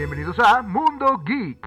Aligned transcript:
Bienvenidos 0.00 0.38
a 0.38 0.62
Mundo 0.62 1.22
Geek. 1.26 1.58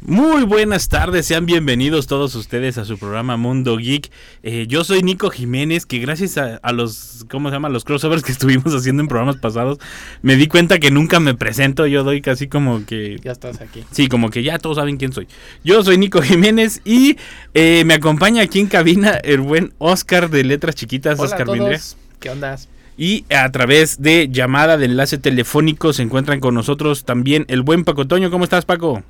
Muy 0.00 0.42
buenas 0.42 0.88
tardes, 0.88 1.24
sean 1.26 1.46
bienvenidos 1.46 2.08
todos 2.08 2.34
ustedes 2.34 2.76
a 2.76 2.84
su 2.84 2.98
programa 2.98 3.36
Mundo 3.36 3.76
Geek. 3.76 4.10
Eh, 4.42 4.66
yo 4.66 4.82
soy 4.82 5.04
Nico 5.04 5.30
Jiménez, 5.30 5.86
que 5.86 6.00
gracias 6.00 6.38
a, 6.38 6.56
a 6.56 6.72
los, 6.72 7.24
¿cómo 7.30 7.50
se 7.50 7.54
llama? 7.54 7.68
Los 7.68 7.84
crossovers 7.84 8.24
que 8.24 8.32
estuvimos 8.32 8.74
haciendo 8.74 9.00
en 9.00 9.06
programas 9.06 9.36
pasados, 9.36 9.78
me 10.22 10.34
di 10.34 10.48
cuenta 10.48 10.80
que 10.80 10.90
nunca 10.90 11.20
me 11.20 11.36
presento, 11.36 11.86
yo 11.86 12.02
doy 12.02 12.20
casi 12.20 12.48
como 12.48 12.84
que... 12.84 13.20
Ya 13.22 13.30
estás 13.30 13.60
aquí. 13.60 13.84
Sí, 13.92 14.08
como 14.08 14.30
que 14.30 14.42
ya 14.42 14.58
todos 14.58 14.78
saben 14.78 14.96
quién 14.96 15.12
soy. 15.12 15.28
Yo 15.62 15.84
soy 15.84 15.98
Nico 15.98 16.20
Jiménez 16.20 16.80
y 16.84 17.16
eh, 17.54 17.84
me 17.86 17.94
acompaña 17.94 18.42
aquí 18.42 18.58
en 18.58 18.66
cabina 18.66 19.12
el 19.22 19.40
buen 19.40 19.72
Oscar 19.78 20.30
de 20.30 20.42
Letras 20.42 20.74
Chiquitas, 20.74 21.20
Hola 21.20 21.28
a 21.28 21.30
Oscar 21.30 21.46
todos. 21.46 21.58
Mindrea. 21.60 21.80
¿Qué 22.18 22.30
onda? 22.30 22.56
Y 22.96 23.24
a 23.34 23.50
través 23.50 24.00
de 24.00 24.28
llamada 24.28 24.76
de 24.76 24.84
enlace 24.86 25.18
telefónico 25.18 25.92
se 25.92 26.02
encuentran 26.02 26.38
con 26.40 26.54
nosotros 26.54 27.04
también 27.04 27.44
el 27.48 27.62
buen 27.62 27.84
Paco 27.84 28.06
Toño. 28.06 28.30
¿Cómo 28.30 28.44
estás, 28.44 28.64
Paco? 28.64 29.02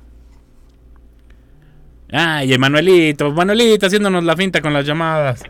Ay, 2.11 2.53
Emanuelito, 2.53 3.31
Manuelito 3.31 3.85
haciéndonos 3.87 4.23
la 4.23 4.35
finta 4.35 4.61
con 4.61 4.73
las 4.73 4.85
llamadas. 4.85 5.43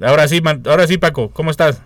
Ahora 0.00 0.26
sí, 0.28 0.40
Man- 0.40 0.62
ahora 0.66 0.86
sí, 0.86 0.98
Paco, 0.98 1.30
¿cómo 1.30 1.50
estás? 1.50 1.80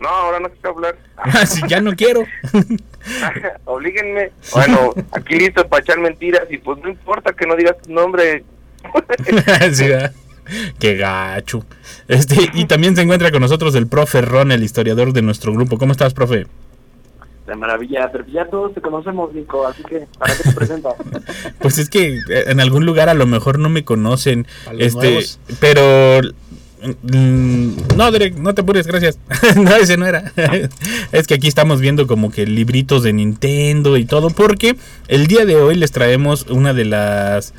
No, 0.00 0.08
ahora 0.08 0.40
no 0.40 0.48
quiero 0.50 0.70
hablar. 0.70 0.96
Ah, 1.22 1.44
sí, 1.44 1.60
ya 1.68 1.82
no 1.82 1.94
quiero. 1.94 2.24
Oblíguenme. 3.66 4.30
Bueno, 4.54 4.94
aquí 5.12 5.38
listo 5.38 5.68
para 5.68 5.82
echar 5.82 5.98
mentiras 5.98 6.44
y 6.48 6.56
pues 6.56 6.78
no 6.82 6.88
importa 6.88 7.34
que 7.34 7.46
no 7.46 7.56
digas 7.56 7.76
tu 7.82 7.92
nombre. 7.92 8.42
Sí, 9.74 9.86
¿verdad? 9.88 10.12
Qué 10.78 10.96
gacho. 10.96 11.64
Este, 12.08 12.50
y 12.54 12.64
también 12.66 12.96
se 12.96 13.02
encuentra 13.02 13.30
con 13.30 13.40
nosotros 13.40 13.74
el 13.74 13.86
profe 13.86 14.20
Ron, 14.22 14.52
el 14.52 14.62
historiador 14.62 15.12
de 15.12 15.22
nuestro 15.22 15.52
grupo. 15.52 15.78
¿Cómo 15.78 15.92
estás, 15.92 16.14
profe? 16.14 16.46
De 17.46 17.56
maravilla, 17.56 18.08
pero 18.12 18.24
ya 18.26 18.46
todos 18.46 18.74
te 18.74 18.80
conocemos, 18.80 19.34
Nico, 19.34 19.66
así 19.66 19.82
que 19.82 20.06
¿para 20.18 20.36
qué 20.36 20.42
te 20.44 20.52
presentas? 20.52 20.94
Pues 21.58 21.78
es 21.78 21.90
que 21.90 22.14
eh, 22.14 22.44
en 22.46 22.60
algún 22.60 22.86
lugar 22.86 23.08
a 23.08 23.14
lo 23.14 23.26
mejor 23.26 23.58
no 23.58 23.68
me 23.68 23.84
conocen. 23.84 24.46
Este, 24.78 25.10
nuevos. 25.10 25.40
pero 25.58 26.20
mm, 27.02 27.96
no, 27.96 28.10
Derek, 28.12 28.36
no 28.36 28.54
te 28.54 28.60
apures, 28.60 28.86
gracias. 28.86 29.18
no, 29.56 29.74
ese 29.74 29.96
no 29.96 30.06
era. 30.06 30.32
es 31.12 31.26
que 31.26 31.34
aquí 31.34 31.48
estamos 31.48 31.80
viendo 31.80 32.06
como 32.06 32.30
que 32.30 32.46
libritos 32.46 33.02
de 33.02 33.12
Nintendo 33.12 33.96
y 33.96 34.04
todo, 34.04 34.30
porque 34.30 34.76
el 35.08 35.26
día 35.26 35.44
de 35.44 35.56
hoy 35.56 35.74
les 35.74 35.90
traemos 35.90 36.46
una 36.46 36.72
de 36.72 36.84
las 36.84 37.52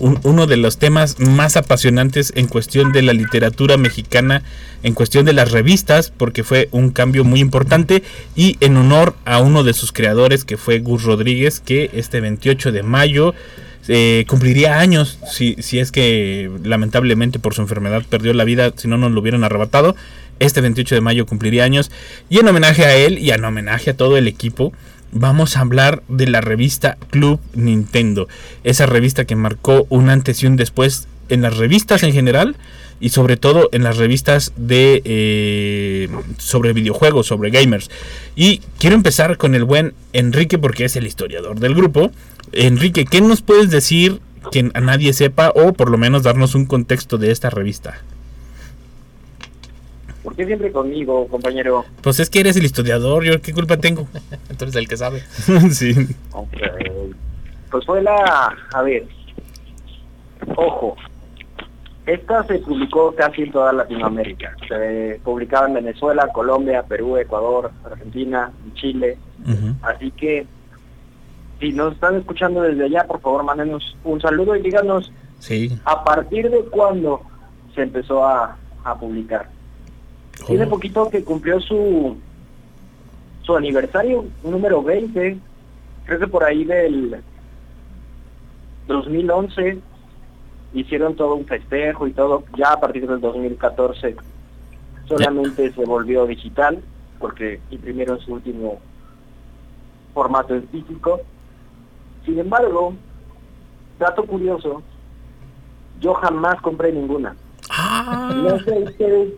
un- 0.00 0.18
uno 0.24 0.46
de 0.46 0.56
los 0.56 0.78
temas 0.78 1.18
más 1.20 1.56
apasionantes 1.56 2.32
en 2.34 2.46
cuestión 2.48 2.92
de 2.92 3.02
la 3.02 3.12
literatura 3.12 3.76
mexicana, 3.76 4.42
en 4.82 4.94
cuestión 4.94 5.24
de 5.26 5.32
las 5.32 5.52
revistas, 5.52 6.10
porque 6.16 6.42
fue 6.42 6.68
un 6.72 6.90
cambio 6.90 7.22
muy 7.24 7.40
importante 7.40 8.02
y 8.34 8.56
en 8.60 8.76
honor 8.76 9.14
a 9.24 9.38
uno 9.40 9.62
de 9.62 9.72
sus 9.74 9.92
creadores 9.92 10.44
que 10.44 10.56
fue 10.56 10.80
Gus 10.80 11.04
Rodríguez, 11.04 11.60
que 11.60 11.90
este 11.92 12.20
28 12.20 12.72
de 12.72 12.82
mayo 12.82 13.34
eh, 13.88 14.24
cumpliría 14.28 14.78
años, 14.78 15.18
si, 15.32 15.56
si 15.58 15.78
es 15.78 15.90
que 15.90 16.50
lamentablemente 16.64 17.38
por 17.38 17.54
su 17.54 17.62
enfermedad 17.62 18.02
perdió 18.08 18.32
la 18.34 18.44
vida, 18.44 18.72
si 18.76 18.88
no 18.88 18.98
nos 18.98 19.10
lo 19.12 19.20
hubieran 19.20 19.42
arrebatado. 19.44 19.96
Este 20.38 20.60
28 20.62 20.94
de 20.94 21.00
mayo 21.02 21.26
cumpliría 21.26 21.64
años. 21.64 21.90
Y 22.30 22.38
en 22.38 22.48
homenaje 22.48 22.84
a 22.86 22.94
él 22.96 23.18
y 23.18 23.30
en 23.30 23.44
homenaje 23.44 23.90
a 23.90 23.96
todo 23.96 24.16
el 24.16 24.26
equipo, 24.28 24.72
vamos 25.12 25.56
a 25.56 25.60
hablar 25.60 26.02
de 26.08 26.26
la 26.26 26.40
revista 26.40 26.96
Club 27.10 27.40
Nintendo. 27.54 28.28
Esa 28.64 28.86
revista 28.86 29.24
que 29.24 29.36
marcó 29.36 29.86
un 29.88 30.08
antes 30.08 30.42
y 30.42 30.46
un 30.46 30.56
después 30.56 31.08
en 31.28 31.42
las 31.42 31.56
revistas 31.56 32.02
en 32.02 32.12
general 32.12 32.56
y 33.00 33.10
sobre 33.10 33.36
todo 33.36 33.68
en 33.72 33.82
las 33.82 33.96
revistas 33.96 34.52
de 34.56 35.00
eh, 35.04 36.08
sobre 36.38 36.72
videojuegos, 36.72 37.26
sobre 37.26 37.50
gamers. 37.50 37.90
Y 38.36 38.60
quiero 38.78 38.96
empezar 38.96 39.38
con 39.38 39.54
el 39.54 39.64
buen 39.64 39.94
Enrique 40.12 40.58
porque 40.58 40.84
es 40.84 40.96
el 40.96 41.06
historiador 41.06 41.58
del 41.58 41.74
grupo. 41.74 42.12
Enrique, 42.52 43.06
¿qué 43.06 43.20
nos 43.20 43.42
puedes 43.42 43.70
decir 43.70 44.20
que 44.52 44.70
a 44.74 44.80
nadie 44.80 45.12
sepa 45.12 45.52
o 45.54 45.72
por 45.72 45.90
lo 45.90 45.98
menos 45.98 46.22
darnos 46.22 46.54
un 46.54 46.66
contexto 46.66 47.16
de 47.16 47.30
esta 47.30 47.48
revista? 47.48 48.02
¿Por 50.30 50.36
qué 50.36 50.46
siempre 50.46 50.70
conmigo, 50.70 51.26
compañero? 51.26 51.84
Pues 52.02 52.20
es 52.20 52.30
que 52.30 52.38
eres 52.38 52.56
el 52.56 52.64
historiador, 52.64 53.24
yo 53.24 53.42
qué 53.42 53.52
culpa 53.52 53.78
tengo. 53.78 54.06
Entonces 54.48 54.76
el 54.76 54.86
que 54.86 54.96
sabe. 54.96 55.24
sí. 55.72 55.92
Ok. 56.30 56.56
Pues 57.68 57.84
fue 57.84 58.00
la... 58.00 58.54
A 58.72 58.82
ver. 58.82 59.08
Ojo. 60.54 60.96
Esta 62.06 62.44
se 62.44 62.60
publicó 62.60 63.12
casi 63.16 63.42
en 63.42 63.50
toda 63.50 63.72
Latinoamérica. 63.72 64.54
Se 64.68 65.20
publicaba 65.24 65.66
en 65.66 65.74
Venezuela, 65.74 66.28
Colombia, 66.32 66.84
Perú, 66.84 67.16
Ecuador, 67.16 67.72
Argentina, 67.84 68.52
Chile. 68.74 69.18
Así 69.82 70.12
que 70.12 70.46
si 71.58 71.72
nos 71.72 71.94
están 71.94 72.14
escuchando 72.18 72.62
desde 72.62 72.84
allá, 72.84 73.04
por 73.04 73.20
favor, 73.20 73.42
mándenos 73.42 73.96
un 74.04 74.20
saludo 74.20 74.54
y 74.54 74.62
díganos 74.62 75.10
Sí. 75.40 75.76
a 75.84 76.04
partir 76.04 76.48
de 76.50 76.60
cuándo 76.66 77.20
se 77.74 77.82
empezó 77.82 78.24
a, 78.24 78.56
a 78.84 78.94
publicar. 78.96 79.48
Tiene 80.46 80.66
poquito 80.66 81.08
que 81.10 81.24
cumplió 81.24 81.60
su 81.60 82.16
su 83.42 83.56
aniversario, 83.56 84.26
número 84.44 84.82
20, 84.82 85.38
creo 86.04 86.18
que 86.18 86.26
por 86.26 86.44
ahí 86.44 86.64
del 86.64 87.22
2011 88.86 89.78
hicieron 90.74 91.16
todo 91.16 91.34
un 91.34 91.46
festejo 91.46 92.06
y 92.06 92.12
todo, 92.12 92.44
ya 92.56 92.72
a 92.72 92.80
partir 92.80 93.08
del 93.08 93.20
2014 93.20 94.16
solamente 95.06 95.72
se 95.72 95.84
volvió 95.84 96.26
digital 96.26 96.80
porque 97.18 97.60
imprimieron 97.70 98.20
su 98.20 98.34
último 98.34 98.78
formato 100.14 100.54
en 100.54 100.68
físico. 100.68 101.20
Sin 102.24 102.38
embargo, 102.38 102.94
dato 103.98 104.24
curioso, 104.24 104.82
yo 106.00 106.14
jamás 106.14 106.60
compré 106.60 106.92
ninguna. 106.92 107.34
Ah, 107.70 108.32
No 108.36 108.58
sé 108.60 108.78
ustedes 108.78 109.32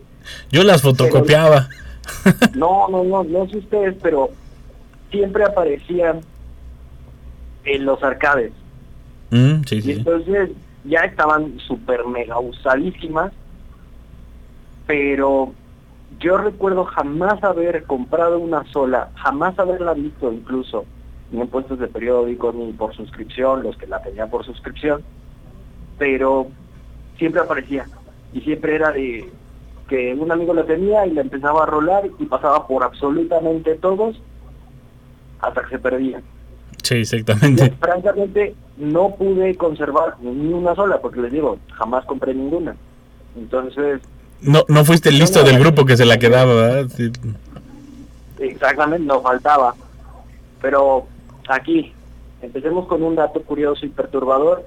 yo 0.51 0.63
las 0.63 0.81
fotocopiaba. 0.81 1.69
no, 2.55 2.87
no, 2.89 3.03
no, 3.03 3.23
no 3.23 3.47
sé 3.47 3.57
ustedes, 3.57 3.95
pero 4.01 4.29
siempre 5.11 5.43
aparecían 5.43 6.21
en 7.65 7.85
los 7.85 8.03
arcades. 8.03 8.51
Mm, 9.31 9.63
sí, 9.65 9.77
Y 9.77 9.81
sí. 9.81 9.91
entonces 9.93 10.49
ya 10.83 11.01
estaban 11.01 11.59
súper 11.59 12.05
mega 12.05 12.39
usadísimas, 12.39 13.31
pero 14.85 15.53
yo 16.19 16.37
recuerdo 16.37 16.85
jamás 16.85 17.43
haber 17.43 17.83
comprado 17.83 18.39
una 18.39 18.63
sola, 18.71 19.09
jamás 19.15 19.57
haberla 19.57 19.93
visto 19.93 20.31
incluso, 20.31 20.85
ni 21.31 21.41
en 21.41 21.47
puestos 21.47 21.79
de 21.79 21.87
periódicos, 21.87 22.53
ni 22.53 22.71
por 22.73 22.95
suscripción, 22.95 23.63
los 23.63 23.77
que 23.77 23.87
la 23.87 24.01
tenían 24.01 24.29
por 24.29 24.45
suscripción, 24.45 25.03
pero 25.97 26.47
siempre 27.17 27.41
aparecía. 27.41 27.85
Y 28.33 28.41
siempre 28.41 28.75
era 28.75 28.91
de 28.91 29.31
que 29.87 30.13
un 30.13 30.31
amigo 30.31 30.53
la 30.53 30.63
tenía 30.65 31.05
y 31.05 31.11
la 31.11 31.21
empezaba 31.21 31.63
a 31.63 31.65
rolar 31.65 32.03
y 32.19 32.25
pasaba 32.25 32.65
por 32.67 32.83
absolutamente 32.83 33.75
todos 33.75 34.19
hasta 35.41 35.61
que 35.63 35.69
se 35.69 35.79
perdía. 35.79 36.21
Sí, 36.81 36.95
exactamente. 36.95 37.69
francamente 37.79 38.55
no 38.77 39.15
pude 39.15 39.55
conservar 39.55 40.15
ni 40.21 40.51
una 40.53 40.73
sola 40.75 40.99
porque 41.01 41.21
les 41.21 41.31
digo 41.31 41.57
jamás 41.73 42.03
compré 42.05 42.33
ninguna 42.33 42.75
entonces 43.37 44.01
No, 44.41 44.63
no 44.67 44.83
fuiste 44.83 45.09
el 45.09 45.19
listo 45.19 45.43
del 45.43 45.59
grupo 45.59 45.85
que 45.85 45.95
se 45.95 46.05
la 46.05 46.17
quedaba, 46.17 46.53
¿verdad? 46.53 46.87
Sí. 46.89 47.11
exactamente 48.39 49.05
no 49.05 49.21
faltaba 49.21 49.75
pero 50.61 51.05
aquí 51.47 51.93
empecemos 52.41 52.87
con 52.87 53.03
un 53.03 53.15
dato 53.15 53.41
curioso 53.43 53.85
y 53.85 53.89
perturbador 53.89 54.65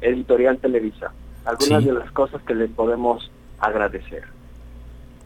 editorial 0.00 0.58
Televisa 0.58 1.12
algunas 1.44 1.82
Sí. 1.82 1.88
de 1.90 1.94
las 1.94 2.10
cosas 2.12 2.42
que 2.42 2.54
les 2.54 2.70
podemos 2.70 3.30
agradecer 3.66 4.22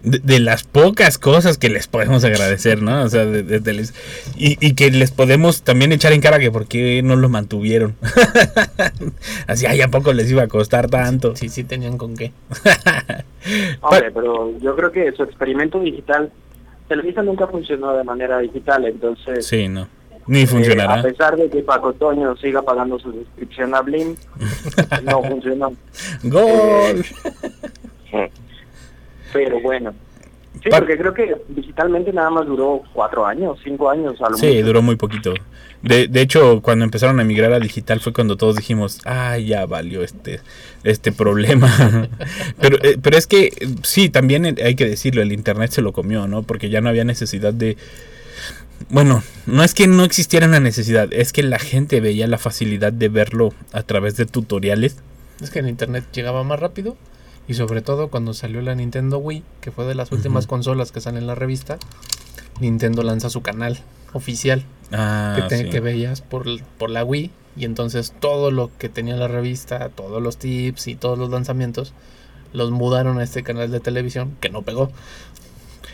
De, 0.02 0.20
de 0.20 0.38
las 0.38 0.62
pocas 0.62 1.18
cosas 1.18 1.58
que 1.58 1.68
les 1.68 1.88
podemos 1.88 2.22
agradecer, 2.24 2.80
¿no? 2.82 3.02
O 3.02 3.08
sea, 3.08 3.24
de- 3.26 3.42
de- 3.42 3.58
de 3.58 3.72
les- 3.72 3.94
y, 4.36 4.56
y 4.64 4.74
que 4.74 4.90
les 4.92 5.10
podemos 5.10 5.62
también 5.62 5.90
echar 5.90 6.12
en 6.12 6.20
cara 6.20 6.38
que 6.38 6.52
por 6.52 6.66
qué 6.68 7.02
no 7.02 7.16
lo 7.16 7.28
mantuvieron. 7.28 7.96
Así, 9.48 9.66
ay, 9.66 9.80
¿a 9.82 9.88
poco 9.88 10.12
les 10.12 10.30
iba 10.30 10.42
a 10.44 10.46
costar 10.48 10.88
tanto? 10.88 11.34
Sí, 11.34 11.48
sí 11.48 11.64
tenían 11.64 11.98
con 11.98 12.16
qué. 12.16 12.30
Hombre, 13.80 14.10
pero 14.12 14.56
yo 14.60 14.76
creo 14.76 14.92
que 14.92 15.10
su 15.12 15.22
experimento 15.24 15.80
digital 15.80 16.30
Televisa 16.88 17.22
nunca 17.22 17.46
funcionó 17.48 17.92
de 17.96 18.02
manera 18.04 18.38
digital 18.38 18.84
entonces 18.86 19.46
Sí, 19.46 19.68
no. 19.68 19.88
Ni 20.26 20.42
Eh, 20.42 20.46
funcionará. 20.46 21.00
a 21.00 21.02
pesar 21.02 21.36
de 21.36 21.48
que 21.50 21.60
Paco 21.62 21.92
Toño 21.94 22.36
siga 22.36 22.62
pagando 22.62 22.98
su 22.98 23.10
suscripción 23.12 23.74
a 23.74 23.80
Blim, 23.80 24.14
no 25.04 25.22
funcionó. 25.22 25.72
¡Gol! 26.22 27.04
Pero 29.32 29.60
bueno. 29.60 29.94
Sí, 30.62 30.70
porque 30.70 30.98
creo 30.98 31.14
que 31.14 31.36
digitalmente 31.48 32.12
nada 32.12 32.30
más 32.30 32.46
duró 32.46 32.82
cuatro 32.92 33.24
años, 33.24 33.58
cinco 33.62 33.90
años 33.90 34.20
a 34.20 34.30
lo 34.30 34.36
Sí, 34.36 34.46
mucho. 34.46 34.66
duró 34.66 34.82
muy 34.82 34.96
poquito. 34.96 35.34
De, 35.82 36.08
de 36.08 36.20
hecho, 36.20 36.60
cuando 36.62 36.84
empezaron 36.84 37.20
a 37.20 37.24
migrar 37.24 37.52
a 37.52 37.60
digital 37.60 38.00
fue 38.00 38.12
cuando 38.12 38.36
todos 38.36 38.56
dijimos, 38.56 39.00
ah, 39.04 39.38
ya 39.38 39.66
valió 39.66 40.02
este, 40.02 40.40
este 40.82 41.12
problema. 41.12 42.08
pero, 42.60 42.78
eh, 42.82 42.98
pero 43.00 43.16
es 43.16 43.28
que 43.28 43.52
sí, 43.82 44.08
también 44.08 44.44
hay 44.46 44.74
que 44.74 44.86
decirlo, 44.86 45.22
el 45.22 45.32
internet 45.32 45.70
se 45.70 45.82
lo 45.82 45.92
comió, 45.92 46.26
¿no? 46.26 46.42
Porque 46.42 46.70
ya 46.70 46.80
no 46.80 46.88
había 46.88 47.04
necesidad 47.04 47.54
de... 47.54 47.76
Bueno, 48.90 49.22
no 49.46 49.62
es 49.62 49.74
que 49.74 49.86
no 49.86 50.04
existiera 50.04 50.46
una 50.46 50.60
necesidad, 50.60 51.12
es 51.12 51.32
que 51.32 51.42
la 51.42 51.58
gente 51.58 52.00
veía 52.00 52.26
la 52.26 52.38
facilidad 52.38 52.92
de 52.92 53.08
verlo 53.08 53.52
a 53.72 53.82
través 53.82 54.16
de 54.16 54.26
tutoriales. 54.26 54.96
Es 55.40 55.50
que 55.50 55.60
en 55.60 55.68
internet 55.68 56.04
llegaba 56.12 56.42
más 56.42 56.58
rápido. 56.58 56.96
Y 57.48 57.54
sobre 57.54 57.80
todo 57.82 58.08
cuando 58.08 58.34
salió 58.34 58.60
la 58.60 58.74
Nintendo 58.74 59.18
Wii, 59.18 59.42
que 59.62 59.70
fue 59.72 59.86
de 59.86 59.94
las 59.94 60.12
últimas 60.12 60.46
consolas 60.46 60.92
que 60.92 61.00
salen 61.00 61.22
en 61.22 61.26
la 61.26 61.34
revista, 61.34 61.78
Nintendo 62.60 63.02
lanza 63.02 63.30
su 63.30 63.40
canal 63.42 63.78
oficial 64.12 64.64
Ah, 64.92 65.34
que, 65.36 65.42
te- 65.42 65.64
sí. 65.64 65.70
que 65.70 65.80
veías 65.80 66.20
por, 66.20 66.46
por 66.78 66.90
la 66.90 67.04
Wii. 67.04 67.30
Y 67.56 67.64
entonces 67.64 68.12
todo 68.20 68.50
lo 68.50 68.70
que 68.78 68.88
tenía 68.88 69.16
la 69.16 69.26
revista, 69.28 69.88
todos 69.88 70.22
los 70.22 70.36
tips 70.36 70.86
y 70.88 70.94
todos 70.94 71.18
los 71.18 71.30
lanzamientos, 71.30 71.92
los 72.52 72.70
mudaron 72.70 73.18
a 73.18 73.24
este 73.24 73.42
canal 73.42 73.70
de 73.70 73.80
televisión 73.80 74.36
que 74.40 74.48
no 74.50 74.62
pegó. 74.62 74.90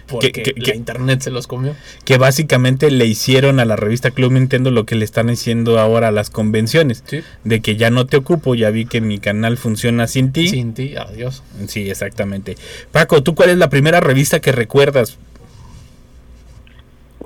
Porque 0.06 0.32
que- 0.32 0.52
la 0.56 0.64
que- 0.72 0.76
internet 0.76 1.20
se 1.22 1.30
los 1.30 1.46
comió. 1.46 1.74
que 2.04 2.18
básicamente 2.18 2.90
le 2.90 3.06
hicieron 3.06 3.58
a 3.58 3.64
la 3.64 3.74
revista 3.76 4.10
Club 4.10 4.32
Nintendo 4.32 4.70
lo 4.70 4.84
que 4.84 4.94
le 4.96 5.04
están 5.04 5.30
haciendo 5.30 5.78
ahora 5.78 6.08
a 6.08 6.10
las 6.10 6.28
convenciones. 6.30 7.02
Sí. 7.06 7.22
De 7.44 7.60
que 7.60 7.76
ya 7.76 7.88
no 7.90 8.06
te 8.06 8.16
ocupo, 8.18 8.54
ya 8.54 8.70
vi 8.70 8.84
que 8.84 9.00
mi 9.00 9.18
canal 9.18 9.56
funciona 9.56 10.06
sin 10.06 10.32
ti. 10.32 10.48
Sin 10.48 10.74
ti, 10.74 10.94
adiós. 10.96 11.42
Sí, 11.68 11.88
exactamente. 11.88 12.56
Paco, 12.92 13.22
¿tú 13.22 13.34
cuál 13.34 13.48
es 13.50 13.56
la 13.58 13.70
primera 13.70 14.00
revista 14.00 14.40
que 14.40 14.52
recuerdas? 14.52 15.16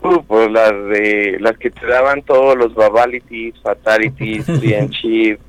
Uh, 0.01 0.23
pues 0.29 0.51
las 0.53 0.71
de 0.71 1.39
las 1.41 1.59
que 1.59 1.71
te 1.71 1.85
daban 1.87 2.23
todos 2.23 2.57
los 2.57 2.73
babalities, 2.75 3.55
fatalities, 3.63 4.47
bien 4.61 4.91
chip. 4.91 5.41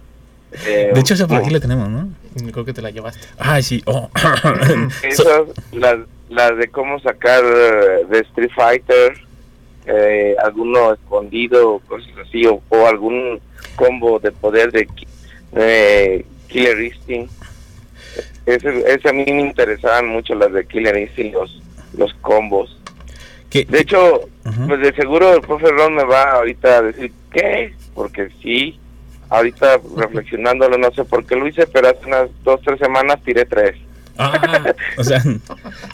eh, 0.66 0.90
De 0.94 1.00
hecho, 1.00 1.14
esa 1.14 1.28
por 1.28 1.38
aquí 1.38 1.52
la 1.52 1.60
tenemos, 1.60 1.88
¿no? 1.90 2.10
Creo 2.52 2.66
que 2.66 2.74
te 2.74 2.82
la 2.82 2.90
llevaste. 2.90 3.20
Ay, 3.38 3.62
sí. 3.62 3.84
oh. 3.86 4.10
So- 5.14 5.24
esas, 5.24 5.42
las, 5.74 5.98
las 6.30 6.58
de 6.58 6.68
cómo 6.70 7.00
sacar 7.00 7.44
eh, 7.44 8.06
de 8.10 8.20
Street 8.20 8.52
Fighter, 8.56 9.14
eh, 9.86 10.36
alguno 10.44 10.94
escondido, 10.94 11.74
o 11.76 11.80
cosas 11.80 12.12
así, 12.26 12.46
o, 12.46 12.62
o 12.70 12.88
algún 12.88 13.40
combo 13.76 14.20
de 14.20 14.32
poder 14.32 14.72
de 14.72 14.88
eh, 15.56 16.26
Killer 16.48 16.82
Instinct. 16.82 17.32
Ese, 18.46 18.84
ese 18.88 19.10
a 19.10 19.14
mí 19.14 19.26
me 19.26 19.42
interesaban 19.42 20.08
mucho 20.08 20.36
las 20.36 20.52
de 20.54 20.66
Killer 20.66 20.98
Instinct, 20.98 21.34
los, 21.34 21.62
los 21.98 22.14
combos. 22.16 22.76
De 23.52 23.80
hecho, 23.80 24.30
pues 24.68 24.80
de 24.80 24.94
seguro 24.94 25.34
el 25.34 25.42
profe 25.42 25.72
Ron 25.72 25.96
me 25.96 26.04
va 26.04 26.34
ahorita 26.34 26.78
a 26.78 26.82
decir 26.84 27.12
qué, 27.32 27.74
porque 27.96 28.30
sí, 28.44 28.80
ahorita 29.30 29.80
reflexionándolo 29.98 30.78
no 30.78 30.92
sé 30.92 31.04
por 31.04 31.26
qué 31.26 31.36
lo 31.36 31.48
hice, 31.48 31.66
pero 31.66 31.90
hace 31.90 32.06
unas 32.06 32.30
dos, 32.44 32.62
tres 32.62 32.78
semanas 32.78 33.20
tiré 33.24 33.46
tres. 33.46 33.76
Ah, 34.22 34.74
o 34.98 35.04
sea, 35.04 35.24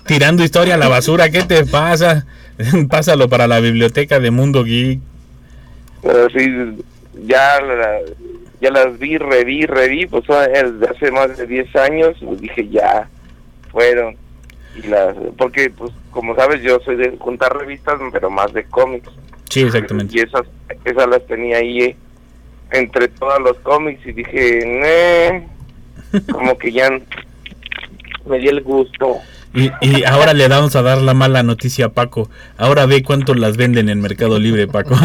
tirando 0.07 0.44
historia 0.44 0.74
a 0.74 0.77
la 0.77 0.88
basura, 0.88 1.30
¿qué 1.30 1.44
te 1.44 1.63
pasa? 1.66 2.25
Pásalo 2.89 3.30
para 3.30 3.45
la 3.48 3.60
biblioteca 3.60 4.19
de 4.19 4.31
Mundo 4.31 4.63
Geek. 4.63 5.00
Pero 6.01 6.27
sí, 6.31 6.83
ya, 7.25 7.62
la- 7.62 8.00
ya 8.62 8.72
las 8.72 8.98
vi, 8.98 9.18
reví, 9.18 9.66
reví, 9.68 10.07
pues 10.07 10.24
hace 10.30 11.12
más 11.12 11.38
de 11.38 11.45
10 11.45 11.75
años, 11.75 12.16
pues 12.24 12.42
dije 12.42 12.68
ya, 12.69 13.07
fueron. 13.72 14.16
Y 14.75 14.88
las, 14.88 15.16
porque 15.38 15.69
pues 15.69 15.92
como 16.12 16.36
sabes 16.36 16.62
yo 16.63 16.80
soy 16.83 16.95
de 16.95 17.16
juntar 17.19 17.56
revistas, 17.56 18.00
pero 18.12 18.30
más 18.30 18.51
de 18.54 18.63
cómics. 18.66 19.10
Sí, 19.50 19.62
exactamente. 19.62 20.18
Y 20.18 20.22
esas, 20.22 20.42
esas 20.83 21.07
las 21.07 21.25
tenía 21.27 21.57
ahí 21.57 21.81
eh, 21.83 21.95
entre 22.72 23.07
todos 23.07 23.39
los 23.42 23.57
cómics 23.60 24.06
y 24.06 24.12
dije, 24.13 24.63
"Nee", 24.66 26.22
como 26.31 26.57
que 26.57 26.72
ya 26.72 26.89
me 28.25 28.39
di 28.39 28.48
el 28.48 28.62
gusto. 28.62 29.18
Y, 29.54 30.04
ahora 30.04 30.33
le 30.33 30.50
vamos 30.50 30.75
a 30.75 30.81
dar 30.81 31.01
la 31.01 31.13
mala 31.13 31.42
noticia 31.42 31.86
a 31.86 31.89
Paco. 31.89 32.30
Ahora 32.57 32.86
ve 32.86 33.04
cuánto 33.04 33.33
las 33.33 33.56
venden 33.56 33.88
en 33.88 34.01
Mercado 34.01 34.38
Libre, 34.38 34.68
Paco. 34.68 34.95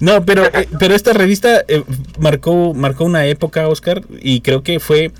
no, 0.00 0.22
pero, 0.26 0.44
eh, 0.44 0.68
pero 0.78 0.94
esta 0.94 1.14
revista 1.14 1.64
eh, 1.66 1.82
marcó, 2.18 2.74
marcó 2.74 3.04
una 3.04 3.24
época, 3.24 3.68
Oscar, 3.68 4.02
y 4.20 4.42
creo 4.42 4.62
que 4.62 4.80
fue 4.80 5.12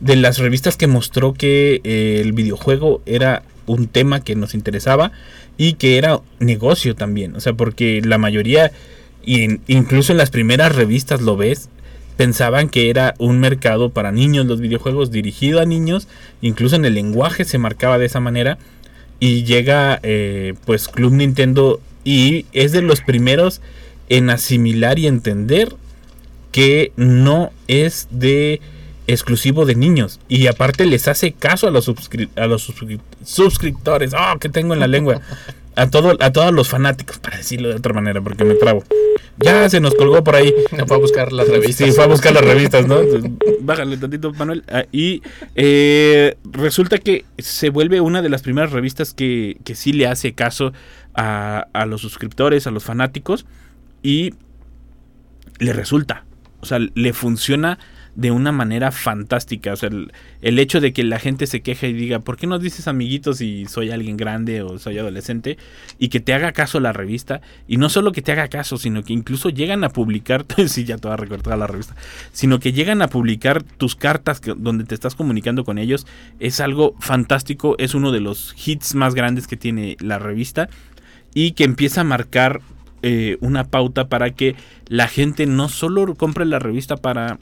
de 0.00 0.16
las 0.16 0.38
revistas 0.38 0.76
que 0.76 0.88
mostró 0.88 1.32
que 1.32 1.80
eh, 1.84 2.20
el 2.20 2.32
videojuego 2.32 3.02
era 3.06 3.44
un 3.66 3.86
tema 3.86 4.20
que 4.20 4.34
nos 4.34 4.54
interesaba 4.54 5.12
y 5.56 5.74
que 5.74 5.96
era 5.96 6.20
negocio 6.40 6.96
también. 6.96 7.36
O 7.36 7.40
sea, 7.40 7.52
porque 7.52 8.02
la 8.04 8.18
mayoría, 8.18 8.72
y 9.24 9.60
incluso 9.68 10.10
en 10.10 10.18
las 10.18 10.30
primeras 10.30 10.74
revistas 10.74 11.20
lo 11.20 11.36
ves, 11.36 11.68
pensaban 12.16 12.68
que 12.68 12.90
era 12.90 13.14
un 13.18 13.40
mercado 13.40 13.90
para 13.90 14.12
niños 14.12 14.46
los 14.46 14.60
videojuegos 14.60 15.10
dirigido 15.10 15.60
a 15.60 15.64
niños 15.64 16.06
incluso 16.42 16.76
en 16.76 16.84
el 16.84 16.94
lenguaje 16.94 17.44
se 17.44 17.58
marcaba 17.58 17.98
de 17.98 18.06
esa 18.06 18.20
manera 18.20 18.58
y 19.20 19.44
llega 19.44 19.98
eh, 20.02 20.54
pues 20.64 20.88
Club 20.88 21.12
Nintendo 21.12 21.80
y 22.04 22.46
es 22.52 22.72
de 22.72 22.82
los 22.82 23.00
primeros 23.00 23.60
en 24.08 24.30
asimilar 24.30 24.98
y 24.98 25.06
entender 25.06 25.74
que 26.52 26.92
no 26.96 27.50
es 27.68 28.06
de 28.10 28.60
exclusivo 29.06 29.66
de 29.66 29.74
niños 29.74 30.20
y 30.28 30.46
aparte 30.46 30.86
les 30.86 31.08
hace 31.08 31.32
caso 31.32 31.66
a 31.66 31.70
los 31.70 31.88
a 31.88 32.46
los 32.46 32.68
suscri- 32.68 33.00
suscriptores. 33.24 34.12
Oh 34.14 34.38
que 34.38 34.48
tengo 34.48 34.72
en 34.74 34.80
la 34.80 34.86
lengua 34.86 35.20
a 35.76 35.90
todo 35.90 36.16
a 36.20 36.32
todos 36.32 36.52
los 36.52 36.68
fanáticos 36.68 37.18
para 37.18 37.36
decirlo 37.36 37.68
de 37.68 37.76
otra 37.76 37.92
manera 37.92 38.20
porque 38.20 38.44
me 38.44 38.54
trabo 38.54 38.84
ya 39.38 39.68
se 39.68 39.80
nos 39.80 39.94
colgó 39.94 40.22
por 40.22 40.36
ahí 40.36 40.54
No 40.76 40.86
fue 40.86 40.96
a 40.96 41.00
buscar 41.00 41.32
las 41.32 41.48
revistas. 41.48 41.88
Sí, 41.88 41.92
fue 41.92 42.04
a 42.04 42.06
buscar 42.06 42.32
las 42.32 42.44
revistas, 42.44 42.86
¿no? 42.86 42.98
Bájale 43.60 43.96
tantito, 43.96 44.32
Manuel. 44.32 44.64
Ah, 44.68 44.84
y 44.92 45.22
eh, 45.54 46.36
resulta 46.44 46.98
que 46.98 47.24
se 47.38 47.70
vuelve 47.70 48.00
una 48.00 48.22
de 48.22 48.28
las 48.28 48.42
primeras 48.42 48.72
revistas 48.72 49.14
que, 49.14 49.58
que 49.64 49.74
sí 49.74 49.92
le 49.92 50.06
hace 50.06 50.34
caso 50.34 50.72
a, 51.14 51.66
a 51.72 51.86
los 51.86 52.00
suscriptores, 52.00 52.66
a 52.66 52.70
los 52.70 52.84
fanáticos, 52.84 53.46
y 54.02 54.34
le 55.58 55.72
resulta. 55.72 56.24
O 56.60 56.66
sea, 56.66 56.78
le 56.78 57.12
funciona 57.12 57.78
de 58.14 58.30
una 58.30 58.52
manera 58.52 58.92
fantástica. 58.92 59.72
O 59.72 59.76
sea, 59.76 59.88
el, 59.88 60.12
el 60.40 60.58
hecho 60.58 60.80
de 60.80 60.92
que 60.92 61.02
la 61.04 61.18
gente 61.18 61.46
se 61.46 61.62
queje 61.62 61.88
y 61.88 61.92
diga, 61.92 62.20
¿por 62.20 62.36
qué 62.36 62.46
no 62.46 62.58
dices 62.58 62.86
amiguitos 62.88 63.38
si 63.38 63.64
soy 63.66 63.90
alguien 63.90 64.16
grande 64.16 64.62
o 64.62 64.78
soy 64.78 64.98
adolescente? 64.98 65.58
Y 65.98 66.08
que 66.08 66.20
te 66.20 66.32
haga 66.34 66.52
caso 66.52 66.80
la 66.80 66.92
revista. 66.92 67.40
Y 67.66 67.76
no 67.76 67.88
solo 67.88 68.12
que 68.12 68.22
te 68.22 68.32
haga 68.32 68.48
caso, 68.48 68.78
sino 68.78 69.02
que 69.02 69.12
incluso 69.12 69.48
llegan 69.50 69.84
a 69.84 69.88
publicar, 69.88 70.44
sí, 70.66 70.84
ya 70.84 70.98
toda 70.98 71.16
recortada 71.16 71.56
la 71.56 71.66
revista, 71.66 71.96
sino 72.32 72.60
que 72.60 72.72
llegan 72.72 73.02
a 73.02 73.08
publicar 73.08 73.62
tus 73.62 73.96
cartas 73.96 74.40
que- 74.40 74.54
donde 74.56 74.84
te 74.84 74.94
estás 74.94 75.14
comunicando 75.14 75.64
con 75.64 75.78
ellos. 75.78 76.06
Es 76.38 76.60
algo 76.60 76.94
fantástico, 77.00 77.74
es 77.78 77.94
uno 77.94 78.12
de 78.12 78.20
los 78.20 78.54
hits 78.66 78.94
más 78.94 79.14
grandes 79.14 79.46
que 79.46 79.56
tiene 79.56 79.96
la 80.00 80.18
revista 80.18 80.68
y 81.34 81.52
que 81.52 81.64
empieza 81.64 82.02
a 82.02 82.04
marcar 82.04 82.60
eh, 83.02 83.36
una 83.40 83.64
pauta 83.64 84.08
para 84.08 84.30
que 84.30 84.54
la 84.88 85.08
gente 85.08 85.46
no 85.46 85.68
solo 85.68 86.14
compre 86.14 86.46
la 86.46 86.58
revista 86.58 86.96
para 86.96 87.38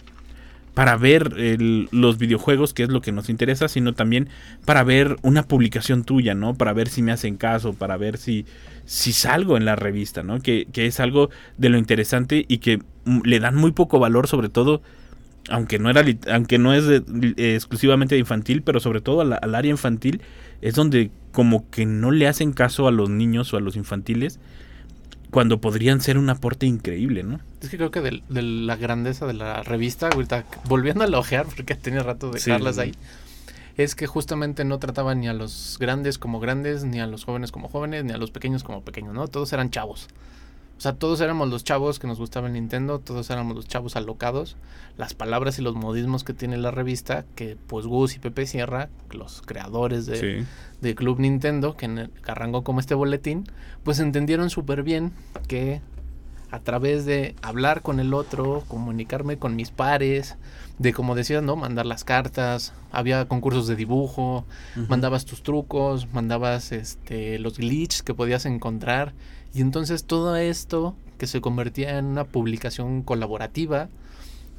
para 0.75 0.97
ver 0.97 1.35
el- 1.37 1.89
los 1.93 2.19
videojuegos, 2.19 2.73
que 2.73 2.83
es 2.83 2.89
lo 2.89 3.03
que 3.03 3.13
nos 3.13 3.29
interesa, 3.29 3.69
sino 3.69 3.93
también 3.93 4.29
para 4.65 4.83
ver 4.85 5.17
una 5.23 5.43
publicación 5.43 6.05
tuya, 6.05 6.35
¿no? 6.35 6.55
Para 6.55 6.73
ver 6.73 6.89
si 6.89 7.03
me 7.03 7.13
hacen 7.13 7.37
caso, 7.37 7.75
para 7.75 7.97
ver 7.99 8.17
si, 8.17 8.47
si 8.87 9.13
salgo 9.13 9.57
en 9.57 9.65
la 9.67 9.77
revista, 9.77 10.23
¿no? 10.23 10.41
Que, 10.41 10.67
que 10.73 10.87
es 10.87 10.99
algo 11.01 11.29
de 11.59 11.69
lo 11.69 11.79
interesante 11.79 12.45
y 12.49 12.59
que 12.59 12.79
mm, 13.05 13.21
le 13.25 13.41
dan 13.41 13.55
muy 13.55 13.73
poco 13.73 13.99
valor, 13.99 14.29
sobre 14.29 14.49
todo, 14.49 14.81
aunque 15.51 15.79
no, 15.79 15.91
era, 15.91 16.05
aunque 16.33 16.59
no 16.59 16.73
es 16.73 16.85
eh, 16.89 17.55
exclusivamente 17.55 18.15
de 18.15 18.21
infantil, 18.21 18.63
pero 18.63 18.81
sobre 18.81 19.01
todo 19.01 19.21
al 19.21 19.55
área 19.55 19.71
infantil, 19.71 20.23
es 20.61 20.75
donde 20.75 21.11
como 21.33 21.69
que 21.71 21.85
no 21.87 22.11
le 22.13 22.29
hacen 22.29 22.53
caso 22.53 22.87
a 22.87 22.93
los 22.93 23.11
niños 23.11 23.53
o 23.53 23.57
a 23.57 23.61
los 23.61 23.77
infantiles, 23.77 24.39
cuando 25.33 25.63
podrían 25.63 26.03
ser 26.03 26.19
un 26.19 26.29
aporte 26.29 26.67
increíble, 26.67 27.23
¿no? 27.23 27.41
Es 27.63 27.71
que 27.71 27.79
creo 27.79 27.91
que 27.91 28.03
de, 28.03 28.23
la 28.29 28.77
grandeza 28.77 29.27
de 29.27 29.33
la 29.33 29.63
revista, 29.63 30.11
ahorita 30.13 30.45
volviendo 30.67 31.05
a 31.05 31.19
ojear, 31.19 31.47
porque 31.57 31.75
tenía 31.75 32.03
rato 32.03 32.31
de 32.31 32.39
dejarlas 32.39 32.75
sí. 32.75 32.81
ahí, 32.83 32.95
es 33.79 33.95
que 33.95 34.07
justamente 34.07 34.67
no 34.67 34.79
trataban 34.79 35.21
ni 35.21 35.29
a 35.29 35.33
los 35.33 35.79
grandes 35.81 36.19
como 36.19 36.39
grandes, 36.39 36.85
ni 36.85 37.01
a 37.01 37.07
los 37.07 37.25
jóvenes 37.25 37.51
como 37.51 37.71
jóvenes, 37.71 38.05
ni 38.05 38.13
a 38.13 38.19
los 38.19 38.31
pequeños 38.31 38.63
como 38.63 38.83
pequeños, 38.83 39.15
¿no? 39.15 39.27
Todos 39.27 39.51
eran 39.55 39.71
chavos. 39.71 40.09
O 40.79 40.81
sea, 40.83 40.95
todos 40.95 41.21
éramos 41.21 41.49
los 41.49 41.63
chavos 41.63 41.99
que 42.01 42.09
nos 42.09 42.19
gustaba 42.19 42.49
el 42.49 42.55
Nintendo, 42.55 42.99
todos 42.99 43.31
éramos 43.31 43.55
los 43.55 43.69
chavos 43.69 43.95
alocados. 43.95 44.57
Las 44.97 45.15
palabras 45.15 45.59
y 45.59 45.63
los 45.63 45.77
modismos 45.77 46.25
que 46.25 46.35
tiene 46.35 46.57
la 46.57 46.73
revista, 46.73 47.25
que 47.37 47.57
pues 47.69 47.87
Gus 47.87 48.17
y 48.17 48.19
Pepe 48.19 48.47
Sierra, 48.47 48.89
los 49.11 49.43
creadores 49.43 50.07
de, 50.07 50.17
Sí. 50.43 50.47
de 50.81 50.95
Club 50.97 51.21
Nintendo, 51.21 51.77
que, 51.77 51.85
en 51.87 51.99
el- 51.99 52.11
que 52.11 52.31
arrancó 52.33 52.65
como 52.65 52.81
este 52.81 52.95
boletín, 52.95 53.45
pues 53.85 54.01
entendieron 54.01 54.51
súper 54.51 54.83
bien 54.83 55.13
que 55.47 55.81
a 56.51 56.59
través 56.59 57.07
de 57.07 57.35
hablar 57.43 57.81
con 57.83 57.99
el 58.01 58.13
otro, 58.13 58.65
comunicarme 58.69 59.39
con 59.39 59.55
mis 59.57 59.71
pares, 59.71 60.37
de 60.79 60.93
como 60.93 61.15
decías, 61.15 61.43
¿no? 61.45 61.55
Mandar 61.57 61.87
las 61.87 62.03
cartas, 62.05 62.75
había 62.91 63.27
concursos 63.27 63.69
de 63.69 63.77
dibujo, 63.77 64.45
mandabas 64.89 65.25
tus 65.25 65.43
trucos, 65.43 66.13
mandabas 66.13 66.73
este 66.73 67.39
los 67.39 67.57
glitches 67.57 68.03
que 68.03 68.13
podías 68.15 68.45
encontrar 68.47 69.15
y 69.55 69.61
entonces 69.61 70.05
todo 70.05 70.37
esto 70.37 70.95
que 71.19 71.27
se 71.27 71.41
convertía 71.41 71.99
en 71.99 72.07
una 72.07 72.25
publicación 72.25 73.03
colaborativa 73.03 73.89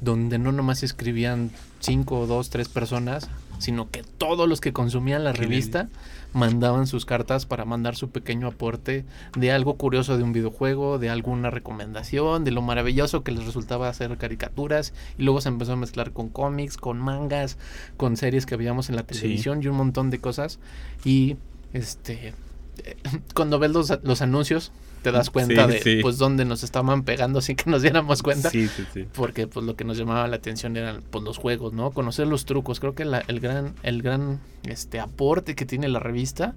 donde 0.00 0.38
no 0.38 0.52
nomás 0.52 0.82
escribían 0.82 1.50
cinco, 1.80 2.26
dos, 2.26 2.50
tres 2.50 2.68
personas, 2.68 3.28
sino 3.58 3.90
que 3.90 4.02
todos 4.02 4.48
los 4.48 4.60
que 4.60 4.72
consumían 4.72 5.24
la 5.24 5.32
revista 5.32 5.88
mandaban 6.32 6.86
sus 6.86 7.06
cartas 7.06 7.46
para 7.46 7.64
mandar 7.64 7.96
su 7.96 8.10
pequeño 8.10 8.48
aporte 8.48 9.04
de 9.36 9.52
algo 9.52 9.74
curioso 9.76 10.16
de 10.16 10.24
un 10.24 10.32
videojuego, 10.32 10.98
de 10.98 11.08
alguna 11.08 11.50
recomendación, 11.50 12.44
de 12.44 12.50
lo 12.50 12.62
maravilloso 12.62 13.22
que 13.22 13.32
les 13.32 13.46
resultaba 13.46 13.88
hacer 13.88 14.16
caricaturas. 14.18 14.92
Y 15.16 15.22
luego 15.22 15.40
se 15.40 15.48
empezó 15.48 15.72
a 15.72 15.76
mezclar 15.76 16.12
con 16.12 16.28
cómics, 16.28 16.76
con 16.76 16.98
mangas, 16.98 17.56
con 17.96 18.16
series 18.16 18.46
que 18.46 18.56
veíamos 18.56 18.88
en 18.88 18.96
la 18.96 19.04
televisión 19.04 19.62
y 19.62 19.68
un 19.68 19.76
montón 19.76 20.10
de 20.10 20.18
cosas. 20.18 20.58
Y 21.04 21.36
este 21.72 22.34
cuando 23.34 23.58
ves 23.58 23.70
los, 23.72 23.92
los 24.02 24.22
anuncios 24.22 24.72
te 25.02 25.12
das 25.12 25.28
cuenta 25.30 25.66
Sí, 25.66 25.72
de 25.72 25.82
sí. 25.82 25.98
pues 26.00 26.16
dónde 26.16 26.44
nos 26.46 26.62
estaban 26.62 27.02
pegando 27.02 27.40
sin 27.42 27.56
que 27.56 27.68
nos 27.70 27.82
diéramos 27.82 28.22
cuenta 28.22 28.48
Sí, 28.50 28.68
sí, 28.68 28.84
sí. 28.94 29.06
porque 29.14 29.46
pues 29.46 29.66
lo 29.66 29.76
que 29.76 29.84
nos 29.84 29.98
llamaba 29.98 30.26
la 30.28 30.36
atención 30.36 30.76
eran 30.78 31.02
pues 31.10 31.22
los 31.22 31.36
juegos, 31.36 31.72
¿no? 31.74 31.90
Conocer 31.90 32.26
los 32.26 32.46
trucos. 32.46 32.80
Creo 32.80 32.94
que 32.94 33.04
la- 33.04 33.22
el 33.28 33.38
gran 33.40 33.74
el 33.82 34.00
gran 34.00 34.40
este 34.62 35.00
aporte 35.00 35.54
que 35.54 35.66
tiene 35.66 35.88
la 35.88 35.98
revista 36.00 36.54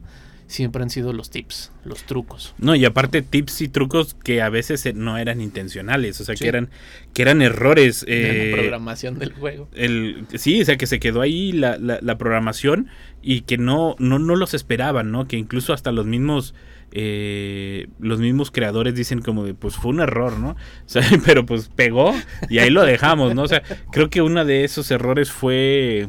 siempre 0.47 0.81
han 0.81 0.89
sido 0.89 1.13
los 1.13 1.29
tips, 1.29 1.71
los 1.83 2.03
trucos. 2.05 2.55
No, 2.57 2.73
y 2.75 2.85
aparte 2.85 3.21
tips 3.21 3.61
y 3.61 3.67
trucos 3.67 4.13
que 4.15 4.41
a 4.41 4.49
veces 4.49 4.85
eh, 4.85 4.93
no 4.93 5.17
eran 5.17 5.41
intencionales, 5.41 6.19
o 6.21 6.25
sea, 6.25 6.35
Sí. 6.35 6.43
que 6.43 6.49
eran 6.49 6.69
que 7.13 7.21
eran 7.21 7.41
errores. 7.41 8.05
eh, 8.07 8.47
la 8.51 8.57
programación 8.57 9.19
del 9.19 9.33
juego. 9.33 9.67
el, 9.73 10.25
sí, 10.35 10.61
o 10.61 10.65
sea, 10.65 10.77
que 10.77 10.87
se 10.87 10.99
quedó 10.99 11.21
ahí 11.21 11.51
la, 11.51 11.77
la, 11.77 11.99
la 12.01 12.17
programación 12.17 12.87
y 13.21 13.41
que 13.41 13.57
no, 13.57 13.95
no, 13.99 14.19
no 14.19 14.35
los 14.35 14.53
esperaban, 14.53 15.11
¿no? 15.11 15.27
Que 15.27 15.37
incluso 15.37 15.73
hasta 15.73 15.91
los 15.91 16.05
mismos 16.05 16.53
eh, 16.93 17.87
los 17.99 18.19
mismos 18.21 18.49
creadores 18.49 18.95
dicen 18.95 19.21
como 19.21 19.43
de, 19.43 19.53
pues 19.53 19.75
fue 19.75 19.91
un 19.91 19.99
error, 19.99 20.39
¿no? 20.39 20.51
O 20.51 20.55
sea, 20.85 21.03
pero 21.25 21.45
pues 21.45 21.69
pegó 21.75 22.15
y 22.49 22.59
ahí 22.59 22.69
lo 22.69 22.83
dejamos, 22.83 23.35
¿no? 23.35 23.43
O 23.43 23.47
sea, 23.47 23.61
creo 23.91 24.09
que 24.09 24.21
uno 24.21 24.45
de 24.45 24.63
esos 24.63 24.89
errores 24.91 25.29
fue 25.29 26.07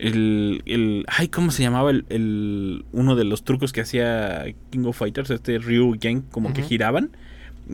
el, 0.00 0.62
el 0.66 1.04
ay, 1.08 1.28
¿cómo 1.28 1.50
se 1.50 1.62
llamaba 1.62 1.90
el, 1.90 2.04
el- 2.08 2.84
uno 2.92 3.16
de 3.16 3.24
los 3.24 3.44
trucos 3.44 3.72
que 3.72 3.80
hacía 3.82 4.44
King 4.70 4.84
of 4.86 4.96
Fighters, 4.98 5.30
este 5.30 5.58
Ryu 5.58 5.96
Gang, 6.00 6.22
como 6.30 6.52
que 6.52 6.62
giraban? 6.62 7.10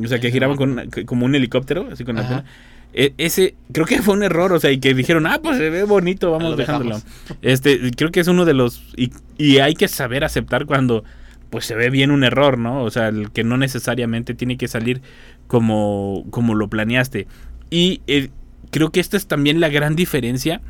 O 0.02 0.06
sea, 0.09 0.18
que 0.21 0.30
giraban 0.30 0.56
con 0.56 0.73
una- 0.73 0.85
como 1.06 1.25
un 1.25 1.35
helicóptero, 1.35 1.88
así 1.90 2.04
con 2.04 2.16
la 2.16 2.23
pena. 2.28 2.45
E- 2.92 3.12
ese 3.18 3.54
creo 3.73 3.85
que 3.87 4.00
fue 4.02 4.14
un 4.14 4.23
error, 4.23 4.52
o 4.52 4.61
sea, 4.61 4.71
y 4.71 4.78
que 4.78 4.95
dijeron, 4.95 5.26
"Ah, 5.26 5.40
pues 5.42 5.59
se 5.59 5.71
ve 5.71 5.85
bonito, 5.85 6.30
vamos 6.30 6.50
Lo 6.50 6.56
dejándolo." 6.56 6.97
Este, 7.42 7.90
creo 7.97 8.11
que 8.11 8.21
es 8.21 8.28
uno 8.28 8.45
de 8.45 8.54
los 8.54 8.83
y, 8.97 9.11
y 9.38 9.59
hay 9.59 9.75
que 9.75 9.88
saber 9.88 10.25
aceptar 10.25 10.66
cuando 10.66 11.04
pues 11.50 11.64
se 11.64 11.75
ve 11.75 11.90
bien 11.90 12.11
un 12.11 12.25
error, 12.25 12.59
¿no? 12.59 12.83
O 12.83 12.90
sea, 12.90 13.09
el 13.09 13.30
que 13.30 13.45
no 13.45 13.56
necesariamente 13.56 14.35
tiene 14.35 14.56
que 14.56 14.66
salir 14.68 15.00
como 15.47 16.25
como 16.30 16.54
lo 16.54 16.68
planeaste. 16.68 17.26
Y 17.71 18.00
eh, 18.06 18.30
creo 18.71 18.90
que 18.90 19.00
esta 19.00 19.16
es 19.16 19.26
también 19.26 19.61
la 19.61 19.68
gran 19.68 19.95
diferencia 19.97 20.61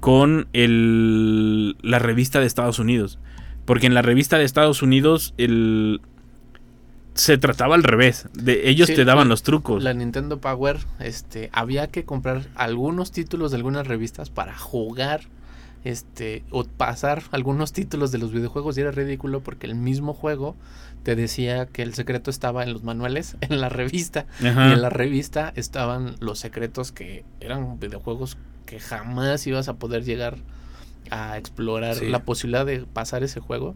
con 0.00 0.48
el, 0.52 1.76
la 1.82 1.98
revista 1.98 2.40
de 2.40 2.46
Estados 2.46 2.78
Unidos. 2.78 3.18
Porque 3.64 3.86
en 3.86 3.94
la 3.94 4.02
revista 4.02 4.38
de 4.38 4.44
Estados 4.44 4.82
Unidos 4.82 5.34
el, 5.36 6.00
se 7.14 7.36
trataba 7.38 7.74
al 7.74 7.82
revés. 7.82 8.28
De, 8.32 8.68
ellos 8.70 8.86
Sí, 8.86 8.94
te 8.94 9.04
daban 9.04 9.28
la- 9.28 9.32
los 9.32 9.42
trucos. 9.42 9.82
La 9.82 9.92
Nintendo 9.92 10.38
Power, 10.40 10.78
este, 11.00 11.50
había 11.52 11.88
que 11.88 12.04
comprar 12.04 12.46
algunos 12.54 13.12
títulos 13.12 13.50
de 13.50 13.56
algunas 13.58 13.86
revistas 13.86 14.30
para 14.30 14.56
jugar, 14.56 15.22
este, 15.84 16.44
o 16.50 16.64
pasar 16.64 17.22
algunos 17.30 17.72
títulos 17.72 18.10
de 18.12 18.18
los 18.18 18.32
videojuegos 18.32 18.76
y 18.76 18.80
era 18.82 18.90
ridículo 18.90 19.40
porque 19.40 19.66
el 19.66 19.74
mismo 19.74 20.12
juego 20.14 20.56
te 21.04 21.14
decía 21.16 21.66
que 21.66 21.82
el 21.82 21.94
secreto 21.94 22.30
estaba 22.30 22.62
en 22.64 22.72
los 22.72 22.82
manuales, 22.82 23.36
en 23.42 23.60
la 23.60 23.68
revista, 23.68 24.26
Ajá. 24.44 24.68
y 24.68 24.72
en 24.72 24.82
la 24.82 24.90
revista 24.90 25.52
estaban 25.56 26.16
los 26.20 26.38
secretos 26.38 26.92
que 26.92 27.24
eran 27.40 27.78
videojuegos 27.80 28.36
que 28.66 28.80
jamás 28.80 29.46
ibas 29.46 29.68
a 29.68 29.74
poder 29.74 30.04
llegar 30.04 30.36
a 31.10 31.38
explorar 31.38 31.94
Sí. 31.96 32.08
la 32.08 32.18
posibilidad 32.24 32.66
de 32.66 32.80
pasar 32.80 33.22
ese 33.22 33.40
juego 33.40 33.74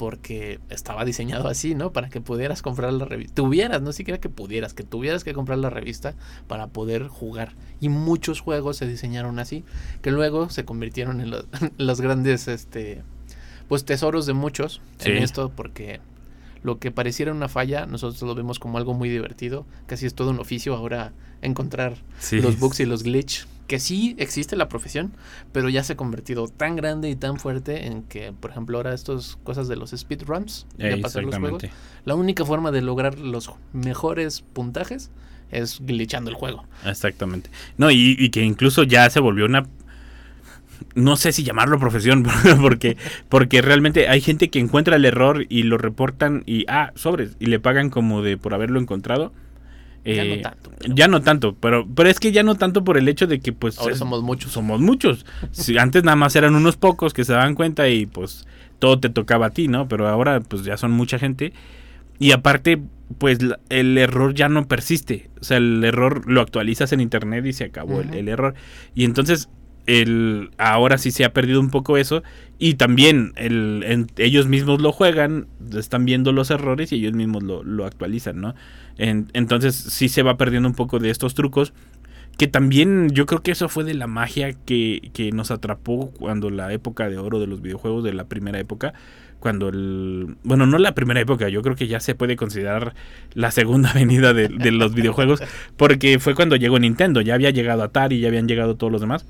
porque 0.00 0.60
estaba 0.70 1.04
diseñado 1.04 1.46
así, 1.46 1.74
¿no? 1.74 1.92
Para 1.92 2.08
que 2.08 2.22
pudieras 2.22 2.62
comprar 2.62 2.90
la 2.94 3.04
revista. 3.04 3.34
Tuvieras, 3.34 3.82
no 3.82 3.92
siquiera 3.92 4.18
que 4.18 4.30
pudieras, 4.30 4.72
que 4.72 4.82
tuvieras 4.82 5.24
que 5.24 5.34
comprar 5.34 5.58
la 5.58 5.68
revista 5.68 6.14
para 6.48 6.68
poder 6.68 7.06
jugar. 7.08 7.52
Y 7.82 7.90
muchos 7.90 8.40
juegos 8.40 8.78
se 8.78 8.88
diseñaron 8.88 9.38
así, 9.38 9.62
que 10.00 10.10
luego 10.10 10.48
se 10.48 10.64
convirtieron 10.64 11.20
en 11.20 11.28
los, 11.30 11.44
los 11.76 12.00
grandes, 12.00 12.48
este, 12.48 13.02
pues 13.68 13.84
tesoros 13.84 14.24
de 14.24 14.32
muchos 14.32 14.80
Sí. 14.96 15.10
en 15.10 15.18
esto, 15.18 15.52
porque 15.54 16.00
lo 16.62 16.78
que 16.78 16.90
pareciera 16.90 17.30
una 17.32 17.48
falla, 17.50 17.84
nosotros 17.84 18.22
lo 18.22 18.34
vemos 18.34 18.58
como 18.58 18.78
algo 18.78 18.94
muy 18.94 19.10
divertido. 19.10 19.66
Casi 19.84 20.06
es 20.06 20.14
todo 20.14 20.30
un 20.30 20.40
oficio 20.40 20.74
ahora 20.74 21.12
encontrar 21.42 21.96
Sí. 22.20 22.40
los 22.40 22.58
bugs 22.58 22.80
y 22.80 22.86
los 22.86 23.02
glitch. 23.02 23.46
Que 23.70 23.78
sí 23.78 24.16
existe 24.18 24.56
la 24.56 24.68
profesión, 24.68 25.12
pero 25.52 25.68
ya 25.68 25.84
se 25.84 25.92
ha 25.92 25.96
convertido 25.96 26.48
tan 26.48 26.74
grande 26.74 27.08
y 27.08 27.14
tan 27.14 27.38
fuerte 27.38 27.86
en 27.86 28.02
que, 28.02 28.32
por 28.32 28.50
ejemplo, 28.50 28.78
ahora 28.78 28.92
estas 28.92 29.38
cosas 29.44 29.68
de 29.68 29.76
los 29.76 29.92
speedruns, 29.92 30.66
de 30.76 30.94
Eh, 30.94 30.96
pasar 30.96 31.22
los 31.22 31.38
juegos, 31.38 31.62
la 32.04 32.16
única 32.16 32.44
forma 32.44 32.72
de 32.72 32.82
lograr 32.82 33.20
los 33.20 33.48
mejores 33.72 34.42
puntajes 34.42 35.12
es 35.52 35.78
glitchando 35.86 36.30
el 36.30 36.34
juego. 36.34 36.64
Exactamente. 36.84 37.48
No, 37.76 37.92
y, 37.92 38.16
y 38.18 38.30
que 38.30 38.42
incluso 38.42 38.82
ya 38.82 39.08
se 39.08 39.20
volvió 39.20 39.44
una. 39.44 39.68
No 40.96 41.16
sé 41.16 41.30
si 41.30 41.44
llamarlo 41.44 41.78
profesión, 41.78 42.26
porque, 42.60 42.96
porque 43.28 43.62
realmente 43.62 44.08
hay 44.08 44.20
gente 44.20 44.50
que 44.50 44.58
encuentra 44.58 44.96
el 44.96 45.04
error 45.04 45.46
y 45.48 45.62
lo 45.62 45.78
reportan 45.78 46.42
y, 46.44 46.64
ah, 46.66 46.90
sobres, 46.96 47.36
y 47.38 47.46
le 47.46 47.60
pagan 47.60 47.88
como 47.88 48.20
de 48.22 48.36
por 48.36 48.52
haberlo 48.52 48.80
encontrado. 48.80 49.32
Ya 50.04 50.24
no 50.24 50.34
Eh, 50.34 50.40
tanto, 50.42 50.70
pero- 50.78 50.94
Ya 50.94 51.08
no 51.08 51.20
tanto, 51.22 51.54
pero, 51.60 51.86
pero 51.94 52.08
es 52.08 52.18
que 52.20 52.32
ya 52.32 52.42
no 52.42 52.54
tanto 52.54 52.84
por 52.84 52.96
el 52.96 53.06
hecho 53.08 53.26
de 53.26 53.40
que 53.40 53.52
pues 53.52 53.78
Ahora 53.78 53.92
es- 53.92 53.98
somos 53.98 54.22
muchos. 54.22 54.52
somos 54.52 54.80
muchos. 54.80 55.26
Si 55.52 55.76
antes 55.78 56.04
nada 56.04 56.16
más 56.16 56.34
eran 56.36 56.54
unos 56.54 56.76
pocos 56.76 57.12
que 57.12 57.24
se 57.24 57.32
daban 57.34 57.54
cuenta 57.54 57.88
y 57.88 58.06
pues 58.06 58.46
todo 58.78 58.98
te 58.98 59.10
tocaba 59.10 59.46
a 59.46 59.50
ti, 59.50 59.68
¿no? 59.68 59.88
Pero 59.88 60.08
ahora 60.08 60.40
pues 60.40 60.64
ya 60.64 60.76
son 60.78 60.90
mucha 60.92 61.18
gente. 61.18 61.52
Y 62.18 62.32
aparte, 62.32 62.80
pues 63.18 63.42
la- 63.42 63.58
el 63.68 63.96
error 63.98 64.34
ya 64.34 64.48
no 64.48 64.66
persiste. 64.68 65.30
O 65.40 65.44
sea, 65.44 65.56
el 65.58 65.82
error 65.84 66.22
lo 66.30 66.40
actualizas 66.40 66.92
en 66.92 67.00
internet 67.00 67.44
y 67.46 67.52
se 67.52 67.64
acabó 67.64 68.00
el 68.00 68.28
error. 68.28 68.54
Y 68.94 69.04
entonces, 69.04 69.48
el, 69.86 70.50
ahora 70.58 70.98
sí 70.98 71.10
se 71.10 71.24
ha 71.24 71.32
perdido 71.32 71.60
un 71.60 71.70
poco 71.70 71.96
eso. 71.96 72.22
Y 72.58 72.74
también 72.74 73.32
ellos 74.18 74.46
mismos 74.46 74.82
lo 74.82 74.92
juegan, 74.92 75.46
están 75.74 76.04
viendo 76.04 76.32
los 76.32 76.50
errores 76.50 76.92
y 76.92 76.96
ellos 76.96 77.14
mismos 77.14 77.42
lo, 77.42 77.86
actualizan, 77.86 78.40
¿no? 78.40 78.54
En- 78.98 79.28
entonces 79.32 79.74
sí 79.74 80.10
se 80.10 80.22
va 80.22 80.36
perdiendo 80.36 80.68
un 80.68 80.74
poco 80.74 80.98
de 80.98 81.10
estos 81.10 81.34
trucos. 81.34 81.72
Que 82.36 82.46
también 82.46 83.10
yo 83.10 83.26
creo 83.26 83.42
que 83.42 83.50
eso 83.50 83.68
fue 83.68 83.84
de 83.84 83.92
la 83.94 84.06
magia 84.06 84.52
que, 84.52 85.30
nos 85.34 85.50
atrapó 85.50 86.10
cuando 86.10 86.48
la 86.48 86.72
época 86.72 87.08
de 87.10 87.18
oro 87.18 87.38
de 87.38 87.46
los 87.46 87.60
videojuegos, 87.60 88.04
de 88.04 88.14
la 88.14 88.24
primera 88.24 88.58
época, 88.58 88.94
cuando 89.40 89.68
el... 89.68 90.36
Bueno, 90.42 90.66
no 90.66 90.78
la 90.78 90.94
primera 90.94 91.20
época, 91.20 91.48
yo 91.48 91.60
creo 91.62 91.76
que 91.76 91.86
ya 91.86 92.00
se 92.00 92.14
puede 92.14 92.36
considerar 92.36 92.94
la 93.34 93.50
segunda 93.50 93.92
venida 93.94 94.32
de 94.32 94.70
los 94.70 94.94
videojuegos, 94.94 95.42
porque 95.76 96.18
fue 96.18 96.34
cuando 96.34 96.56
llegó 96.56 96.78
Nintendo, 96.78 97.20
ya 97.20 97.34
había 97.34 97.50
llegado 97.50 97.82
Atari, 97.82 98.20
ya 98.20 98.28
habían 98.28 98.48
llegado 98.48 98.76
todos 98.76 98.92
los 98.92 99.00
demás. 99.00 99.26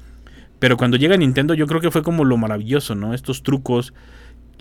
Pero 0.61 0.77
cuando 0.77 0.97
llega 0.97 1.17
Nintendo 1.17 1.55
yo 1.55 1.67
creo 1.67 1.81
que 1.81 1.91
fue 1.91 2.05
como 2.05 2.25
lo 2.25 2.37
maravilloso, 2.37 2.95
¿no? 2.95 3.15
Estos 3.15 3.43
trucos. 3.43 3.93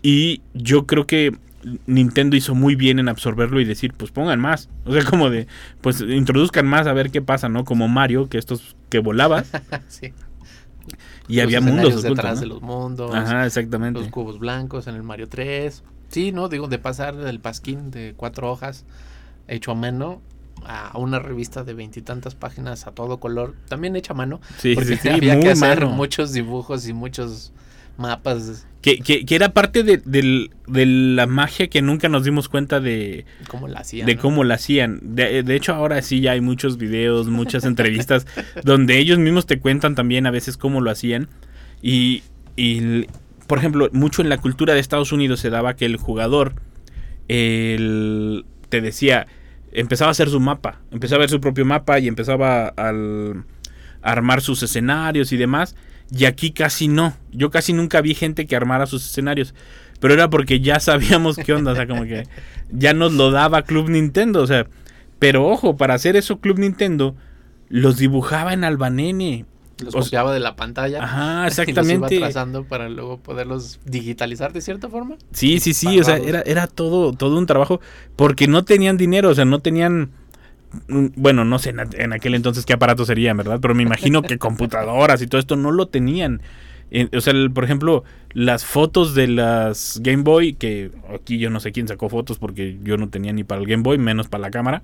Y 0.01 0.41
yo 0.53 0.87
creo 0.87 1.05
que 1.05 1.37
Nintendo 1.85 2.37
hizo 2.37 2.55
muy 2.55 2.75
bien 2.75 2.99
en 2.99 3.09
absorberlo 3.09 3.59
y 3.59 3.65
decir, 3.65 3.93
pues 3.95 4.11
pongan 4.11 4.39
más. 4.39 4.69
O 4.85 4.93
sea, 4.93 5.03
como 5.03 5.29
de, 5.29 5.45
pues 5.81 6.01
introduzcan 6.01 6.65
más 6.65 6.87
a 6.87 6.93
ver 6.93 7.11
qué 7.11 7.21
pasa, 7.21 7.47
¿no? 7.49 7.63
Como 7.63 7.87
Mario, 7.87 8.27
que 8.27 8.39
estos 8.39 8.75
que 8.89 8.99
volabas 8.99 9.51
sí. 9.87 10.13
y 11.27 11.35
Los 11.35 11.43
había 11.43 11.61
mundos 11.61 11.87
ocultos, 11.87 12.03
detrás 12.03 12.35
¿no? 12.35 12.41
de 12.41 12.47
los 12.47 12.61
mundos. 12.61 13.13
Ajá, 13.13 13.45
exactamente. 13.45 13.99
Los 13.99 14.09
cubos 14.09 14.39
blancos 14.39 14.87
en 14.87 14.95
el 14.95 15.03
Mario 15.03 15.27
3. 15.27 15.83
Sí, 16.07 16.31
¿no? 16.31 16.49
Digo, 16.49 16.67
de 16.67 16.79
pasar 16.79 17.15
del 17.15 17.39
pasquín 17.39 17.91
de 17.91 18.13
cuatro 18.15 18.49
hojas 18.51 18.85
hecho 19.47 19.71
a 19.71 19.75
mano 19.75 20.21
a 20.65 20.97
una 20.97 21.19
revista 21.19 21.63
de 21.63 21.73
veintitantas 21.73 22.35
páginas 22.35 22.87
a 22.87 22.91
todo 22.91 23.19
color, 23.19 23.55
también 23.67 23.95
hecha 23.95 24.13
a 24.13 24.15
mano. 24.15 24.39
Sí, 24.57 24.73
porque 24.75 24.95
sí, 24.97 24.99
sí, 25.03 25.09
había 25.15 25.39
que 25.39 25.49
hacer 25.51 25.81
mano. 25.81 25.91
muchos 25.95 26.33
dibujos 26.33 26.87
y 26.87 26.93
muchos 26.93 27.51
mapas, 27.97 28.65
Que, 28.81 28.99
que, 28.99 29.25
que 29.25 29.35
era 29.35 29.49
parte 29.53 29.83
de, 29.83 29.97
del- 29.97 30.51
de 30.67 30.85
la 30.85 31.27
magia 31.27 31.67
que 31.67 31.81
nunca 31.81 32.07
nos 32.07 32.23
dimos 32.23 32.47
cuenta 32.47 32.79
de, 32.79 33.25
cómo 33.49 33.67
la 33.67 33.79
hacían. 33.81 34.05
de 34.07 34.15
¿no? 34.15 34.21
cómo 34.21 34.43
la 34.45 34.55
hacían. 34.55 34.99
De, 35.03 35.43
de 35.43 35.55
hecho, 35.55 35.73
ahora 35.73 36.01
sí 36.01 36.21
ya 36.21 36.31
hay 36.31 36.39
muchos 36.39 36.77
videos, 36.77 37.27
muchas 37.27 37.65
entrevistas 37.65 38.25
donde 38.63 38.97
ellos 38.99 39.19
mismos 39.19 39.45
te 39.47 39.59
cuentan 39.59 39.95
también 39.95 40.25
a 40.27 40.31
veces 40.31 40.55
cómo 40.55 40.79
lo 40.79 40.91
hacían. 40.91 41.27
Y, 41.81 42.23
y, 42.55 43.07
por 43.47 43.57
ejemplo, 43.57 43.89
mucho 43.91 44.21
en 44.21 44.29
la 44.29 44.37
cultura 44.37 44.73
de 44.73 44.79
Estados 44.79 45.11
Unidos 45.11 45.41
se 45.41 45.49
daba 45.49 45.75
que 45.75 45.83
el 45.85 45.97
jugador 45.97 46.53
el- 47.27 48.45
te 48.69 48.81
decía, 48.81 49.27
empezaba 49.71 50.09
a 50.09 50.11
hacer 50.11 50.29
su 50.29 50.39
mapa, 50.39 50.79
empezaba 50.91 51.17
a 51.17 51.21
ver 51.21 51.29
su 51.29 51.41
propio 51.41 51.65
mapa 51.65 51.99
y 51.99 52.07
empezaba 52.07 52.67
al, 52.67 53.45
a 54.01 54.11
armar 54.11 54.41
sus 54.41 54.63
escenarios 54.63 55.31
y 55.31 55.37
demás. 55.37 55.75
Y 56.11 56.25
aquí 56.25 56.51
casi 56.51 56.87
no. 56.87 57.15
Yo 57.31 57.51
casi 57.51 57.73
nunca 57.73 58.01
vi 58.01 58.15
gente 58.15 58.47
que 58.47 58.55
armara 58.55 58.87
sus 58.87 59.05
escenarios. 59.05 59.53
Pero 59.99 60.13
era 60.13 60.29
porque 60.29 60.59
ya 60.59 60.79
sabíamos 60.79 61.37
qué 61.37 61.53
onda. 61.53 61.73
O 61.73 61.75
sea, 61.75 61.87
como 61.87 62.03
que 62.03 62.23
ya 62.71 62.93
nos 62.93 63.13
lo 63.13 63.31
daba 63.31 63.63
Club 63.63 63.89
Nintendo. 63.89 64.41
O 64.41 64.47
sea, 64.47 64.67
pero 65.19 65.45
ojo, 65.47 65.77
para 65.77 65.93
hacer 65.93 66.15
eso 66.15 66.39
Club 66.39 66.59
Nintendo 66.59 67.15
los 67.67 67.97
dibujaba 67.97 68.53
en 68.53 68.63
albanene. 68.63 69.45
Los 69.79 69.95
o 69.95 70.01
sea, 70.01 70.03
copiaba 70.03 70.33
de 70.33 70.39
la 70.39 70.55
pantalla. 70.55 71.03
Ajá, 71.03 71.41
Y 71.41 71.43
los 71.45 71.59
exactamente. 71.59 72.15
iba 72.15 72.25
trazando 72.25 72.65
para 72.65 72.89
luego 72.89 73.17
poderlos 73.19 73.79
digitalizar 73.85 74.51
de 74.53 74.61
cierta 74.61 74.89
forma. 74.89 75.15
Sí, 75.31 75.59
sí, 75.59 75.73
sí, 75.73 75.99
o 75.99 76.03
sea, 76.03 76.17
era, 76.17 76.41
era 76.41 76.67
todo, 76.67 77.13
todo 77.13 77.37
un 77.37 77.45
trabajo 77.45 77.79
porque 78.15 78.47
no 78.47 78.65
tenían 78.65 78.97
dinero, 78.97 79.29
o 79.29 79.35
sea, 79.35 79.45
no 79.45 79.59
tenían, 79.59 80.11
mm, 80.87 81.07
bueno, 81.15 81.45
no 81.45 81.59
sé 81.59 81.69
en, 81.71 82.13
aquel 82.13 82.35
entonces 82.35 82.65
qué 82.65 82.73
aparatos 82.73 83.07
serían, 83.07 83.37
¿verdad? 83.37 83.59
Pero 83.61 83.75
me 83.75 83.83
imagino 83.83 84.21
que 84.21 84.37
computadoras 84.39 85.21
y 85.21 85.27
todo 85.27 85.39
esto 85.39 85.55
no 85.55 85.71
lo 85.71 85.87
tenían. 85.87 86.41
Eh, 86.91 87.07
o 87.15 87.21
sea, 87.21 87.33
el- 87.33 87.51
por 87.51 87.63
ejemplo, 87.63 88.03
las 88.33 88.65
fotos 88.65 89.13
de 89.13 89.27
las 89.27 89.99
Game 90.03 90.23
Boy, 90.23 90.53
que 90.53 90.91
aquí 91.13 91.37
yo 91.37 91.49
no 91.49 91.59
sé 91.59 91.71
quién 91.71 91.87
sacó 91.87 92.09
fotos 92.09 92.39
porque 92.39 92.77
yo 92.83 92.97
no 92.97 93.09
tenía 93.09 93.31
ni 93.31 93.43
para 93.43 93.61
el 93.61 93.67
Game 93.67 93.83
Boy, 93.83 93.97
menos 93.99 94.27
para 94.27 94.41
la 94.41 94.51
cámara, 94.51 94.81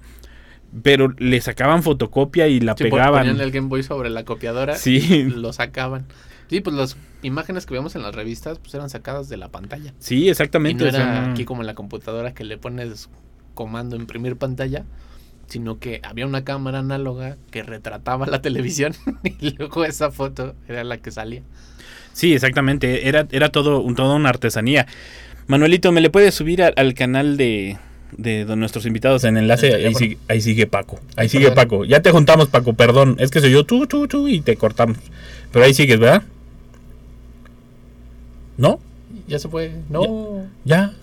pero 0.83 1.09
le 1.17 1.41
sacaban 1.41 1.83
fotocopia 1.83 2.47
y 2.47 2.59
la 2.59 2.75
Sí, 2.77 2.83
pegaban. 2.85 3.27
Ponían 3.27 3.41
el 3.41 3.51
Game 3.51 3.67
Boy 3.67 3.83
sobre 3.83 4.09
la 4.09 4.23
copiadora 4.25 4.75
Sí. 4.75 4.97
y 4.97 5.23
lo 5.29 5.53
sacaban. 5.53 6.05
Sí, 6.49 6.61
pues 6.61 6.75
las 6.75 6.95
imágenes 7.23 7.65
que 7.65 7.73
vemos 7.73 7.95
en 7.95 8.03
las 8.03 8.13
revistas 8.13 8.59
pues 8.59 8.73
eran 8.75 8.89
sacadas 8.89 9.29
de 9.29 9.37
la 9.37 9.49
pantalla. 9.49 9.93
Sí, 9.99 10.25
Y 10.25 10.29
exactamente. 10.29 10.83
no 10.83 10.89
o 10.89 10.93
sea, 10.93 11.01
era 11.01 11.31
aquí 11.31 11.43
como 11.45 11.61
en 11.61 11.67
la 11.67 11.73
computadora 11.75 12.33
que 12.33 12.43
le 12.43 12.57
pones 12.57 13.09
comando 13.55 13.95
imprimir 13.95 14.35
pantalla, 14.37 14.85
sino 15.47 15.79
que 15.79 16.01
había 16.03 16.25
una 16.27 16.43
cámara 16.43 16.79
análoga 16.79 17.37
que 17.51 17.63
retrataba 17.63 18.25
la 18.27 18.41
televisión 18.41 18.93
y 19.39 19.51
luego 19.57 19.85
esa 19.85 20.11
foto 20.11 20.55
era 20.67 20.83
la 20.83 20.97
que 20.97 21.09
salía. 21.11 21.41
Sí, 22.13 22.33
exactamente. 22.33 23.07
Era, 23.07 23.27
era 23.31 23.49
todo, 23.49 23.81
un, 23.81 23.95
toda 23.95 24.15
una 24.15 24.29
artesanía. 24.29 24.85
Manuelito, 25.47 25.91
¿me 25.91 26.01
le 26.01 26.09
puedes 26.09 26.33
subir 26.35 26.63
a- 26.63 26.73
al 26.75 26.93
canal 26.93 27.37
de, 27.37 27.77
de, 28.17 28.45
nuestros 28.55 28.85
invitados 28.85 29.23
en 29.23 29.37
enlace? 29.37 29.67
El 29.69 29.87
Ahí 29.87 29.95
sigue, 29.95 30.17
ahí 30.27 30.41
sigue 30.41 30.67
Paco. 30.67 30.99
Ahí 31.15 31.29
sigue. 31.29 31.51
Paco. 31.51 31.85
Ya 31.85 32.01
te 32.01 32.11
juntamos, 32.11 32.47
Paco, 32.49 32.73
perdón. 32.73 33.15
Es 33.19 33.31
que 33.31 33.41
soy 33.41 33.51
yo 33.51 33.65
tú, 33.65 33.87
tú, 33.87 34.07
tú 34.07 34.27
y 34.27 34.41
te 34.41 34.55
cortamos. 34.55 34.97
Pero 35.51 35.65
ahí 35.65 35.73
sigues, 35.73 35.99
¿verdad? 35.99 36.23
¿No? 38.57 38.79
Ya 39.27 39.39
se 39.39 39.49
fue. 39.49 39.71
No. 39.89 40.45
Ya. 40.63 40.93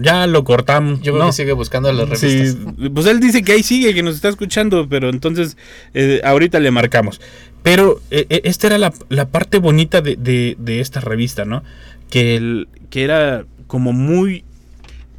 Ya 0.00 0.26
lo 0.26 0.44
cortamos. 0.44 1.00
Yo 1.00 1.12
creo 1.12 1.24
No. 1.24 1.30
que 1.30 1.32
sigue 1.36 1.52
buscando 1.52 1.92
las 1.92 2.18
Sí, 2.20 2.26
revistas. 2.28 2.74
pues 2.94 3.06
él 3.06 3.18
dice 3.20 3.42
que 3.42 3.52
ahí 3.52 3.62
sigue, 3.62 3.94
que 3.94 4.02
nos 4.02 4.14
está 4.14 4.28
escuchando, 4.28 4.88
pero 4.88 5.08
entonces 5.10 5.56
eh, 5.94 6.20
ahorita 6.22 6.60
le 6.60 6.70
marcamos. 6.70 7.20
Pero 7.64 8.00
eh, 8.10 8.26
eh, 8.30 8.42
esta 8.44 8.68
era 8.68 8.78
la, 8.78 8.92
la 9.08 9.26
parte 9.28 9.58
bonita 9.58 10.00
de, 10.00 10.14
de- 10.16 10.56
de 10.58 10.80
esta 10.80 11.00
revista, 11.00 11.44
¿no? 11.44 11.64
Que, 12.10 12.36
el, 12.36 12.68
que 12.90 13.02
era 13.02 13.44
como 13.66 13.92
muy 13.92 14.44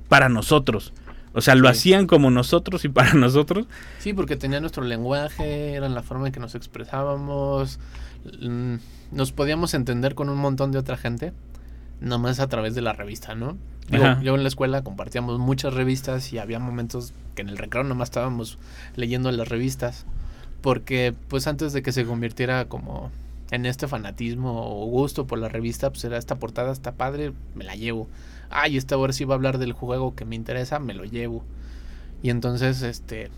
para 0.08 0.30
nosotros. 0.30 0.94
O 1.40 1.42
sea, 1.42 1.56
lo 1.56 1.68
Sí. 1.70 1.72
hacían 1.72 2.06
como 2.08 2.30
nosotros 2.30 2.86
y 2.86 2.90
para 2.90 3.14
nosotros. 3.14 3.66
Sí, 4.00 4.14
porque 4.14 4.36
tenía 4.36 4.60
nuestro 4.60 4.84
lenguaje, 4.84 5.74
era 5.74 5.90
la 5.90 6.04
forma 6.04 6.28
en 6.28 6.34
que 6.34 6.40
nos 6.40 6.54
expresábamos, 6.54 7.80
mm, 8.42 8.76
nos 9.12 9.32
podíamos 9.32 9.74
entender 9.74 10.14
con 10.16 10.30
un 10.30 10.38
montón 10.38 10.72
de 10.72 10.78
otra 10.78 10.98
gente, 10.98 11.34
nomás 12.02 12.40
a 12.40 12.48
través 12.48 12.76
de 12.76 12.82
la 12.82 12.94
revista, 12.94 13.36
¿no? 13.36 13.58
Digo, 13.90 14.04
yo 14.22 14.36
en 14.36 14.44
la 14.44 14.50
escuela 14.50 14.84
compartíamos 14.84 15.40
muchas 15.40 15.74
revistas 15.74 16.32
y 16.32 16.38
había 16.38 16.60
momentos 16.60 17.12
que 17.36 17.42
en 17.42 17.50
el 17.50 17.58
recreo 17.58 17.84
nomás 17.84 18.10
estábamos 18.10 18.60
leyendo 18.96 19.32
las 19.32 19.48
revistas, 19.48 20.06
porque 20.62 21.16
pues 21.28 21.48
antes 21.48 21.74
de 21.74 21.82
que 21.82 21.92
se 21.92 22.06
convirtiera 22.06 22.66
como 22.66 23.10
en 23.52 23.66
este 23.66 23.88
fanatismo 23.88 24.82
o 24.82 24.86
gusto 24.86 25.26
por 25.28 25.40
la 25.40 25.50
revista, 25.50 25.90
pues 25.90 26.04
era 26.04 26.18
esta 26.18 26.36
portada 26.36 26.72
está 26.72 26.94
padre, 26.94 27.34
me 27.56 27.64
la 27.64 27.76
llevo. 27.76 28.08
Ay, 28.50 28.78
esta 28.78 28.96
ahora 28.96 29.14
sí 29.14 29.26
va 29.26 29.36
a 29.36 29.38
hablar 29.38 29.58
del 29.58 29.74
juego 29.74 30.16
que 30.16 30.26
me 30.26 30.36
interesa, 30.36 30.80
me 30.80 30.94
lo 30.94 31.04
llevo. 31.06 31.44
Y 32.22 32.30
entonces, 32.30 32.82
este, 32.82 33.30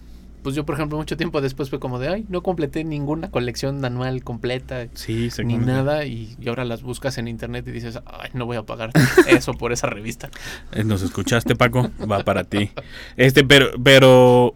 pues 0.43 0.55
yo 0.55 0.65
por 0.65 0.75
ejemplo 0.75 0.97
mucho 0.97 1.17
tiempo 1.17 1.39
después 1.39 1.69
fue 1.69 1.79
como 1.79 1.99
de, 1.99 2.07
ay, 2.07 2.25
no 2.29 2.41
completé 2.41 2.83
ninguna 2.83 3.29
colección 3.29 3.83
anual 3.85 4.23
completa 4.23 4.87
Sí, 4.93 5.29
ni 5.43 5.57
nada 5.57 6.05
y, 6.05 6.35
y 6.39 6.49
ahora 6.49 6.65
las 6.65 6.81
buscas 6.81 7.17
en 7.17 7.27
internet 7.27 7.67
y 7.67 7.71
dices, 7.71 7.99
ay, 8.05 8.29
no 8.33 8.45
voy 8.45 8.57
a 8.57 8.63
pagar 8.63 8.91
eso 9.27 9.53
por 9.53 9.71
esa 9.71 9.87
revista. 9.87 10.29
Eh, 10.71 10.83
Nos 10.83 11.03
escuchaste, 11.03 11.55
Paco, 11.55 11.91
va 12.09 12.23
para 12.23 12.43
ti. 12.43 12.71
Este, 13.17 13.43
pero, 13.43 13.67
pero 13.83 14.55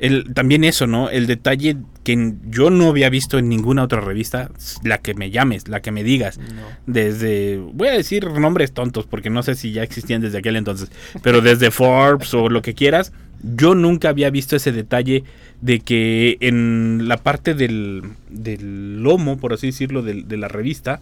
el, 0.00 0.32
también 0.34 0.64
eso, 0.64 0.86
¿no? 0.86 1.10
El 1.10 1.26
detalle 1.26 1.76
que 2.04 2.34
yo 2.48 2.70
no 2.70 2.88
había 2.88 3.10
visto 3.10 3.38
en 3.38 3.48
ninguna 3.48 3.82
otra 3.84 4.00
revista, 4.00 4.50
la 4.82 4.98
que 4.98 5.14
me 5.14 5.30
llames, 5.30 5.68
la 5.68 5.80
que 5.80 5.92
me 5.92 6.02
digas. 6.02 6.38
No. 6.38 6.62
Desde, 6.86 7.58
voy 7.58 7.88
a 7.88 7.92
decir 7.92 8.26
nombres 8.30 8.72
tontos 8.72 9.06
porque 9.06 9.30
no 9.30 9.42
sé 9.42 9.54
si 9.54 9.72
ya 9.72 9.82
existían 9.82 10.22
desde 10.22 10.38
aquel 10.38 10.56
entonces, 10.56 10.90
pero 11.22 11.40
desde 11.40 11.70
Forbes 11.70 12.32
o 12.34 12.48
lo 12.48 12.62
que 12.62 12.74
quieras, 12.74 13.12
yo 13.42 13.74
nunca 13.74 14.08
había 14.08 14.30
visto 14.30 14.56
ese 14.56 14.72
detalle 14.72 15.24
de 15.60 15.80
que 15.80 16.36
en 16.40 17.08
la 17.08 17.18
parte 17.18 17.54
del, 17.54 18.02
del 18.28 19.02
lomo, 19.02 19.38
por 19.38 19.52
así 19.52 19.68
decirlo, 19.68 20.02
de, 20.02 20.36
la 20.36 20.48
revista, 20.48 21.00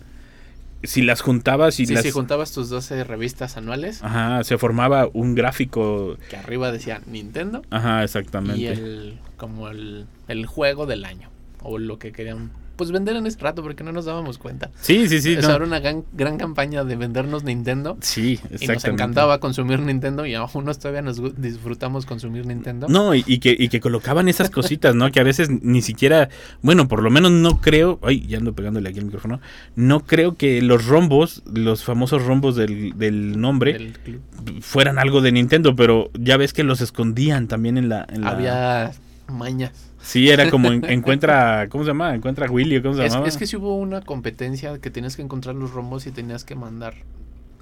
si 0.83 1.03
las 1.03 1.21
juntabas 1.21 1.81
y 1.81 1.87
Sí, 1.87 1.95
las... 1.95 2.03
si 2.05 2.11
juntabas 2.11 2.53
tus 2.53 2.69
12 2.69 3.05
revistas 3.05 3.57
anuales, 3.57 4.03
Ajá, 4.03 4.45
se 4.45 4.59
formaba 4.59 5.09
un 5.13 5.35
gráfico. 5.35 6.17
que 6.31 6.37
arriba 6.37 6.71
decía 6.73 7.01
Nintendo 7.07 7.63
Ajá, 7.71 8.05
exactamente. 8.05 8.61
y 8.61 8.67
el 8.67 9.19
como 9.37 9.69
el, 9.69 10.07
el 10.29 10.47
juego 10.47 10.87
del 10.87 11.05
año 11.05 11.31
o 11.63 11.79
lo 11.79 11.99
que 11.99 12.13
querían 12.13 12.51
pues 12.79 12.91
vender 12.93 13.17
en 13.17 13.27
ese 13.27 13.39
rato 13.41 13.63
porque 13.63 13.85
no 13.85 13.93
nos 13.93 14.07
dábamos 14.07 14.39
cuenta. 14.39 14.71
Sí, 14.81 15.07
sí, 15.09 15.21
sí. 15.21 15.35
Esa 15.35 15.49
no. 15.49 15.55
era 15.57 15.65
una 15.67 15.81
gran, 15.81 16.05
gran 16.15 16.39
campaña 16.39 16.85
de 16.85 16.97
vendernos 16.97 17.45
Nintendo 17.45 17.99
Sí, 18.01 18.39
y 18.43 18.53
nos 18.53 18.63
exactamente. 18.63 18.89
encantaba 18.91 19.41
consumir 19.41 19.81
Nintendo 19.81 20.25
y 20.25 20.35
aún 20.35 20.65
nos 20.65 20.79
todavía 20.79 21.03
nos 21.03 21.21
disfrutamos 21.41 22.07
consumir 22.07 22.47
Nintendo. 22.47 22.87
No, 22.89 23.15
y, 23.15 23.23
y 23.27 23.41
que, 23.41 23.55
y 23.59 23.69
que 23.69 23.81
colocaban 23.81 24.29
esas 24.29 24.49
cositas, 24.49 24.95
¿no? 24.95 25.11
Que 25.13 25.21
a 25.21 25.25
veces 25.25 25.51
ni 25.51 25.83
siquiera, 25.83 26.31
bueno, 26.63 26.89
por 26.89 27.03
lo 27.03 27.11
menos 27.11 27.33
no 27.33 27.61
creo, 27.61 27.99
ay, 28.03 28.27
ya 28.27 28.39
ando 28.39 28.55
pegándole 28.55 28.89
aquí 28.89 29.01
el 29.01 29.05
micrófono, 29.07 29.41
no 29.77 30.01
creo 30.07 30.37
que 30.37 30.63
los 30.63 30.87
rombos, 30.87 31.43
los 31.53 31.85
famosos 31.85 32.25
rombos 32.25 32.55
del, 32.57 32.97
del 32.97 33.41
nombre, 33.41 33.73
del 33.75 34.63
fueran 34.63 34.99
algo 34.99 35.21
de 35.21 35.33
Nintendo, 35.33 35.75
pero 35.75 36.11
ya 36.15 36.37
ves 36.37 36.53
que 36.53 36.63
los 36.63 36.81
escondían 36.81 37.49
también 37.49 37.77
en 37.77 37.89
la... 37.89 38.07
en 38.09 38.21
la- 38.23 38.31
Había 38.31 38.93
mañas. 39.27 39.73
Sí, 40.01 40.31
era 40.31 40.49
como 40.49 40.73
en- 40.73 40.85
encuentra, 40.89 41.69
¿cómo 41.69 41.85
se 41.85 41.89
llama? 41.91 42.15
Encuentra 42.15 42.47
a 42.47 42.51
Willy, 42.51 42.77
¿o 42.79 42.83
¿cómo 42.83 42.95
se 42.95 43.01
Es, 43.01 43.03
llamaba? 43.03 43.31
es 43.31 43.37
que 43.37 43.47
si 43.47 43.57
hubo 43.57 43.77
una 43.77 44.03
competencia 44.03 44.79
que 44.79 44.91
tenías 44.91 45.17
que 45.17 45.23
encontrar 45.23 45.55
los 45.55 45.71
rombos 45.73 46.07
y 46.07 46.13
tenías 46.13 46.45
que 46.45 46.55
mandar 46.57 46.95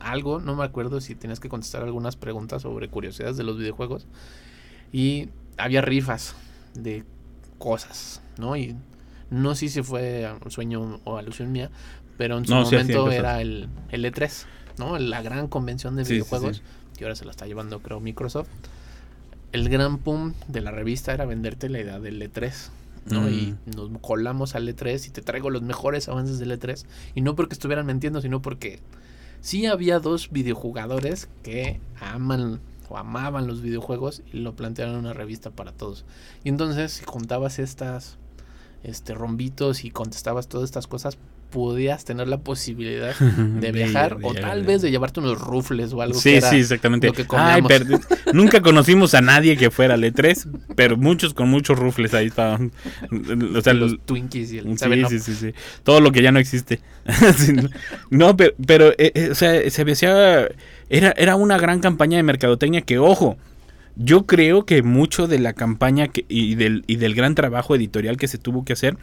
algo, 0.00 0.40
no 0.40 0.56
me 0.56 0.64
acuerdo 0.64 1.00
si 1.00 1.14
tenías 1.14 1.40
que 1.40 1.48
contestar 1.48 1.82
algunas 1.82 2.16
preguntas 2.16 2.62
sobre 2.62 2.88
curiosidades 2.88 3.36
de 3.36 3.44
los 3.44 3.58
videojuegos. 3.58 4.06
Y 4.92 5.30
había 5.58 5.82
rifas 5.82 6.36
de 6.74 7.04
cosas, 7.58 8.22
¿no? 8.38 8.56
Y 8.56 8.76
no 9.30 9.54
sé 9.54 9.68
si 9.68 9.82
fue 9.82 10.30
un 10.44 10.50
sueño 10.50 11.00
o 11.04 11.18
alusión 11.18 11.52
mía, 11.52 11.70
pero 12.18 12.38
en 12.38 12.46
su 12.46 12.56
No, 12.56 12.60
momento 12.60 13.10
era 13.10 13.40
el, 13.42 13.68
el 13.90 14.04
E3, 14.04 14.46
¿no? 14.78 14.98
La 14.98 15.22
gran 15.22 15.48
convención 15.48 15.96
de 15.96 16.04
Sí, 16.04 16.14
videojuegos, 16.14 16.62
que 16.98 17.04
ahora 17.04 17.16
se 17.16 17.24
la 17.26 17.32
está 17.32 17.46
llevando 17.46 17.80
creo 17.82 18.00
Microsoft. 18.00 18.48
El 19.56 19.70
gran 19.70 19.96
pum 19.96 20.34
de 20.48 20.60
la 20.60 20.70
revista 20.70 21.14
era 21.14 21.24
venderte 21.24 21.70
la 21.70 21.80
idea 21.80 21.98
del 21.98 22.20
E3. 22.20 22.52
¿no? 23.06 23.22
Mm. 23.22 23.28
Y 23.28 23.56
nos 23.74 23.90
colamos 24.02 24.54
al 24.54 24.68
E3 24.68 25.06
y 25.06 25.10
te 25.10 25.22
traigo 25.22 25.48
los 25.48 25.62
mejores 25.62 26.10
avances 26.10 26.38
del 26.38 26.50
E3. 26.50 26.84
Y 27.14 27.22
no 27.22 27.34
porque 27.36 27.54
estuvieran 27.54 27.86
mintiendo, 27.86 28.20
sino 28.20 28.42
porque 28.42 28.80
sí 29.40 29.64
había 29.64 29.98
dos 29.98 30.30
videojugadores 30.30 31.30
que 31.42 31.80
aman 31.98 32.60
o 32.90 32.98
amaban 32.98 33.46
los 33.46 33.62
videojuegos 33.62 34.20
y 34.30 34.40
lo 34.40 34.54
plantearon 34.54 34.92
en 34.92 35.00
una 35.00 35.14
revista 35.14 35.50
para 35.50 35.72
todos. 35.72 36.04
Y 36.44 36.50
entonces 36.50 36.92
si 36.92 37.06
juntabas 37.06 37.58
estas 37.58 38.18
este 38.84 39.14
rombitos 39.14 39.86
y 39.86 39.90
contestabas 39.90 40.48
todas 40.48 40.66
estas 40.66 40.86
cosas, 40.86 41.16
podías 41.50 42.04
tener 42.04 42.28
la 42.28 42.38
posibilidad 42.38 43.14
De 43.18 43.60
de 43.60 43.72
viajar 43.72 44.18
o 44.22 44.32
de- 44.34 44.40
tal 44.40 44.64
vez 44.64 44.82
de 44.82 44.90
llevarte 44.90 45.20
unos 45.20 45.40
rufles 45.40 45.92
o 45.92 46.02
algo 46.02 46.14
que 46.14 46.20
Sí, 46.20 46.34
era 46.36 46.50
sí, 46.50 46.56
exactamente. 46.56 47.06
lo 47.06 47.12
que 47.12 47.24
Ay, 47.30 47.62
nunca 48.32 48.60
conocimos 48.60 49.14
a 49.14 49.20
nadie 49.20 49.56
que 49.56 49.70
fuera 49.70 49.94
al 49.94 50.02
E3, 50.04 50.46
pero 50.74 50.96
muchos 50.96 51.34
con 51.34 51.48
muchos 51.48 51.78
rufles 51.78 52.14
ahí 52.14 52.26
estaban. 52.26 52.72
O 53.56 53.60
sea, 53.60 53.72
los 53.74 53.92
el- 53.92 53.98
Twinkies 54.00 54.52
y 54.52 54.58
el 54.58 54.64
Sí, 54.78 54.84
7 54.86 55.02
Up. 55.04 55.08
sí, 55.08 55.18
sí, 55.20 55.34
sí. 55.34 55.52
Todo 55.84 56.00
lo 56.00 56.12
que 56.12 56.22
ya 56.22 56.32
no 56.32 56.38
existe. 56.38 56.80
No. 58.10 58.36
pero, 58.36 58.52
pero 58.66 58.90
eh, 58.98 59.12
eh, 59.14 59.28
o 59.30 59.34
sea, 59.34 59.68
se 59.70 59.84
decía, 59.84 60.48
era, 60.88 61.12
era 61.16 61.36
una 61.36 61.58
gran 61.58 61.80
campaña 61.80 62.16
de 62.16 62.22
mercadotecnia 62.22 62.82
que, 62.82 62.98
ojo, 62.98 63.36
yo 63.96 64.26
creo 64.26 64.66
que 64.66 64.82
mucho 64.82 65.26
de 65.26 65.38
la 65.38 65.52
campaña 65.54 66.08
que, 66.08 66.24
y, 66.28 66.54
del, 66.54 66.84
y 66.86 66.96
del 66.96 67.14
gran 67.14 67.34
trabajo 67.34 67.74
editorial 67.74 68.16
que 68.16 68.28
se 68.28 68.38
tuvo 68.38 68.64
que 68.64 68.72
hacer, 68.74 68.96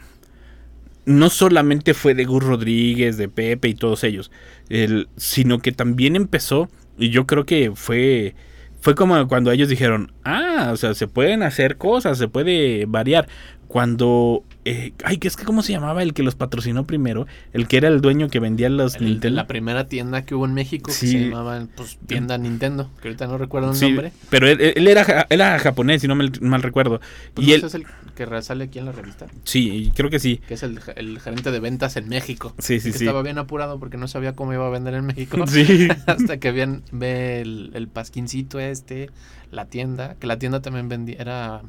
no 1.06 1.30
solamente 1.30 1.94
fue 1.94 2.14
de 2.14 2.24
Gus 2.24 2.42
Rodríguez, 2.42 3.16
de 3.16 3.28
Pepe 3.28 3.68
y 3.68 3.74
todos 3.74 4.04
ellos, 4.04 4.30
el- 4.68 5.08
sino 5.16 5.58
que 5.58 5.72
también 5.72 6.16
empezó, 6.16 6.68
y 6.98 7.10
yo 7.10 7.26
creo 7.26 7.44
que 7.44 7.72
fue, 7.74 8.34
fue 8.80 8.94
como 8.94 9.26
cuando 9.28 9.50
ellos 9.50 9.68
dijeron, 9.68 10.12
ah, 10.24 10.70
o 10.72 10.76
sea, 10.76 10.94
se 10.94 11.08
pueden 11.08 11.42
hacer 11.42 11.76
cosas, 11.76 12.18
se 12.18 12.28
puede 12.28 12.86
variar. 12.86 13.28
Cuando, 13.68 14.44
eh, 14.64 14.92
ay, 15.04 15.18
¿qué 15.18 15.28
es 15.28 15.36
que 15.36 15.44
cómo 15.44 15.62
se 15.62 15.72
llamaba 15.72 16.02
el 16.02 16.14
que 16.14 16.22
los 16.22 16.34
patrocinó 16.34 16.84
primero? 16.86 17.26
El 17.52 17.68
que 17.68 17.76
era 17.76 17.88
el 17.88 18.00
dueño 18.00 18.28
que 18.28 18.40
vendía 18.40 18.68
los 18.68 18.96
El- 18.96 19.04
Nintendo. 19.06 19.36
la 19.36 19.46
primera 19.46 19.88
tienda 19.88 20.24
que 20.24 20.34
hubo 20.34 20.46
en 20.46 20.54
México 20.54 20.90
Sí. 20.90 21.06
que 21.06 21.12
se 21.12 21.24
llamaba 21.30 21.66
pues, 21.76 21.98
tienda 22.06 22.38
Nintendo, 22.38 22.90
que 23.02 23.08
ahorita 23.08 23.26
no 23.26 23.38
recuerdo 23.38 23.70
el 23.70 23.76
Sí, 23.76 23.86
nombre. 23.86 24.12
pero 24.30 24.48
él, 24.48 24.60
él 24.60 24.88
era, 24.88 25.26
era 25.30 25.58
japonés, 25.58 26.00
si 26.02 26.08
no 26.08 26.14
me 26.14 26.30
mal 26.40 26.62
recuerdo. 26.62 27.00
Pues 27.34 27.46
y 27.46 27.50
no 27.50 27.56
él, 27.56 27.64
es 27.64 27.74
el 27.74 27.86
que 28.14 28.42
sale 28.42 28.64
aquí 28.64 28.78
en 28.78 28.84
la 28.86 28.92
revista, 28.92 29.26
sí, 29.44 29.92
creo 29.96 30.08
que 30.08 30.18
sí. 30.20 30.40
que 30.46 30.54
es 30.54 30.62
el, 30.62 30.80
el 30.96 31.18
gerente 31.20 31.50
de 31.50 31.60
ventas 31.60 31.96
en 31.96 32.08
México. 32.08 32.54
Sí, 32.58 32.78
sí, 32.80 32.92
que 32.92 32.98
sí. 32.98 33.04
Estaba 33.04 33.22
bien 33.22 33.38
apurado 33.38 33.78
porque 33.80 33.96
no 33.96 34.06
sabía 34.08 34.34
cómo 34.34 34.52
iba 34.52 34.66
a 34.66 34.70
vender 34.70 34.94
en 34.94 35.06
México. 35.06 35.44
Sí. 35.46 35.88
Hasta 36.06 36.38
que 36.38 36.52
bien 36.52 36.82
ve 36.92 37.40
el, 37.40 37.70
el 37.74 37.88
pasquincito 37.88 38.58
este, 38.60 39.10
la 39.50 39.66
tienda, 39.66 40.14
que 40.18 40.26
la 40.26 40.38
tienda 40.38 40.62
también 40.62 40.88
vendía, 40.88 41.16
era 41.18 41.62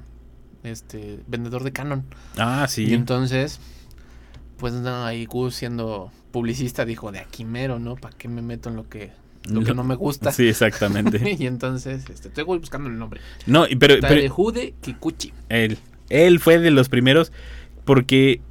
este 0.66 1.20
vendedor 1.28 1.64
de 1.64 1.72
Canon. 1.72 2.04
Ah, 2.38 2.66
sí. 2.70 2.86
Y 2.86 2.94
entonces, 2.94 3.60
pues 4.58 4.74
no, 4.74 5.06
ahí 5.06 5.26
Gus 5.26 5.56
siendo 5.56 6.12
publicista 6.32 6.86
dijo 6.86 7.12
de 7.12 7.20
aquí 7.20 7.46
mero, 7.46 7.80
¿no? 7.80 7.96
¿Para 7.96 8.16
qué 8.18 8.28
me 8.28 8.42
meto 8.42 8.70
en 8.70 8.76
lo 8.76 8.90
que, 8.90 9.12
lo 9.48 9.64
que 9.64 9.74
no 9.74 9.84
me 9.84 9.96
gusta? 9.96 10.32
Sí, 10.32 10.48
exactamente. 10.48 11.36
y 11.40 11.48
entonces, 11.48 12.04
este, 12.10 12.30
estoy 12.30 12.44
buscando 12.44 12.90
el 12.90 12.98
nombre. 12.98 13.22
No, 13.46 13.64
pero, 13.64 13.78
pero 13.80 14.00
Tarejude 14.02 14.74
Kikuchi. 14.82 15.34
él, 15.50 15.78
él 16.10 16.40
fue 16.40 16.60
de 16.60 16.72
los 16.72 16.90
primeros 16.90 17.32
porque 17.86 18.42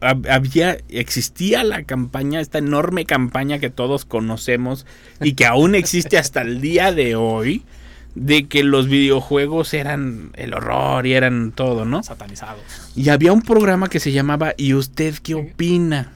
hab- 0.00 0.28
había, 0.28 0.78
existía 0.88 1.64
la 1.64 1.84
campaña, 1.84 2.40
esta 2.40 2.58
enorme 2.58 3.04
campaña 3.04 3.58
que 3.58 3.70
todos 3.70 4.04
conocemos 4.04 4.86
y 5.20 5.34
que 5.34 5.46
aún 5.46 5.74
existe 5.74 6.18
hasta 6.18 6.42
el 6.42 6.60
día 6.60 6.92
de 6.92 7.16
hoy, 7.16 7.64
de 8.14 8.46
que 8.48 8.64
los 8.64 8.88
videojuegos 8.88 9.72
eran 9.74 10.30
el 10.34 10.54
horror 10.54 11.06
y 11.06 11.14
eran 11.14 11.52
todo, 11.52 11.84
¿no? 11.84 12.02
Satanizados. 12.02 12.62
Y 12.96 13.08
había 13.08 13.32
un 13.32 13.42
programa 13.42 13.88
que 13.88 14.00
se 14.00 14.12
llamaba 14.12 14.54
¿Y 14.56 14.74
usted 14.74 15.14
qué 15.22 15.34
opina? 15.34 16.12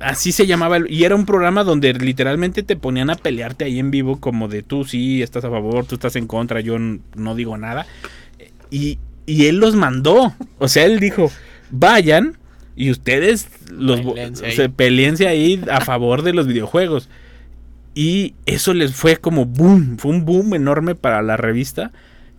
Así 0.00 0.32
se 0.32 0.46
llamaba. 0.46 0.78
Y 0.88 1.04
era 1.04 1.14
un 1.14 1.26
programa 1.26 1.64
donde 1.64 1.92
literalmente 1.94 2.62
te 2.62 2.76
ponían 2.76 3.10
a 3.10 3.16
pelearte 3.16 3.64
ahí 3.64 3.78
en 3.78 3.90
vivo 3.90 4.20
como 4.20 4.48
de 4.48 4.62
tú 4.62 4.84
sí 4.84 5.22
estás 5.22 5.44
a 5.44 5.50
favor, 5.50 5.86
tú 5.86 5.94
estás 5.94 6.16
en 6.16 6.26
contra, 6.26 6.60
yo 6.60 6.78
no 6.78 7.34
digo 7.34 7.56
nada. 7.56 7.86
Y, 8.70 8.98
y 9.26 9.46
él 9.46 9.58
los 9.58 9.74
mandó. 9.74 10.34
O 10.58 10.68
sea, 10.68 10.84
él 10.84 11.00
dijo, 11.00 11.30
vayan 11.70 12.36
y 12.74 12.90
ustedes 12.90 13.48
los 13.70 14.00
se 14.34 14.68
peleense 14.68 15.28
ahí 15.28 15.62
a 15.70 15.80
favor 15.80 16.22
de 16.22 16.34
los 16.34 16.46
videojuegos. 16.46 17.08
Y 17.96 18.34
eso 18.44 18.74
les 18.74 18.94
fue 18.94 19.16
como 19.16 19.46
boom, 19.46 19.96
fue 19.98 20.10
un 20.10 20.26
boom 20.26 20.52
enorme 20.54 20.94
para 20.94 21.22
la 21.22 21.36
revista. 21.38 21.92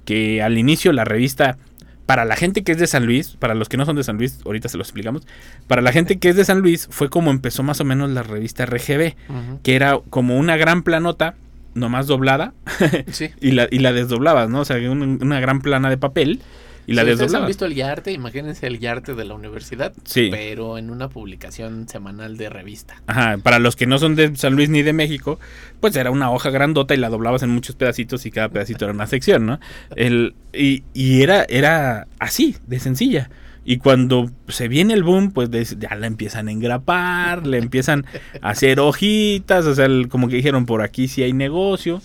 Que 0.06 0.42
al 0.44 0.58
inicio 0.58 0.94
la 0.94 1.04
revista, 1.04 1.58
para 2.06 2.24
la 2.26 2.36
gente 2.36 2.64
que 2.64 2.72
es 2.74 2.78
de 2.78 2.86
San 2.88 3.06
Luis, 3.08 3.36
para 3.40 3.56
los 3.56 3.68
que 3.68 3.76
no 3.76 3.86
son 3.86 3.96
de 3.96 4.04
San 4.04 4.18
Luis, 4.18 4.40
ahorita 4.46 4.70
se 4.70 4.78
lo 4.78 4.84
explicamos. 4.84 5.26
Para 5.68 5.82
la 5.82 5.92
gente 5.92 6.18
que 6.20 6.30
es 6.30 6.36
de 6.36 6.46
San 6.46 6.60
Luis, 6.62 6.88
fue 6.92 7.10
como 7.10 7.32
empezó 7.32 7.64
más 7.64 7.82
o 7.82 7.86
menos 7.86 8.12
la 8.12 8.22
revista 8.24 8.66
RGB, 8.68 9.16
que 9.64 9.76
era 9.76 10.00
como 10.12 10.38
una 10.38 10.56
gran 10.58 10.84
planota, 10.84 11.34
nomás 11.74 12.06
doblada, 12.08 12.54
Sí. 13.12 13.32
y 13.42 13.52
la, 13.52 13.68
y 13.72 13.80
la 13.80 13.92
desdoblabas, 13.94 14.50
¿no? 14.50 14.62
O 14.62 14.66
sea, 14.66 14.78
un- 14.90 15.20
una 15.22 15.40
gran 15.42 15.60
plana 15.60 15.90
de 15.90 15.98
papel 15.98 16.40
y 16.88 16.94
la 16.94 17.04
si 17.04 17.12
ustedes 17.12 17.34
han 17.36 17.46
visto 17.46 17.66
el 17.66 17.76
Yarte, 17.76 18.12
imagínense 18.12 18.66
el 18.66 18.80
Yarte 18.80 19.14
de 19.14 19.26
la 19.26 19.36
universidad, 19.36 19.94
Sí. 20.06 20.30
pero 20.32 20.78
en 20.80 20.90
una 20.90 21.10
publicación 21.10 21.88
semanal 21.88 22.38
de 22.38 22.50
revista. 22.50 23.02
Ajá, 23.08 23.38
para 23.38 23.60
los 23.60 23.76
que 23.76 23.86
no 23.86 24.00
son 24.00 24.16
de 24.16 24.36
San 24.36 24.56
Luis 24.56 24.70
ni 24.70 24.82
de 24.82 24.94
México, 24.94 25.40
pues 25.80 25.96
era 25.96 26.10
una 26.12 26.32
hoja 26.32 26.50
grandota 26.50 26.96
y 26.96 26.98
la 26.98 27.10
doblabas 27.10 27.44
en 27.44 27.50
muchos 27.52 27.76
pedacitos 27.76 28.26
y 28.26 28.32
cada 28.32 28.50
pedacito 28.50 28.86
era 28.86 28.94
una 28.94 29.06
sección, 29.08 29.46
¿no? 29.46 29.60
El, 29.96 30.34
y, 30.54 30.84
y 30.94 31.22
era, 31.22 31.44
era 31.50 32.08
así, 32.20 32.56
de 32.66 32.80
sencilla. 32.80 33.30
Y 33.70 33.80
cuando 33.80 34.32
se 34.48 34.70
viene 34.70 34.94
el 34.94 35.04
boom, 35.04 35.32
pues 35.32 35.50
ya 35.78 35.94
la 35.96 36.08
empiezan 36.08 36.48
a 36.48 36.52
engrapar, 36.54 37.46
le 37.46 37.58
empiezan 37.58 38.06
a 38.42 38.52
hacer 38.52 38.80
hojitas, 38.80 39.66
o 39.66 39.76
sea, 39.76 39.86
el- 39.88 40.08
como 40.08 40.30
que 40.30 40.38
dijeron, 40.38 40.66
por 40.66 40.82
aquí 40.82 41.10
sí 41.10 41.22
hay 41.22 41.34
negocio. 41.34 42.02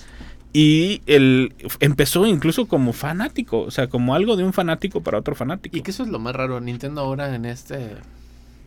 Y 0.53 1.01
el, 1.07 1.55
empezó 1.81 2.27
incluso 2.27 2.67
como 2.67 2.93
fanático, 2.93 3.61
o 3.61 3.71
sea, 3.71 3.87
como 3.89 4.15
algo 4.15 4.37
de 4.37 4.45
un 4.45 4.53
fanático 4.53 5.01
para 5.03 5.19
otro 5.19 5.35
fanático. 5.35 5.77
Y 5.77 5.83
que 5.83 5.91
eso 5.93 6.03
es 6.03 6.11
lo 6.11 6.19
más 6.19 6.37
raro, 6.37 6.61
Nintendo 6.61 7.01
ahora 7.01 7.35
en 7.35 7.45
este 7.47 7.97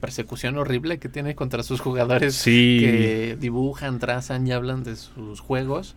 persecución 0.02 0.58
horrible 0.58 1.00
que 1.00 1.10
tiene 1.10 1.36
contra 1.36 1.64
sus 1.64 1.80
jugadores 1.82 2.36
Sí. 2.36 2.78
que 2.80 3.38
dibujan, 3.40 4.00
trazan 4.00 4.46
y 4.48 4.52
hablan 4.52 4.84
de 4.84 4.96
sus 4.96 5.40
juegos. 5.40 5.96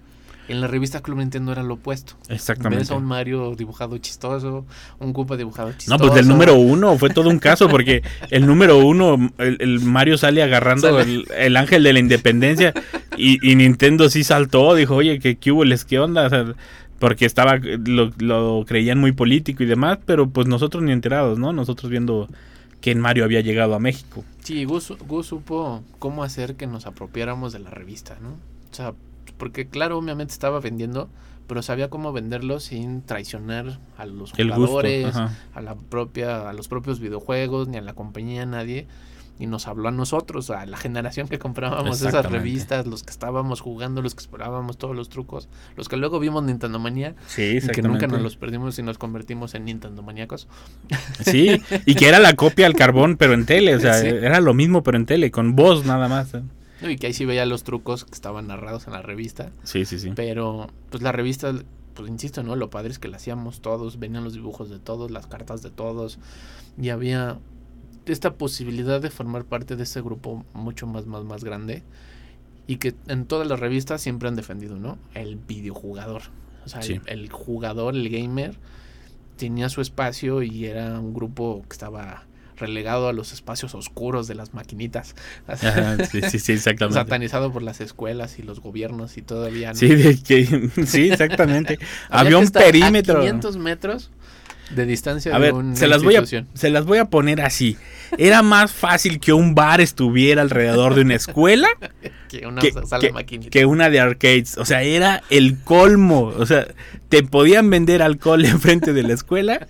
En 0.48 0.60
la 0.60 0.66
revista 0.66 1.00
Club 1.02 1.18
Nintendo 1.18 1.52
era 1.52 1.62
lo 1.62 1.74
opuesto. 1.74 2.14
Exactamente. 2.28 2.78
Ves 2.84 2.90
a 2.90 2.94
un 2.94 3.04
Mario 3.04 3.54
dibujado 3.54 3.98
chistoso, 3.98 4.64
un 4.98 5.12
Koopa 5.12 5.36
dibujado 5.36 5.68
No, 5.68 5.76
chistoso. 5.76 5.98
pues 5.98 6.14
del 6.14 6.26
número 6.26 6.54
uno 6.56 6.96
fue 6.96 7.10
todo 7.10 7.28
un 7.28 7.38
caso, 7.38 7.68
porque 7.68 8.02
el 8.30 8.46
número 8.46 8.78
uno, 8.78 9.30
el, 9.38 9.58
el 9.60 9.80
Mario 9.80 10.16
sale 10.16 10.42
agarrando 10.42 10.88
Sale. 10.88 11.02
El, 11.02 11.26
el 11.36 11.56
ángel 11.56 11.82
de 11.82 11.92
la 11.92 11.98
independencia 11.98 12.72
y, 13.16 13.38
y 13.48 13.56
Nintendo 13.56 14.08
sí 14.08 14.24
saltó, 14.24 14.74
dijo, 14.74 14.94
oye, 14.96 15.18
¿qué, 15.18 15.36
qué 15.36 15.52
hubo, 15.52 15.64
les 15.64 15.84
qué 15.84 15.98
onda? 15.98 16.26
O 16.26 16.30
sea, 16.30 16.54
porque 16.98 17.26
estaba, 17.26 17.56
lo, 17.58 18.10
lo 18.18 18.64
creían 18.66 18.98
muy 18.98 19.12
político 19.12 19.62
y 19.62 19.66
demás, 19.66 19.98
pero 20.04 20.30
pues 20.30 20.46
nosotros 20.48 20.82
ni 20.82 20.92
enterados, 20.92 21.38
¿no? 21.38 21.52
Nosotros 21.52 21.90
viendo 21.90 22.28
que 22.80 22.94
Mario 22.94 23.24
había 23.24 23.40
llegado 23.40 23.74
a 23.74 23.78
México. 23.80 24.24
Sí, 24.42 24.64
Gus, 24.64 24.94
Gus 25.06 25.26
supo 25.26 25.82
cómo 25.98 26.22
hacer 26.24 26.54
que 26.56 26.66
nos 26.66 26.86
apropiáramos 26.86 27.52
de 27.52 27.58
la 27.58 27.70
revista, 27.70 28.16
¿no? 28.22 28.30
O 28.30 28.74
sea, 28.74 28.94
porque 29.38 29.66
claro, 29.68 29.96
obviamente 29.98 30.32
estaba 30.32 30.60
vendiendo, 30.60 31.08
pero 31.46 31.62
sabía 31.62 31.88
cómo 31.88 32.12
venderlo 32.12 32.60
sin 32.60 33.00
traicionar 33.02 33.78
a 33.96 34.04
los 34.04 34.32
gusto, 34.32 34.44
jugadores, 34.54 35.16
a 35.16 35.60
la 35.62 35.74
propia, 35.76 36.48
a 36.48 36.52
los 36.52 36.68
propios 36.68 37.00
videojuegos, 37.00 37.68
ni 37.68 37.78
a 37.78 37.80
la 37.80 37.94
compañía, 37.94 38.42
a 38.42 38.46
nadie. 38.46 38.86
Y 39.40 39.46
nos 39.46 39.68
habló 39.68 39.86
a 39.88 39.92
nosotros, 39.92 40.50
a 40.50 40.66
la 40.66 40.76
generación 40.76 41.28
que 41.28 41.38
comprábamos 41.38 42.02
esas 42.02 42.26
revistas, 42.26 42.88
los 42.88 43.04
que 43.04 43.12
estábamos 43.12 43.60
jugando, 43.60 44.02
los 44.02 44.16
que 44.16 44.20
esperábamos 44.20 44.78
todos 44.78 44.96
los 44.96 45.08
trucos, 45.08 45.48
los 45.76 45.88
que 45.88 45.96
luego 45.96 46.18
vimos 46.18 46.42
Nintendo 46.42 46.80
Manía, 46.80 47.14
Sí, 47.28 47.58
y 47.62 47.68
que 47.68 47.80
nunca 47.82 48.08
nos 48.08 48.20
los 48.20 48.36
perdimos 48.36 48.76
y 48.80 48.82
nos 48.82 48.98
convertimos 48.98 49.54
en 49.54 49.66
Nintendo 49.66 50.02
maníacos. 50.02 50.48
Sí, 51.24 51.62
y 51.86 51.94
que 51.94 52.08
era 52.08 52.18
la 52.18 52.34
copia 52.34 52.66
al 52.66 52.74
carbón, 52.74 53.16
pero 53.16 53.32
en 53.32 53.46
tele, 53.46 53.76
o 53.76 53.80
sea, 53.80 53.94
Sí. 53.94 54.08
era 54.08 54.40
lo 54.40 54.54
mismo, 54.54 54.82
pero 54.82 54.96
en 54.96 55.06
tele, 55.06 55.30
con 55.30 55.54
voz 55.54 55.86
nada 55.86 56.08
más. 56.08 56.32
¿No? 56.82 56.90
Y 56.90 56.96
que 56.96 57.08
ahí 57.08 57.12
sí 57.12 57.24
veía 57.24 57.46
los 57.46 57.64
trucos 57.64 58.04
que 58.04 58.12
estaban 58.12 58.46
narrados 58.46 58.86
en 58.86 58.92
la 58.92 59.02
revista. 59.02 59.50
Sí, 59.64 59.84
sí, 59.84 59.98
sí. 59.98 60.12
Pero, 60.14 60.68
pues 60.90 61.02
la 61.02 61.12
revista, 61.12 61.52
pues 61.94 62.08
insisto, 62.08 62.42
¿no? 62.42 62.56
Lo 62.56 62.70
padre 62.70 62.90
es 62.90 62.98
que 62.98 63.08
la 63.08 63.16
hacíamos 63.16 63.60
todos, 63.60 63.98
venían 63.98 64.24
los 64.24 64.34
dibujos 64.34 64.70
de 64.70 64.78
todos, 64.78 65.10
las 65.10 65.26
cartas 65.26 65.62
de 65.62 65.70
todos, 65.70 66.18
y 66.80 66.90
había 66.90 67.38
esta 68.06 68.34
posibilidad 68.34 69.00
de 69.00 69.10
formar 69.10 69.44
parte 69.44 69.76
de 69.76 69.82
ese 69.82 70.00
grupo 70.00 70.44
mucho 70.54 70.86
más, 70.86 71.06
más, 71.06 71.24
más 71.24 71.44
grande, 71.44 71.82
y 72.66 72.76
que 72.76 72.94
en 73.06 73.24
todas 73.26 73.46
las 73.48 73.58
revistas 73.60 74.00
siempre 74.00 74.28
han 74.28 74.36
defendido, 74.36 74.76
¿no? 74.78 74.98
El 75.14 75.36
videojugador. 75.36 76.22
O 76.64 76.68
sea, 76.68 76.82
Sí. 76.82 77.00
el, 77.06 77.20
el 77.24 77.32
jugador, 77.32 77.94
el 77.94 78.08
gamer, 78.10 78.56
tenía 79.36 79.68
su 79.68 79.80
espacio 79.80 80.42
y 80.42 80.66
era 80.66 80.98
un 81.00 81.14
grupo 81.14 81.62
que 81.68 81.72
estaba 81.72 82.24
relegado 82.58 83.08
a 83.08 83.12
los 83.12 83.32
espacios 83.32 83.74
oscuros 83.74 84.26
de 84.28 84.34
las 84.34 84.54
maquinitas. 84.54 85.14
Ajá, 85.46 86.04
sí, 86.04 86.20
sí, 86.30 86.38
sí, 86.38 86.52
exactamente. 86.52 86.98
satanizado 86.98 87.52
por 87.52 87.62
las 87.62 87.80
escuelas 87.80 88.38
y 88.38 88.42
los 88.42 88.60
gobiernos 88.60 89.16
y 89.16 89.22
todavía 89.22 89.68
no. 89.72 89.74
Sí, 89.78 89.88
de 89.88 90.20
que, 90.22 90.70
sí, 90.86 91.10
exactamente. 91.10 91.78
Había 92.10 92.38
un 92.38 92.44
estar 92.44 92.62
a 92.62 92.66
perímetro. 92.66 93.20
500 93.20 93.56
metros 93.56 94.10
de 94.74 94.84
distancia 94.84 95.34
A 95.34 95.38
de 95.38 95.46
ver, 95.46 95.54
una 95.54 95.74
se 95.76 95.88
las, 95.88 96.02
voy 96.02 96.16
a, 96.16 96.24
se 96.26 96.70
las 96.70 96.84
voy 96.84 96.98
a 96.98 97.06
poner 97.06 97.40
así. 97.40 97.78
Era 98.18 98.42
más 98.42 98.70
fácil 98.72 99.18
que 99.18 99.32
un 99.32 99.54
bar 99.54 99.80
estuviera 99.80 100.42
alrededor 100.42 100.94
de 100.94 101.00
una 101.02 101.14
escuela 101.14 101.68
que 102.28 102.46
una 102.46 102.60
que, 102.60 102.72
sala 102.86 103.24
que- 103.24 103.40
que 103.40 103.64
una 103.64 103.88
de 103.88 104.00
arcades. 104.00 104.58
O 104.58 104.64
sea, 104.66 104.82
era 104.82 105.22
el 105.30 105.58
colmo. 105.62 106.24
O 106.36 106.44
sea, 106.44 106.66
te 107.08 107.22
podían 107.22 107.70
vender 107.70 108.02
alcohol 108.02 108.44
enfrente 108.44 108.92
de 108.92 109.02
la 109.04 109.14
escuela, 109.14 109.66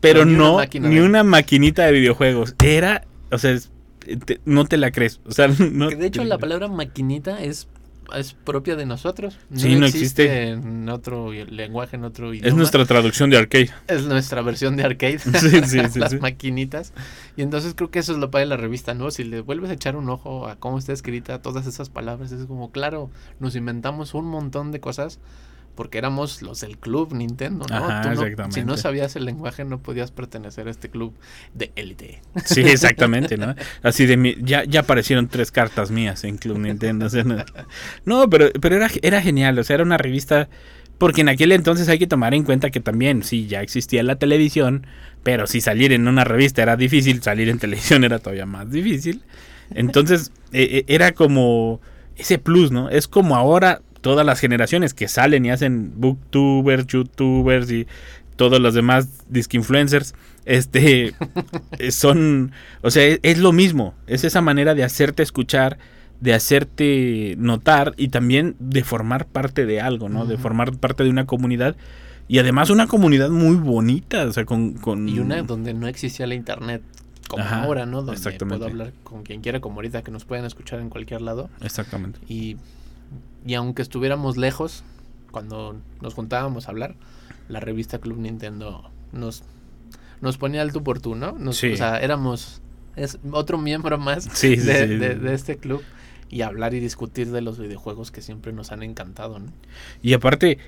pero 0.00 0.24
no 0.24 0.56
máquina 0.56 0.88
ni 0.88 0.98
una 1.00 1.22
maquinita 1.24 1.84
de 1.86 1.92
videojuegos. 1.92 2.54
Era, 2.62 3.04
o 3.30 3.38
sea, 3.38 3.58
te- 4.24 4.40
no 4.44 4.64
te 4.66 4.76
la 4.76 4.90
crees. 4.90 5.20
O 5.26 5.32
sea, 5.32 5.48
no 5.72 5.88
de 5.90 6.06
hecho 6.06 6.24
la 6.24 6.38
palabra 6.38 6.68
maquinita 6.68 7.42
es, 7.42 7.68
es 8.16 8.32
propia 8.32 8.74
de 8.76 8.86
nosotros. 8.86 9.38
Sí, 9.54 9.76
no 9.76 9.86
existe. 9.86 10.48
en 10.48 10.88
otro 10.88 11.32
lenguaje, 11.32 11.96
en 11.96 12.04
otro 12.04 12.32
idioma. 12.32 12.48
es 12.48 12.54
nuestra 12.54 12.84
traducción 12.86 13.28
de 13.30 13.36
arcade. 13.36 13.70
Es 13.86 14.04
nuestra 14.04 14.40
versión 14.42 14.76
de 14.76 14.84
arcade. 14.84 15.18
Sí, 15.38 15.50
sí, 15.64 15.80
sí, 15.90 15.98
las 15.98 16.18
maquinitas. 16.20 16.92
Y 17.36 17.42
entonces 17.42 17.74
creo 17.74 17.90
que 17.90 17.98
eso 17.98 18.12
es 18.12 18.18
lo 18.18 18.30
padre 18.30 18.46
de 18.46 18.50
la 18.50 18.56
revista, 18.56 18.94
¿no? 18.94 19.10
Si 19.10 19.24
le 19.24 19.40
vuelves 19.42 19.70
a 19.70 19.74
echar 19.74 19.96
un 19.96 20.08
ojo 20.08 20.46
a 20.48 20.56
cómo 20.56 20.78
está 20.78 20.92
escrita 20.92 21.42
todas 21.42 21.66
esas 21.66 21.90
palabras, 21.90 22.32
es 22.32 22.46
como, 22.46 22.70
claro, 22.72 23.10
nos 23.40 23.56
inventamos 23.56 24.14
un 24.14 24.26
montón 24.26 24.72
de 24.72 24.80
cosas 24.80 25.18
porque 25.78 25.96
éramos 25.98 26.42
los 26.42 26.60
del 26.60 26.76
club 26.76 27.12
Nintendo, 27.14 27.64
¿no? 27.70 27.76
Ajá, 27.76 28.02
Tú 28.02 28.08
no- 28.08 28.14
exactamente. 28.14 28.60
Si 28.60 28.66
no 28.66 28.76
sabías 28.76 29.14
el 29.14 29.24
lenguaje, 29.24 29.64
no 29.64 29.78
podías 29.78 30.10
pertenecer 30.10 30.66
a 30.66 30.72
este 30.72 30.90
club 30.90 31.14
de 31.54 31.70
élite. 31.76 32.20
Sí, 32.44 32.62
exactamente, 32.62 33.36
¿no? 33.36 33.54
Así 33.84 34.04
de 34.04 34.16
mi, 34.16 34.34
ya, 34.42 34.64
ya 34.64 34.80
aparecieron 34.80 35.28
tres 35.28 35.52
cartas 35.52 35.92
mías 35.92 36.24
en 36.24 36.36
Club 36.36 36.58
Nintendo. 36.58 37.06
o 37.06 37.08
sea, 37.08 37.22
no, 37.22 37.36
No, 38.04 38.28
pero, 38.28 38.50
pero 38.60 38.74
era, 38.74 38.90
era 39.02 39.22
genial, 39.22 39.56
o 39.56 39.62
sea, 39.62 39.74
era 39.74 39.84
una 39.84 39.98
revista. 39.98 40.48
Porque 40.98 41.20
en 41.20 41.28
aquel 41.28 41.52
entonces 41.52 41.88
hay 41.88 42.00
que 42.00 42.08
tomar 42.08 42.34
en 42.34 42.42
cuenta 42.42 42.70
que 42.70 42.80
también, 42.80 43.22
sí, 43.22 43.46
ya 43.46 43.62
existía 43.62 44.02
la 44.02 44.16
televisión, 44.16 44.84
pero 45.22 45.46
si 45.46 45.60
salir 45.60 45.92
en 45.92 46.08
una 46.08 46.24
revista 46.24 46.60
era 46.60 46.76
difícil, 46.76 47.22
salir 47.22 47.48
en 47.48 47.60
televisión 47.60 48.02
era 48.02 48.18
todavía 48.18 48.46
más 48.46 48.68
difícil. 48.68 49.22
Entonces, 49.70 50.32
eh, 50.50 50.68
eh, 50.72 50.84
era 50.88 51.12
como 51.12 51.80
ese 52.16 52.38
plus, 52.38 52.72
¿no? 52.72 52.90
Es 52.90 53.06
como 53.06 53.36
ahora 53.36 53.80
todas 54.00 54.24
las 54.24 54.40
generaciones 54.40 54.94
que 54.94 55.08
salen 55.08 55.44
y 55.46 55.50
hacen 55.50 55.92
booktubers, 55.96 56.86
youtubers 56.86 57.70
y 57.70 57.86
todos 58.36 58.60
los 58.60 58.74
demás 58.74 59.24
disque 59.28 59.56
influencers, 59.56 60.14
este, 60.44 61.14
eh, 61.78 61.90
son, 61.90 62.52
o 62.82 62.90
sea, 62.90 63.04
es, 63.04 63.20
es 63.22 63.38
lo 63.38 63.52
mismo, 63.52 63.94
es 64.06 64.24
esa 64.24 64.40
manera 64.40 64.74
de 64.74 64.84
hacerte 64.84 65.22
escuchar, 65.22 65.78
de 66.20 66.34
hacerte 66.34 67.34
notar 67.38 67.94
y 67.96 68.08
también 68.08 68.56
de 68.58 68.84
formar 68.84 69.26
parte 69.26 69.66
de 69.66 69.80
algo, 69.80 70.08
¿no? 70.08 70.26
De 70.26 70.36
formar 70.36 70.76
parte 70.76 71.04
de 71.04 71.10
una 71.10 71.26
comunidad 71.26 71.76
y 72.28 72.38
además 72.38 72.70
una 72.70 72.86
comunidad 72.86 73.30
muy 73.30 73.56
bonita, 73.56 74.26
o 74.26 74.32
sea, 74.32 74.44
con... 74.44 74.74
con 74.74 75.08
Y 75.08 75.18
una 75.18 75.42
donde 75.42 75.72
no 75.74 75.88
existía 75.88 76.26
la 76.26 76.34
internet 76.34 76.82
como 77.26 77.42
Ajá, 77.42 77.64
ahora, 77.64 77.86
¿no? 77.86 77.98
Donde 77.98 78.14
exactamente. 78.14 78.58
puedo 78.58 78.70
hablar 78.70 78.92
con 79.02 79.22
quien 79.22 79.40
quiera, 79.40 79.60
como 79.60 79.76
ahorita, 79.76 80.02
que 80.02 80.10
nos 80.10 80.24
pueden 80.24 80.44
escuchar 80.44 80.80
en 80.80 80.90
cualquier 80.90 81.22
lado. 81.22 81.50
Exactamente. 81.62 82.18
Y, 82.28 82.56
y 83.46 83.54
aunque 83.54 83.82
estuviéramos 83.82 84.36
lejos, 84.36 84.84
cuando 85.30 85.76
nos 86.00 86.14
juntábamos 86.14 86.66
a 86.68 86.70
hablar, 86.70 86.94
la 87.48 87.60
revista 87.60 87.98
Club 87.98 88.18
Nintendo 88.18 88.90
nos, 89.12 89.42
nos 90.20 90.36
ponía 90.38 90.62
al 90.62 90.72
tú 90.72 90.82
por 90.82 91.00
tú, 91.00 91.14
¿no? 91.14 91.32
Nos- 91.32 91.56
Sí. 91.58 91.72
O 91.72 91.76
sea, 91.76 91.98
éramos 91.98 92.60
es 92.96 93.18
otro 93.30 93.58
miembro 93.58 93.96
más 93.98 94.24
Sí, 94.24 94.56
sí, 94.56 94.66
de, 94.66 94.86
sí. 94.88 94.94
de- 94.96 95.14
de 95.14 95.34
este 95.34 95.56
club 95.56 95.82
y 96.30 96.42
hablar 96.42 96.74
y 96.74 96.80
discutir 96.80 97.30
de 97.30 97.40
los 97.40 97.58
videojuegos 97.58 98.10
que 98.10 98.20
siempre 98.22 98.52
nos 98.52 98.72
han 98.72 98.82
encantado, 98.82 99.38
¿no? 99.38 99.52
Y 100.02 100.12
aparte, 100.14 100.58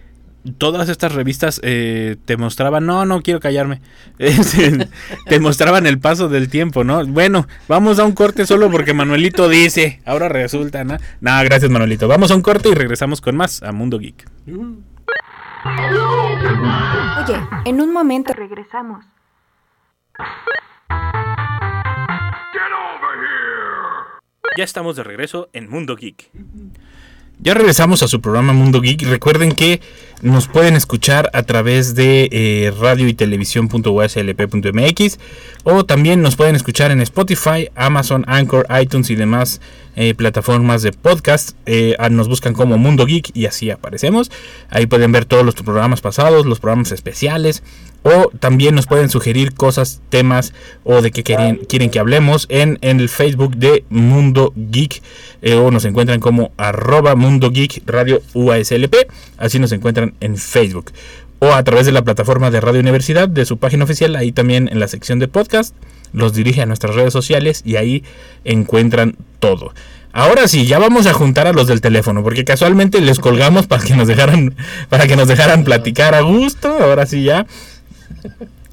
todas 0.59 0.89
estas 0.89 1.15
revistas 1.15 1.61
eh, 1.63 2.17
te 2.25 2.37
mostraban, 2.37 2.87
no, 2.87 3.05
no 3.05 3.23
quiero 3.23 3.41
callarme, 3.41 3.81
te 4.19 5.41
mostraban 5.41 5.87
el 5.87 5.99
paso 5.99 6.29
del 6.29 6.49
tiempo, 6.49 6.85
¿no? 6.85 7.05
Bueno, 7.07 7.47
vamos 7.69 7.99
a 7.99 8.05
un 8.05 8.13
corte 8.13 8.47
solo 8.47 8.71
porque 8.71 8.95
Manuelito 8.95 9.49
dice, 9.49 10.01
ahora 10.05 10.29
resulta, 10.29 10.85
¿no? 10.85 10.97
No, 11.21 11.45
gracias 11.45 11.71
Manuelito, 11.71 12.09
vamos 12.09 12.31
a 12.31 12.35
un 12.35 12.43
corte 12.43 12.69
y 12.71 12.75
regresamos 12.75 13.21
con 13.21 13.37
más 13.37 13.63
a 13.63 13.73
Mundo 13.73 13.99
Geek. 13.99 14.27
Oye, 17.25 17.41
en 17.65 17.81
un 17.81 17.93
momento 17.93 18.33
regresamos. 18.33 19.05
Ya 24.57 24.65
estamos 24.65 24.97
de 24.97 25.05
regreso 25.05 25.49
en 25.53 25.71
Mundo 25.71 25.97
Geek. 25.97 26.31
Ya 27.43 27.55
regresamos 27.55 28.03
a 28.03 28.09
su 28.09 28.21
programa 28.21 28.53
Mundo 28.53 28.83
Geek. 28.83 29.01
Recuerden 29.05 29.53
que 29.53 29.81
nos 30.21 30.47
pueden 30.47 30.77
escuchar 30.77 31.31
a 31.33 31.43
través 31.43 31.95
de 31.95 32.29
eh, 32.31 32.71
radio 32.79 33.09
y 33.09 33.15
televisión.uslp.mx 33.15 35.19
o 35.65 35.87
también 35.87 36.21
nos 36.21 36.37
pueden 36.37 36.55
escuchar 36.55 36.91
en 36.91 37.01
Spotify, 37.01 37.71
Amazon, 37.75 38.27
Anchor, 38.29 38.67
iTunes 38.79 39.09
y 39.09 39.15
demás 39.15 39.63
eh, 39.97 40.13
plataformas 40.13 40.83
de 40.83 40.93
podcast. 40.93 41.57
Eh, 41.65 41.97
nos 42.11 42.29
buscan 42.29 42.53
como 42.53 42.77
Mundo 42.77 43.07
Geek 43.07 43.35
y 43.35 43.47
así 43.47 43.71
aparecemos. 43.71 44.31
Ahí 44.69 44.85
pueden 44.85 45.11
ver 45.11 45.25
todos 45.25 45.43
los 45.43 45.55
programas 45.55 46.03
pasados, 46.03 46.45
los 46.45 46.61
programas 46.61 46.93
especiales 46.93 47.63
o 48.03 48.31
también 48.39 48.75
nos 48.75 48.87
pueden 48.87 49.11
sugerir 49.11 49.55
cosas, 49.55 50.01
temas 50.09 50.53
o 50.85 51.03
de 51.03 51.11
qué 51.11 51.23
quieren, 51.23 51.57
quieren 51.69 51.91
que 51.91 51.99
hablemos 51.99 52.47
en, 52.49 52.79
en 52.81 53.01
el 53.01 53.09
Facebook 53.09 53.57
de 53.57 53.85
Mundo 53.91 54.53
Geek 54.57 55.03
eh, 55.43 55.55
o 55.55 55.71
nos 55.71 55.85
encuentran 55.85 56.21
como 56.21 56.53
arroba 56.57 57.15
Mundo 57.15 57.51
Geek 57.51 57.83
Radio 57.87 58.23
UASLP, 58.35 58.95
así 59.39 59.59
nos 59.59 59.73
encuentran 59.73 60.15
en 60.21 60.37
Facebook 60.37 60.93
o 61.41 61.53
a 61.53 61.65
través 61.65 61.87
de 61.87 61.93
la 61.93 62.05
plataforma 62.05 62.51
de 62.51 62.61
Radio 62.61 62.81
Universidad 62.81 63.29
de 63.29 63.47
su 63.47 63.59
página 63.59 63.85
oficial, 63.85 64.15
ahí 64.15 64.31
también 64.31 64.69
en 64.71 64.79
la 64.79 64.89
sección 64.89 65.19
de 65.19 65.27
podcast, 65.27 65.75
los 66.13 66.35
dirige 66.35 66.63
a 66.63 66.67
nuestras 66.67 66.95
redes 66.95 67.13
sociales 67.13 67.63
y 67.65 67.77
ahí 67.77 68.05
encuentran 68.45 69.17
todo. 69.39 69.73
Ahora 70.13 70.49
sí, 70.49 70.67
ya 70.67 70.79
vamos 70.79 71.07
a 71.07 71.13
juntar 71.13 71.47
a 71.47 71.53
los 71.53 71.67
del 71.67 71.81
teléfono, 71.81 72.23
porque 72.23 72.45
casualmente 72.45 73.01
les 73.01 73.21
colgamos 73.21 73.67
para 73.67 73.83
que 73.83 73.95
nos 73.95 74.09
dejaran, 74.09 74.55
para 74.89 75.07
que 75.07 75.17
nos 75.17 75.29
dejaran 75.29 75.65
platicar 75.65 76.15
a 76.15 76.21
gusto. 76.21 76.69
Ahora 76.69 77.07
sí 77.07 77.23
ya. 77.23 77.47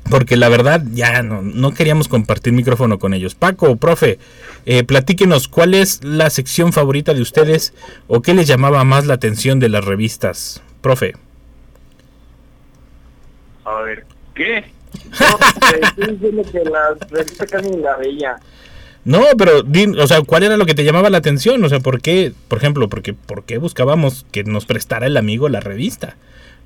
Porque 0.09 0.37
la 0.37 0.47
verdad 0.47 0.83
ya 0.93 1.21
no, 1.21 1.41
no 1.41 1.73
queríamos 1.73 2.07
compartir 2.07 2.53
micrófono 2.53 2.97
con 2.97 3.13
ellos. 3.13 3.35
Paco, 3.35 3.75
profe, 3.75 4.19
eh, 4.65 4.83
platíquenos 4.83 5.47
cuál 5.47 5.73
es 5.73 6.03
la 6.03 6.29
sección 6.29 6.71
favorita 6.71 7.13
de 7.13 7.21
ustedes 7.21 7.73
o 8.07 8.21
qué 8.21 8.33
les 8.33 8.47
llamaba 8.47 8.83
más 8.83 9.05
la 9.05 9.15
atención 9.15 9.59
de 9.59 9.69
las 9.69 9.83
revistas. 9.83 10.61
Profe. 10.81 11.13
A 13.65 13.81
ver, 13.81 14.05
¿qué? 14.33 14.63
No, 15.19 16.43
que 16.51 16.63
la 16.63 16.95
revista 17.09 17.45
casi 17.45 17.77
la 17.77 17.97
veía. 17.97 18.37
No, 19.03 19.23
pero, 19.37 19.63
o 20.03 20.07
sea, 20.07 20.21
¿cuál 20.21 20.43
era 20.43 20.57
lo 20.57 20.65
que 20.65 20.73
te 20.73 20.83
llamaba 20.83 21.09
la 21.09 21.17
atención? 21.17 21.63
O 21.63 21.69
sea, 21.69 21.79
¿por 21.79 22.01
qué, 22.01 22.33
por 22.49 22.57
ejemplo, 22.57 22.89
porque, 22.89 23.13
¿por 23.13 23.45
qué 23.45 23.57
buscábamos 23.57 24.25
que 24.31 24.43
nos 24.43 24.65
prestara 24.65 25.07
el 25.07 25.15
amigo 25.15 25.47
la 25.47 25.61
revista? 25.61 26.17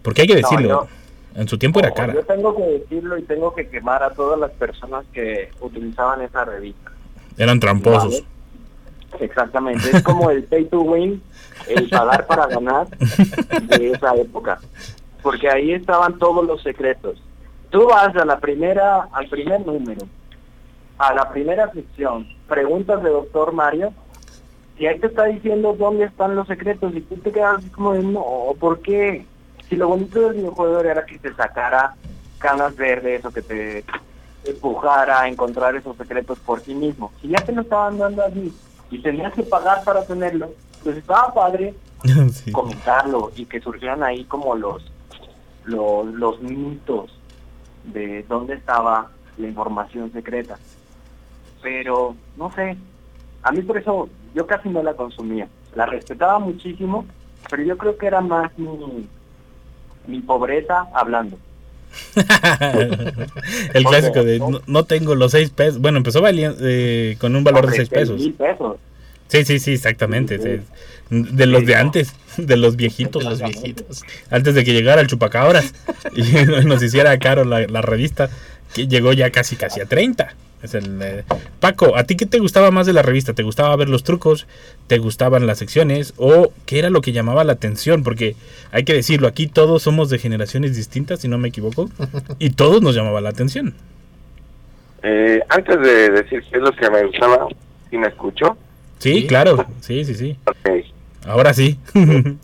Porque 0.01 0.23
hay 0.23 0.27
que 0.27 0.35
decirlo, 0.35 0.87
en 1.35 1.47
su 1.47 1.57
tiempo 1.57 1.79
era 1.79 1.93
cara. 1.93 2.13
Yo 2.13 2.23
tengo 2.23 2.55
que 2.55 2.63
decirlo 2.63 3.17
y 3.17 3.23
tengo 3.23 3.53
que 3.53 3.67
quemar 3.69 4.03
a 4.03 4.11
todas 4.11 4.39
las 4.39 4.51
personas 4.51 5.05
que 5.13 5.49
utilizaban 5.61 6.21
esa 6.21 6.45
revista. 6.45 6.91
Eran 7.37 7.59
tramposos. 7.59 8.21
Vale. 8.21 8.31
Exactamente, 9.19 9.89
es 9.91 10.03
como 10.03 10.29
el 10.29 10.45
pay 10.45 10.65
to 10.65 10.81
win, 10.81 11.21
el 11.67 11.89
pagar 11.89 12.25
para 12.27 12.47
ganar 12.47 12.87
de 12.87 13.91
esa 13.91 14.15
época. 14.15 14.59
Porque 15.21 15.49
ahí 15.49 15.73
estaban 15.73 16.17
todos 16.17 16.45
los 16.45 16.63
secretos. 16.63 17.21
Tú 17.69 17.87
vas 17.87 18.15
a 18.15 18.25
la 18.25 18.39
primera, 18.39 19.09
al 19.11 19.27
primer 19.27 19.65
número, 19.65 20.07
a 20.97 21.13
la 21.13 21.29
primera 21.29 21.71
sección, 21.73 22.27
preguntas 22.47 23.03
de 23.03 23.09
doctor 23.09 23.53
Mario, 23.53 23.93
y 24.77 24.87
ahí 24.87 24.97
te 24.99 25.07
está 25.07 25.25
diciendo 25.25 25.75
dónde 25.77 26.05
están 26.05 26.35
los 26.35 26.47
secretos, 26.47 26.95
y 26.95 27.01
tú 27.01 27.17
te 27.17 27.31
quedas 27.31 27.57
así 27.57 27.69
como 27.69 27.93
de, 27.93 28.03
no, 28.03 28.25
¿por 28.59 28.79
qué? 28.81 29.25
Si 29.71 29.77
lo 29.77 29.87
bonito 29.87 30.19
del 30.19 30.33
videojuego 30.33 30.81
era 30.81 31.05
que 31.05 31.17
te 31.17 31.33
sacara 31.33 31.95
canas 32.39 32.75
verdes 32.75 33.23
o 33.23 33.31
que 33.31 33.41
te 33.41 33.85
empujara 34.43 35.21
a 35.21 35.29
encontrar 35.29 35.77
esos 35.77 35.95
secretos 35.95 36.37
por 36.39 36.59
sí 36.59 36.75
mismo. 36.75 37.13
Si 37.21 37.29
ya 37.29 37.37
te 37.45 37.53
lo 37.53 37.61
estaban 37.61 37.97
dando 37.97 38.21
allí 38.21 38.51
y 38.89 39.01
tenías 39.01 39.33
que 39.33 39.43
pagar 39.43 39.81
para 39.85 40.03
tenerlo, 40.03 40.51
pues 40.83 40.97
estaba 40.97 41.33
padre 41.33 41.73
Sí. 42.33 42.51
comentarlo 42.51 43.31
y 43.37 43.45
que 43.45 43.61
surgieran 43.61 44.03
ahí 44.03 44.25
como 44.25 44.55
los, 44.55 44.83
los, 45.63 46.05
los 46.05 46.41
mitos 46.41 47.17
de 47.85 48.25
dónde 48.27 48.55
estaba 48.55 49.09
la 49.37 49.47
información 49.47 50.11
secreta. 50.11 50.59
Pero, 51.61 52.13
no 52.35 52.51
sé, 52.51 52.75
a 53.41 53.53
mí 53.53 53.61
por 53.61 53.77
eso 53.77 54.09
yo 54.35 54.45
casi 54.45 54.67
no 54.67 54.83
la 54.83 54.95
consumía. 54.95 55.47
La 55.75 55.85
respetaba 55.85 56.39
muchísimo, 56.39 57.05
pero 57.49 57.63
yo 57.63 57.77
creo 57.77 57.97
que 57.97 58.07
era 58.07 58.19
más 58.19 58.51
mi, 58.57 59.07
mi 60.07 60.19
pobreza 60.19 60.87
hablando. 60.93 61.37
el 63.73 63.83
clásico 63.83 64.23
de 64.23 64.39
no, 64.39 64.61
no 64.65 64.85
tengo 64.85 65.15
los 65.15 65.31
seis 65.31 65.49
pesos. 65.49 65.79
Bueno, 65.79 65.97
empezó 65.97 66.23
eh, 66.25 67.17
con 67.19 67.35
un 67.35 67.43
valor 67.43 67.69
de 67.69 67.75
seis 67.77 67.89
pesos. 67.89 68.19
mil 68.19 68.33
pesos. 68.33 68.77
Sí, 69.27 69.45
sí, 69.45 69.59
sí, 69.59 69.73
exactamente. 69.73 70.37
Sí, 70.39 70.63
sí. 71.09 71.25
De 71.33 71.45
los 71.45 71.65
de 71.65 71.75
antes, 71.75 72.13
de 72.37 72.57
los 72.57 72.75
viejitos. 72.75 73.23
De 73.23 73.29
los 73.29 73.39
viejitos. 73.41 74.03
Antes 74.29 74.55
de 74.55 74.63
que 74.63 74.73
llegara 74.73 75.01
el 75.01 75.07
chupacabras 75.07 75.73
y 76.15 76.21
nos 76.65 76.81
hiciera 76.81 77.17
caro 77.19 77.43
la, 77.43 77.67
la 77.67 77.81
revista, 77.81 78.29
que 78.73 78.87
llegó 78.87 79.13
ya 79.13 79.29
casi 79.31 79.55
casi 79.55 79.81
a 79.81 79.85
30. 79.85 80.33
Es 80.63 80.75
el, 80.75 81.01
eh, 81.01 81.23
Paco, 81.59 81.97
¿a 81.97 82.03
ti 82.03 82.15
qué 82.15 82.25
te 82.25 82.39
gustaba 82.39 82.69
más 82.71 82.85
de 82.85 82.93
la 82.93 83.01
revista? 83.01 83.33
¿Te 83.33 83.43
gustaba 83.43 83.75
ver 83.75 83.89
los 83.89 84.03
trucos? 84.03 84.47
¿Te 84.87 84.99
gustaban 84.99 85.47
las 85.47 85.57
secciones? 85.57 86.13
¿O 86.17 86.53
qué 86.65 86.79
era 86.79 86.89
lo 86.89 87.01
que 87.01 87.11
llamaba 87.11 87.43
la 87.43 87.53
atención? 87.53 88.03
Porque 88.03 88.35
hay 88.71 88.83
que 88.83 88.93
decirlo, 88.93 89.27
aquí 89.27 89.47
todos 89.47 89.81
somos 89.81 90.09
de 90.09 90.19
generaciones 90.19 90.75
distintas, 90.75 91.21
si 91.21 91.27
no 91.27 91.37
me 91.37 91.47
equivoco, 91.47 91.89
y 92.39 92.51
todos 92.51 92.81
nos 92.81 92.95
llamaba 92.95 93.21
la 93.21 93.29
atención. 93.29 93.73
Eh, 95.03 95.41
antes 95.49 95.79
de 95.81 96.09
decir 96.11 96.43
qué 96.49 96.57
es 96.57 96.61
lo 96.61 96.71
que 96.71 96.89
me 96.91 97.05
gustaba, 97.05 97.47
¿Sí 97.89 97.97
me 97.97 98.07
escucho? 98.07 98.57
Sí, 98.99 99.27
claro, 99.27 99.65
sí, 99.81 100.05
sí, 100.05 100.15
sí. 100.15 100.37
Ok. 100.45 100.85
Ahora 101.25 101.53
sí. 101.53 101.77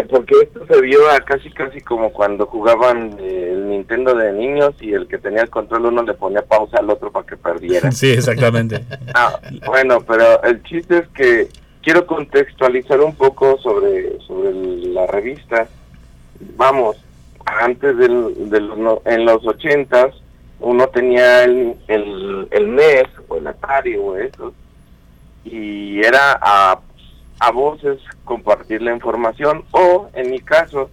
Sí, 0.00 0.06
porque 0.10 0.34
esto 0.42 0.66
se 0.66 0.80
vio 0.80 1.10
a 1.10 1.20
casi 1.20 1.50
casi 1.50 1.80
como 1.80 2.12
cuando 2.12 2.46
jugaban 2.46 3.16
eh, 3.20 3.50
el 3.52 3.68
Nintendo 3.68 4.14
de 4.14 4.32
niños 4.32 4.74
y 4.80 4.92
el 4.92 5.06
que 5.08 5.18
tenía 5.18 5.42
el 5.42 5.50
control 5.50 5.86
uno 5.86 6.02
le 6.02 6.14
ponía 6.14 6.42
pausa 6.42 6.78
al 6.78 6.90
otro 6.90 7.10
para 7.10 7.26
que 7.26 7.36
perdiera. 7.36 7.90
sí, 7.92 8.10
exactamente. 8.12 8.84
Ah, 9.14 9.38
bueno, 9.66 10.00
pero 10.00 10.42
el 10.42 10.62
chiste 10.64 10.98
es 10.98 11.08
que 11.08 11.48
quiero 11.82 12.06
contextualizar 12.06 13.00
un 13.00 13.14
poco 13.14 13.58
sobre, 13.58 14.18
sobre 14.26 14.52
la 14.52 15.06
revista. 15.06 15.66
Vamos, 16.56 16.96
antes 17.46 17.96
del, 17.96 18.50
de 18.50 18.60
los, 18.60 18.78
no- 18.78 19.02
en 19.04 19.24
los 19.24 19.46
ochentas, 19.46 20.14
uno 20.60 20.86
tenía 20.88 21.44
el, 21.44 21.74
el, 21.88 22.48
el 22.50 22.74
NES 22.74 23.04
o 23.28 23.36
el 23.36 23.46
Atari 23.46 23.96
o 23.96 24.16
eso, 24.16 24.52
y 25.44 26.00
era 26.00 26.38
a, 26.40 26.80
a 27.44 27.50
voces 27.50 28.00
compartir 28.24 28.80
la 28.80 28.92
información, 28.92 29.64
o 29.70 30.08
en 30.14 30.30
mi 30.30 30.40
caso, 30.40 30.90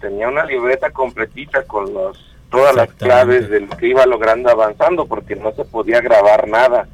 tenía 0.00 0.28
una 0.28 0.44
libreta 0.44 0.90
completita 0.90 1.64
con 1.64 1.94
los 1.94 2.22
todas 2.50 2.76
las 2.76 2.92
claves 2.92 3.48
de 3.48 3.60
lo 3.60 3.76
que 3.76 3.88
iba 3.88 4.04
logrando 4.06 4.50
avanzando, 4.50 5.06
porque 5.06 5.36
no 5.36 5.52
se 5.52 5.64
podía 5.64 6.00
grabar 6.00 6.46
nada. 6.48 6.86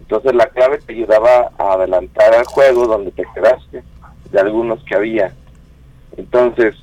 Entonces 0.00 0.34
la 0.34 0.46
clave 0.46 0.78
te 0.78 0.92
ayudaba 0.92 1.52
a 1.56 1.72
adelantar 1.74 2.34
al 2.34 2.44
juego 2.44 2.86
donde 2.86 3.10
te 3.12 3.24
quedaste, 3.32 3.82
de 4.30 4.40
algunos 4.40 4.82
que 4.84 4.96
había. 4.96 5.32
Entonces, 6.16 6.74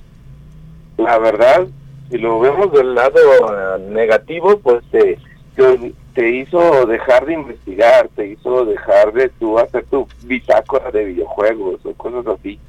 la 0.98 1.18
verdad, 1.18 1.68
si 2.10 2.18
lo 2.18 2.40
vemos 2.40 2.72
del 2.72 2.96
lado 2.96 3.20
eh, 3.20 3.80
negativo, 3.90 4.60
pues 4.60 4.84
te, 4.92 5.20
te, 5.56 5.94
te 6.14 6.30
hizo 6.30 6.86
dejar 6.86 7.26
de 7.26 7.34
investigar, 7.34 8.10
te 8.16 8.28
hizo 8.28 8.66
dejar 8.66 9.14
de 9.14 9.30
tú 9.30 9.58
hacer 9.58 9.86
tu 9.86 10.08
bitácora 10.24 10.92
de 10.92 11.06
videojuegos 11.06 11.86
o 11.86 11.94
cosas 11.94 12.28
así. 12.28 12.60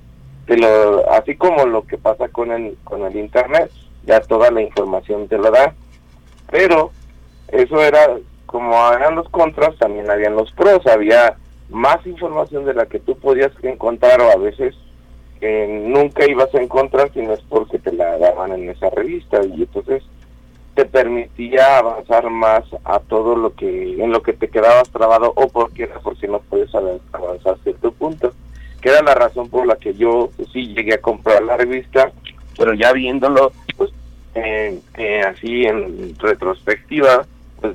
Te 0.46 0.57
lo, 0.57 1.11
así 1.11 1.37
como 1.37 1.66
lo 1.66 1.87
que 1.87 1.98
pasa 1.98 2.28
con 2.28 2.52
el, 2.52 2.76
con 2.85 3.04
el 3.04 3.16
internet, 3.16 3.70
ya 4.04 4.20
toda 4.20 4.50
la 4.50 4.62
información 4.62 5.28
te 5.28 5.38
lo 5.38 5.50
da. 5.50 5.74
Pero 6.50 6.90
eso 7.48 7.83
era, 7.83 8.16
como 8.46 8.74
eran 8.92 9.14
los 9.14 9.28
contras, 9.28 9.76
también 9.78 10.11
habían 10.11 10.37
los 10.37 10.50
pros, 10.52 10.87
había 10.87 11.37
más 11.70 12.07
información 12.07 12.64
de 12.64 12.74
la 12.74 12.87
que 12.87 13.00
tú 13.00 13.16
podías 13.16 13.52
encontrar 13.62 14.20
o 14.20 14.30
a 14.30 14.37
veces 14.37 14.74
que 15.40 15.66
nunca 15.66 16.28
ibas 16.28 16.54
a 16.54 16.62
encontrar 16.62 17.12
si 17.12 17.20
no 17.20 17.35
es 17.35 17.40
porque 17.42 17.78
te 17.78 17.92
la 17.92 18.16
daban 18.18 18.52
en 18.52 18.70
esa 18.70 18.88
revista 18.90 19.44
y 19.44 19.62
entonces 19.62 20.02
te 20.74 20.84
permitía 20.84 21.78
avanzar 21.78 22.30
más 22.30 22.64
a 22.84 22.98
todo 23.00 23.37
lo 23.37 23.54
que 23.54 24.02
en 24.02 24.10
lo 24.10 24.22
que 24.22 24.32
te 24.32 24.48
quedabas 24.48 24.88
trabado 24.90 25.32
o 25.37 25.48
porque 25.48 25.84
era 25.84 26.00
porque 26.00 26.26
no 26.26 26.40
avan- 26.50 27.00
avanzar 27.12 27.54
a 27.54 27.62
cierto 27.62 27.92
punto 27.92 28.32
que 28.80 28.88
era 28.90 29.02
la 29.02 29.14
razón 29.14 29.48
por 29.48 29.66
la 29.66 29.76
que 29.76 29.94
yo 29.94 30.30
pues, 30.37 30.48
sí 30.52 30.74
llegué 30.74 30.94
a 30.94 31.00
comprar 31.00 31.42
la 31.42 31.56
revista 31.56 32.10
pero 32.58 32.74
ya 32.74 32.92
viéndolo 32.92 33.52
pues 33.76 33.90
eh, 34.34 34.80
eh, 34.96 35.20
así 35.22 35.64
en 35.64 36.16
retrospectiva 36.18 37.24
pues 37.60 37.74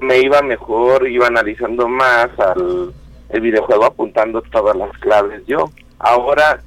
me 0.00 0.18
iba 0.20 0.42
mejor 0.42 1.08
iba 1.08 1.26
analizando 1.26 1.88
más 1.88 2.28
al 2.38 2.92
el 3.30 3.40
videojuego 3.42 3.84
apuntando 3.86 4.40
todas 4.42 4.74
las 4.74 4.90
claves 4.98 5.42
yo. 5.46 5.70
Ahora 5.98 6.60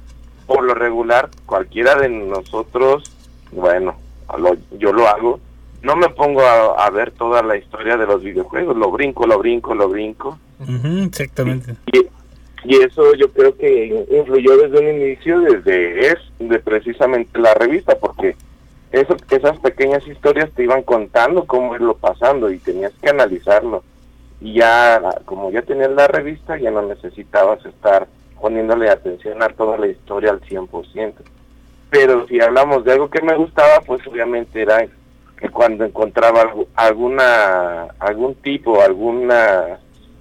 por 0.46 0.62
lo 0.64 0.74
regular 0.74 1.28
cualquiera 1.46 1.94
de 1.96 2.08
nosotros 2.08 3.04
bueno 3.52 3.94
lo- 4.38 4.56
yo 4.78 4.92
lo 4.92 5.06
hago 5.08 5.40
no 5.82 5.96
me 5.96 6.08
pongo 6.10 6.42
a, 6.42 6.86
a 6.86 6.90
ver 6.90 7.10
toda 7.12 7.42
la 7.42 7.56
historia 7.56 7.96
de 7.96 8.06
los 8.06 8.22
videojuegos 8.22 8.76
lo 8.76 8.90
brinco 8.90 9.26
lo 9.26 9.38
brinco 9.38 9.74
lo 9.74 9.88
brinco 9.88 10.38
exactamente. 11.04 11.74
y, 11.92 12.06
y 12.64 12.76
eso 12.82 13.14
yo 13.14 13.30
creo 13.32 13.56
que 13.56 14.06
influyó 14.10 14.56
desde 14.56 14.78
un 14.78 15.00
inicio 15.00 15.40
desde 15.40 16.08
es 16.08 16.18
de 16.38 16.58
precisamente 16.60 17.38
la 17.38 17.54
revista 17.54 17.96
porque 17.98 18.36
eso 18.92 19.16
esas 19.30 19.58
pequeñas 19.58 20.06
historias 20.06 20.50
te 20.52 20.64
iban 20.64 20.82
contando 20.82 21.44
cómo 21.44 21.74
irlo 21.74 21.96
pasando 21.96 22.50
y 22.50 22.58
tenías 22.58 22.92
que 23.00 23.10
analizarlo 23.10 23.82
y 24.40 24.54
ya 24.54 25.00
como 25.24 25.50
ya 25.50 25.62
tenías 25.62 25.90
la 25.90 26.06
revista 26.08 26.58
ya 26.58 26.70
no 26.70 26.82
necesitabas 26.82 27.64
estar 27.64 28.06
poniéndole 28.42 28.90
atención 28.90 29.40
a 29.40 29.48
toda 29.48 29.78
la 29.78 29.86
historia 29.86 30.32
al 30.32 30.40
100%. 30.40 31.14
Pero 31.88 32.26
si 32.26 32.40
hablamos 32.40 32.84
de 32.84 32.92
algo 32.92 33.08
que 33.08 33.22
me 33.22 33.36
gustaba, 33.36 33.80
pues 33.86 34.04
obviamente 34.06 34.60
era 34.60 34.84
que 35.42 35.50
cuando 35.50 35.84
encontraba 35.84 36.44
algu- 36.44 36.68
alguna 36.76 37.88
algún 37.98 38.36
tipo, 38.36 38.80
alguna 38.80 39.80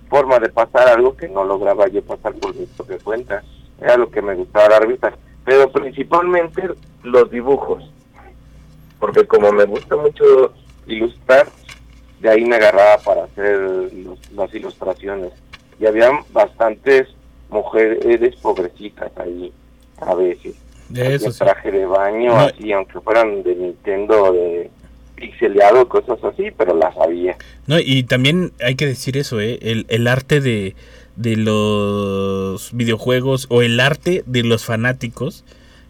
forma 0.10 0.40
de 0.40 0.50
pasar 0.50 0.88
algo 0.90 1.16
que 1.16 1.30
no 1.30 1.44
lograba 1.44 1.88
yo 1.88 2.02
pasar 2.02 2.34
por 2.34 2.56
mi 2.56 2.66
propia 2.66 2.98
cuenta, 3.04 3.44
era 3.80 3.98
lo 3.98 4.10
que 4.10 4.20
me 4.24 4.34
gustaba 4.34 4.68
la 4.70 4.80
revista. 4.80 5.14
Pero 5.46 5.72
principalmente 5.72 6.64
los 7.04 7.30
dibujos, 7.30 7.84
porque 9.00 9.28
como 9.28 9.52
me 9.52 9.66
gusta 9.66 9.96
mucho 9.96 10.54
ilustrar, 10.88 11.48
de 12.20 12.30
ahí 12.30 12.44
me 12.44 12.56
agarraba 12.56 12.98
para 12.98 13.24
hacer 13.26 13.60
los- 13.94 14.32
las 14.32 14.52
ilustraciones. 14.56 15.34
Y 15.80 15.86
había 15.86 16.10
bastantes 16.34 17.10
mujeres 17.50 18.36
pobrecitas 18.38 19.12
ahí, 19.18 19.54
a 20.00 20.16
veces. 20.16 20.56
De 20.90 21.14
eso 21.16 21.32
sí. 21.32 21.40
traje 21.40 21.72
de 21.72 21.86
baño, 21.86 22.32
No. 22.32 22.38
así, 22.40 22.74
aunque 22.74 23.00
fueran 23.02 23.44
de 23.44 23.56
Nintendo, 23.56 24.34
de 24.34 24.70
pixeleado, 25.22 25.88
cosas 25.88 26.18
así, 26.24 26.46
pero 26.58 26.76
las 26.76 26.96
había. 26.98 27.38
No, 27.68 27.80
y 27.80 28.04
también 28.04 28.52
hay 28.62 28.76
que 28.76 28.88
decir 28.88 29.16
eso, 29.18 29.40
¿eh? 29.40 29.60
El, 29.62 29.86
el 29.90 30.08
arte 30.08 30.42
de, 30.42 30.76
de 31.16 31.36
los 31.38 32.72
videojuegos 32.74 33.46
o 33.50 33.62
el 33.62 33.80
arte 33.80 34.24
de 34.26 34.44
los 34.44 34.66
fanáticos 34.66 35.44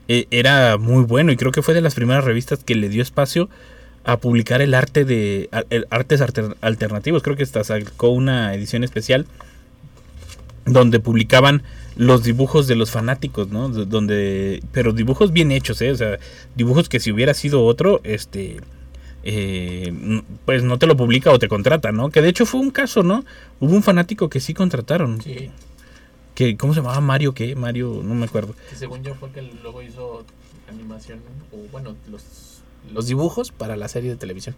eh, 0.07 0.25
era 0.31 0.77
muy 0.77 1.03
bueno 1.05 1.31
y 1.31 1.37
creo 1.37 1.51
que 1.51 1.61
fue 1.61 1.73
de 1.73 1.81
las 1.81 1.95
primeras 1.95 2.23
revistas 2.25 2.63
que 2.63 2.75
le 2.75 2.89
dio 2.89 3.01
espacio 3.01 3.49
a 4.03 4.17
publicar 4.17 4.61
el 4.61 4.73
arte 4.73 5.05
de 5.05 5.49
el- 5.69 5.87
artes 5.89 6.21
alter- 6.21 6.55
alternativos. 6.61 7.23
Creo 7.23 7.35
que 7.35 7.43
hasta 7.43 7.63
sacó 7.63 8.09
una 8.09 8.53
edición 8.53 8.83
especial 8.83 9.25
donde 10.65 10.99
publicaban 10.99 11.63
los 11.95 12.23
dibujos 12.23 12.67
de 12.67 12.75
los 12.75 12.89
fanáticos, 12.91 13.49
¿no? 13.49 13.67
Donde, 13.69 14.61
pero 14.71 14.93
dibujos 14.93 15.33
bien 15.33 15.51
hechos, 15.51 15.81
¿eh? 15.81 15.91
O 15.91 15.95
sea, 15.95 16.17
dibujos 16.55 16.87
que 16.89 16.99
si 16.99 17.11
hubiera 17.11 17.33
sido 17.33 17.63
otro, 17.65 17.99
este, 18.03 18.57
eh, 19.23 20.21
pues 20.45 20.63
no 20.63 20.77
te 20.77 20.87
lo 20.87 20.97
publica 20.97 21.31
o 21.31 21.39
te 21.39 21.47
contrata, 21.47 21.91
¿no? 21.91 22.09
Que 22.09 22.21
de 22.21 22.29
hecho 22.29 22.45
fue 22.45 22.59
un 22.59 22.71
caso, 22.71 23.03
¿no? 23.03 23.23
Hubo 23.59 23.73
un 23.73 23.83
fanático 23.83 24.29
que 24.29 24.39
sí 24.39 24.53
contrataron. 24.53 25.21
Sí. 25.21 25.51
Que, 26.35 26.57
¿Cómo 26.57 26.73
se 26.73 26.79
llamaba? 26.79 27.01
Mario, 27.01 27.33
¿qué? 27.33 27.55
Mario, 27.55 28.01
no 28.03 28.15
me 28.15 28.25
acuerdo. 28.25 28.55
Que 28.69 28.75
según 28.75 29.03
yo 29.03 29.13
fue 29.15 29.31
que 29.31 29.41
luego 29.41 29.81
hizo 29.81 30.25
animación, 30.69 31.19
o 31.51 31.57
bueno, 31.71 31.95
los, 32.09 32.61
los 32.93 33.07
dibujos 33.07 33.51
para 33.51 33.75
la 33.75 33.87
serie 33.87 34.09
de 34.09 34.15
televisión. 34.15 34.55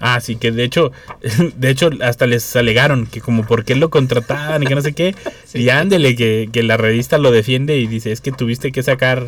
Ah, 0.00 0.20
sí, 0.20 0.36
que 0.36 0.50
de 0.50 0.64
hecho, 0.64 0.92
de 1.56 1.70
hecho 1.70 1.90
hasta 2.00 2.26
les 2.26 2.56
alegaron 2.56 3.06
que 3.06 3.20
como 3.20 3.46
por 3.46 3.64
qué 3.64 3.74
lo 3.74 3.90
contrataban 3.90 4.62
y 4.62 4.66
que 4.66 4.74
no 4.74 4.82
sé 4.82 4.94
qué. 4.94 5.14
Y 5.52 5.68
ándele, 5.68 6.14
que, 6.14 6.48
que 6.52 6.62
la 6.62 6.76
revista 6.76 7.18
lo 7.18 7.32
defiende 7.32 7.76
y 7.76 7.88
dice, 7.88 8.12
es 8.12 8.20
que 8.20 8.30
tuviste 8.30 8.70
que 8.70 8.84
sacar, 8.84 9.26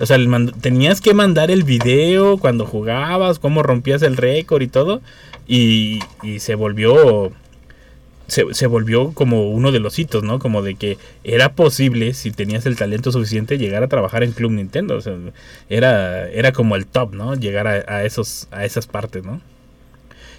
o 0.00 0.06
sea, 0.06 0.18
tenías 0.60 1.00
que 1.00 1.12
mandar 1.12 1.50
el 1.50 1.64
video 1.64 2.38
cuando 2.38 2.66
jugabas, 2.66 3.38
cómo 3.38 3.62
rompías 3.62 4.02
el 4.02 4.16
récord 4.16 4.62
y 4.62 4.68
todo. 4.68 5.00
Y, 5.46 6.00
se 6.38 6.54
volvió, 6.54 7.32
se, 8.28 8.66
volvió 8.66 9.12
como 9.12 9.50
uno 9.50 9.72
de 9.72 9.80
los 9.80 9.98
hitos, 9.98 10.22
¿no? 10.22 10.38
Como 10.38 10.62
de 10.62 10.76
que 10.76 10.98
era 11.24 11.54
posible, 11.54 12.14
si 12.14 12.30
tenías 12.30 12.66
el 12.66 12.76
talento 12.76 13.10
suficiente, 13.10 13.58
llegar 13.58 13.82
a 13.82 13.88
trabajar 13.88 14.22
en 14.22 14.32
Club 14.32 14.52
Nintendo. 14.52 14.96
O 14.96 15.00
sea, 15.00 15.16
era, 15.68 16.28
era 16.28 16.52
como 16.52 16.76
el 16.76 16.86
top, 16.86 17.14
¿no? 17.14 17.34
Llegar 17.34 17.66
a, 17.66 18.04
esos, 18.04 18.46
a 18.52 18.64
esas 18.64 18.86
partes, 18.86 19.24
¿no? 19.24 19.40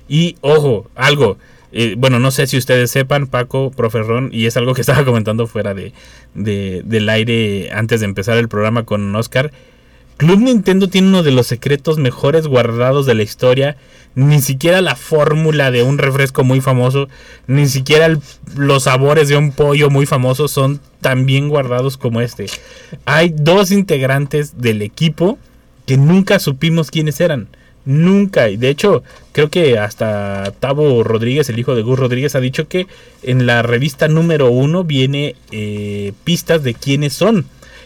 Y 0.07 0.37
ojo, 0.41 0.89
algo. 0.95 1.37
eh, 1.71 1.95
bueno, 1.97 2.19
no 2.19 2.31
sé 2.31 2.47
si 2.47 2.57
ustedes 2.57 2.91
sepan, 2.91 3.27
Paco, 3.27 3.71
profe 3.71 3.99
y 4.31 4.45
es 4.45 4.55
algo 4.57 4.73
que 4.73 4.81
estaba 4.81 5.03
comentando 5.05 5.47
fuera 5.47 5.73
de, 5.73 5.93
de- 6.33 6.81
del 6.85 7.09
aire 7.09 7.69
antes 7.73 7.99
de 7.99 8.05
empezar 8.05 8.37
el 8.37 8.49
programa 8.49 8.83
con 8.83 9.15
Oscar. 9.15 9.51
Club 10.17 10.39
Nintendo 10.39 10.89
tiene 10.89 11.07
uno 11.07 11.23
de 11.23 11.31
los 11.31 11.47
secretos 11.47 11.97
mejores 11.97 12.45
guardados 12.45 13.05
de 13.05 13.15
la 13.15 13.23
historia. 13.23 13.77
Ni 14.15 14.41
siquiera 14.41 14.81
la 14.81 14.95
fórmula 14.95 15.71
de 15.71 15.83
un 15.83 15.97
refresco 15.97 16.43
muy 16.43 16.59
famoso, 16.59 17.07
ni 17.47 17.67
siquiera 17.67 18.17
los 18.57 18.83
sabores 18.83 19.29
de 19.29 19.37
un 19.37 19.51
pollo 19.51 19.89
muy 19.89 20.05
famoso 20.05 20.47
son 20.49 20.81
tan 20.99 21.25
bien 21.25 21.47
guardados 21.47 21.95
como 21.95 22.19
este. 22.19 22.47
Hay 23.05 23.33
dos 23.33 23.71
integrantes 23.71 24.59
del 24.59 24.81
equipo 24.81 25.37
que 25.85 25.95
nunca 25.95 26.39
supimos 26.39 26.91
quiénes 26.91 27.21
eran. 27.21 27.47
Nunca. 27.85 28.49
Y 28.49 28.57
de 28.57 28.69
hecho, 28.69 29.03
creo 29.31 29.49
que 29.49 29.77
hasta 29.77 30.53
Tavo 30.59 31.03
Rodríguez, 31.03 31.49
el 31.49 31.59
hijo 31.59 31.75
de 31.75 31.81
Gus 31.81 31.99
Rodríguez, 31.99 32.35
ha 32.35 32.39
dicho 32.39 32.67
que 32.67 32.87
en 33.23 33.45
la 33.45 33.61
revista 33.61 34.07
número 34.07 34.51
uno 34.51 34.83
viene 34.83 35.35
eh, 35.51 36.13
pistas 36.23 36.63
de 36.63 36.73
quiénes 36.73 37.13
son. 37.13 37.45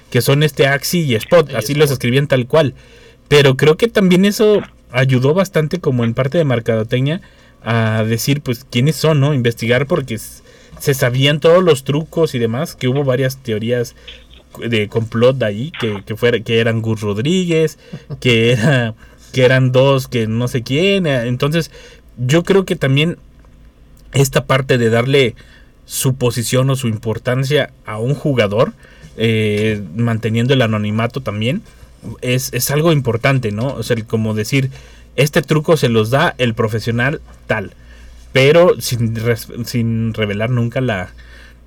Que 0.10 0.22
son 0.22 0.44
este 0.44 0.68
Axi 0.68 1.02
y 1.02 1.16
Spot. 1.16 1.54
Así 1.56 1.74
los 1.74 1.92
escribían 1.92 2.28
tal 2.28 2.48
cual. 2.48 2.74
Pero 3.28 3.58
creo 3.58 3.78
que 3.78 3.88
también 3.88 4.26
eso 4.26 4.62
ayudó 4.92 5.34
bastante 5.34 5.80
como 5.80 6.04
en 6.04 6.14
parte 6.14 6.38
de 6.38 6.46
Mercadotecnia 6.46 7.22
a 7.64 8.04
decir 8.04 8.42
pues 8.42 8.66
quiénes 8.70 8.96
son, 8.96 9.20
¿no? 9.20 9.34
Investigar 9.34 9.88
porque 9.88 10.20
se 10.80 10.94
sabían 10.94 11.40
todos 11.40 11.64
los 11.64 11.84
trucos 11.84 12.36
y 12.36 12.40
demás, 12.40 12.76
que 12.76 12.88
hubo 12.88 13.04
varias 13.04 13.38
teorías 13.38 13.96
de 14.60 14.88
complot 14.88 15.38
de 15.38 15.46
ahí, 15.46 15.72
que, 15.80 16.04
que, 16.06 16.16
fuera, 16.16 16.40
que 16.42 16.60
eran 16.60 16.82
Gus 16.82 17.02
Rodríguez, 17.02 17.80
que, 18.20 18.52
era, 18.52 18.94
que 19.34 19.44
eran 19.44 19.74
dos, 19.74 20.08
que 20.08 20.28
no 20.28 20.48
sé 20.48 20.64
quién. 20.64 21.06
eh, 21.06 21.28
Entonces, 21.28 21.72
yo 22.18 22.44
creo 22.44 22.64
que 22.64 22.78
también 22.78 23.18
esta 24.14 24.46
parte 24.46 24.78
de 24.78 24.90
darle 24.90 25.36
su 25.86 26.16
posición 26.16 26.70
o 26.70 26.78
su 26.78 26.88
importancia 26.88 27.72
a 27.86 27.98
un 27.98 28.14
jugador, 28.14 28.72
eh, 29.18 29.82
manteniendo 29.96 30.54
el 30.54 30.62
anonimato 30.62 31.20
también, 31.20 31.62
es, 32.22 32.54
es 32.54 32.72
algo 32.72 32.92
importante, 32.94 33.52
¿no? 33.52 33.68
O 33.68 33.84
sea, 33.84 33.98
como 34.06 34.34
decir, 34.34 34.70
este 35.16 35.42
truco 35.42 35.78
se 35.78 35.90
los 35.90 36.10
da 36.10 36.36
el 36.38 36.54
profesional 36.54 37.20
tal, 37.48 37.74
pero 38.32 38.80
sin, 38.80 39.16
sin 39.66 40.14
revelar 40.14 40.50
nunca 40.50 40.80
la, 40.82 41.12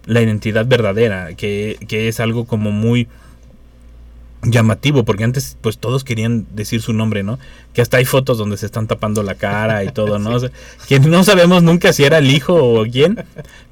la 0.07 0.23
identidad 0.23 0.67
verdadera, 0.67 1.35
que, 1.35 1.79
que 1.89 2.09
es 2.09 2.21
algo 2.21 2.45
como 2.47 2.71
muy 2.71 3.09
llamativo, 4.43 5.05
porque 5.05 5.25
antes 5.25 5.57
pues 5.61 5.79
todos 5.79 6.05
querían 6.05 6.47
decir 6.55 6.81
su 6.83 6.93
nombre, 6.93 7.23
¿no? 7.23 7.39
Que 7.73 7.83
hasta 7.83 7.97
hay 7.97 8.05
fotos 8.05 8.39
donde 8.39 8.57
se 8.57 8.67
están 8.67 8.87
tapando 8.87 9.23
la 9.23 9.35
cara 9.35 9.85
y 9.85 9.93
todo, 9.93 10.19
¿no? 10.19 10.31
O 10.37 10.41
sea, 10.41 10.51
que 10.89 11.01
no 11.01 11.25
sabemos 11.25 11.63
nunca 11.63 11.93
si 11.93 12.05
era 12.05 12.19
el 12.19 12.31
hijo 12.31 12.55
o 12.55 12.85
quién, 12.85 13.25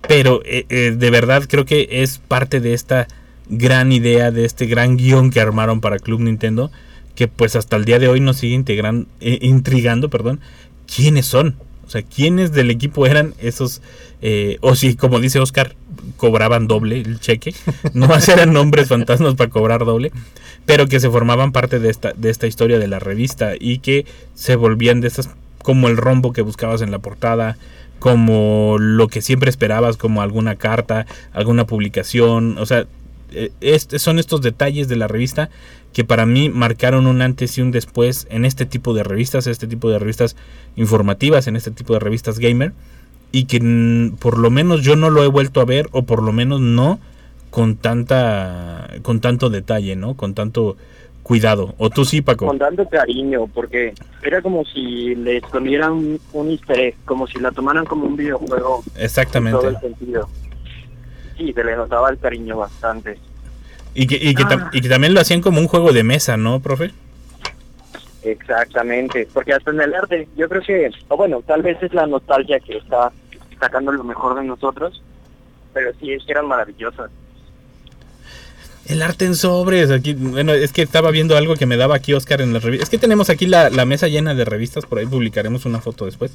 pero 0.08 0.42
eh, 0.44 0.66
eh, 0.68 0.94
de 0.96 1.10
verdad 1.10 1.44
creo 1.48 1.64
que 1.64 1.88
es 1.90 2.18
parte 2.18 2.60
de 2.60 2.74
esta 2.74 3.08
gran 3.48 3.92
idea, 3.92 4.30
de 4.30 4.44
este 4.44 4.66
gran 4.66 4.96
guion 4.96 5.30
que 5.30 5.40
armaron 5.40 5.80
para 5.80 5.98
Club 5.98 6.20
Nintendo, 6.20 6.70
que 7.14 7.28
pues 7.28 7.56
hasta 7.56 7.76
el 7.76 7.84
día 7.84 7.98
de 7.98 8.08
hoy 8.08 8.20
nos 8.20 8.38
sigue 8.38 8.54
integran, 8.54 9.06
eh, 9.20 9.38
intrigando, 9.42 10.08
perdón, 10.10 10.40
quiénes 10.92 11.26
son. 11.26 11.56
O 11.86 11.90
sea, 11.90 12.02
quiénes 12.02 12.52
del 12.52 12.70
equipo 12.70 13.06
eran 13.06 13.34
esos, 13.38 13.82
eh, 14.22 14.56
o 14.62 14.74
si, 14.74 14.96
como 14.96 15.20
dice 15.20 15.38
Oscar, 15.38 15.76
cobraban 16.16 16.66
doble 16.66 17.00
el 17.00 17.20
cheque. 17.20 17.54
No 17.92 18.08
eran 18.14 18.52
nombres 18.52 18.88
fantasmas 18.88 19.34
para 19.34 19.50
cobrar 19.50 19.84
doble, 19.84 20.10
pero 20.66 20.86
que 20.86 21.00
se 21.00 21.10
formaban 21.10 21.52
parte 21.52 21.78
de 21.78 21.90
esta, 21.90 22.12
de 22.12 22.30
esta 22.30 22.46
historia 22.46 22.78
de 22.78 22.88
la 22.88 22.98
revista 22.98 23.52
y 23.58 23.78
que 23.78 24.06
se 24.34 24.56
volvían 24.56 25.00
de 25.00 25.08
estas, 25.08 25.30
como 25.62 25.88
el 25.88 25.96
rombo 25.96 26.32
que 26.32 26.42
buscabas 26.42 26.82
en 26.82 26.90
la 26.90 26.98
portada, 26.98 27.56
como 27.98 28.76
lo 28.78 29.08
que 29.08 29.22
siempre 29.22 29.50
esperabas, 29.50 29.96
como 29.96 30.22
alguna 30.22 30.56
carta, 30.56 31.06
alguna 31.32 31.66
publicación. 31.66 32.58
O 32.58 32.66
sea, 32.66 32.86
eh, 33.32 33.50
son 33.98 34.18
estos 34.18 34.42
detalles 34.42 34.88
de 34.88 34.96
la 34.96 35.08
revista 35.08 35.50
que 35.92 36.04
para 36.04 36.26
mí 36.26 36.48
marcaron 36.48 37.06
un 37.06 37.22
antes 37.22 37.56
y 37.56 37.62
un 37.62 37.70
después 37.70 38.26
en 38.30 38.44
este 38.44 38.66
tipo 38.66 38.94
de 38.94 39.04
revistas, 39.04 39.46
este 39.46 39.66
tipo 39.66 39.90
de 39.90 39.98
revistas 39.98 40.36
informativas, 40.76 41.46
en 41.46 41.56
este 41.56 41.70
tipo 41.70 41.94
de 41.94 42.00
revistas 42.00 42.38
gamer, 42.38 42.72
y 43.32 43.44
que 43.44 44.12
por 44.18 44.38
lo 44.38 44.50
menos 44.50 44.82
yo 44.82 44.96
no 44.96 45.08
lo 45.10 45.22
he 45.22 45.28
vuelto 45.28 45.60
a 45.60 45.64
ver, 45.64 45.88
o 45.92 46.02
por 46.02 46.22
lo 46.22 46.32
menos 46.32 46.60
no 46.60 46.98
con 47.54 47.76
tanta 47.76 48.88
con 49.02 49.20
tanto 49.20 49.48
detalle, 49.48 49.94
¿no? 49.94 50.16
Con 50.16 50.34
tanto 50.34 50.76
cuidado. 51.22 51.72
O 51.78 51.88
tú 51.88 52.04
sí, 52.04 52.20
Paco. 52.20 52.46
Con 52.46 52.58
tanto 52.58 52.88
cariño, 52.88 53.46
porque 53.46 53.94
era 54.24 54.42
como 54.42 54.64
si 54.64 55.14
le 55.14 55.36
escondieran 55.36 55.92
un, 55.92 56.20
un 56.32 56.50
easter 56.50 56.80
egg, 56.80 56.96
como 57.04 57.28
si 57.28 57.38
la 57.38 57.52
tomaran 57.52 57.84
como 57.84 58.06
un 58.06 58.16
videojuego. 58.16 58.82
Exactamente. 58.96 59.56
En 59.56 59.62
todo 59.62 59.70
el 59.70 59.80
sentido. 59.80 60.28
Sí, 61.36 61.52
se 61.52 61.62
le 61.62 61.76
notaba 61.76 62.10
el 62.10 62.18
cariño 62.18 62.56
bastante. 62.56 63.20
Y 63.94 64.08
que, 64.08 64.16
y, 64.16 64.34
que 64.34 64.42
Ah. 64.42 64.70
y 64.72 64.80
que 64.80 64.88
también 64.88 65.14
lo 65.14 65.20
hacían 65.20 65.40
como 65.40 65.60
un 65.60 65.68
juego 65.68 65.92
de 65.92 66.02
mesa, 66.02 66.36
¿no, 66.36 66.58
profe? 66.58 66.90
Exactamente, 68.24 69.28
porque 69.32 69.52
hasta 69.52 69.70
en 69.70 69.80
el 69.80 69.94
arte, 69.94 70.26
yo 70.36 70.48
creo 70.48 70.62
que, 70.62 70.90
o 71.06 71.16
bueno, 71.16 71.40
tal 71.46 71.62
vez 71.62 71.80
es 71.84 71.94
la 71.94 72.08
nostalgia 72.08 72.58
que 72.58 72.78
está 72.78 73.12
sacando 73.60 73.92
lo 73.92 74.02
mejor 74.02 74.34
de 74.34 74.42
nosotros, 74.42 75.00
pero 75.72 75.92
sí, 76.00 76.12
es 76.12 76.24
que 76.24 76.32
eran 76.32 76.48
maravillosas. 76.48 77.12
El 78.86 79.02
arte 79.02 79.24
en 79.24 79.34
sobres. 79.34 79.90
Aquí, 79.90 80.14
bueno, 80.14 80.52
es 80.52 80.72
que 80.72 80.82
estaba 80.82 81.10
viendo 81.10 81.36
algo 81.36 81.56
que 81.56 81.66
me 81.66 81.76
daba 81.76 81.96
aquí 81.96 82.12
Oscar 82.12 82.40
en 82.40 82.52
la 82.52 82.58
revista. 82.58 82.84
Es 82.84 82.90
que 82.90 82.98
tenemos 82.98 83.30
aquí 83.30 83.46
la, 83.46 83.70
mesa 83.86 84.08
llena 84.08 84.34
de 84.34 84.44
revistas, 84.44 84.84
por 84.84 84.98
ahí 84.98 85.06
publicaremos 85.06 85.64
una 85.64 85.80
foto 85.80 86.04
después. 86.04 86.32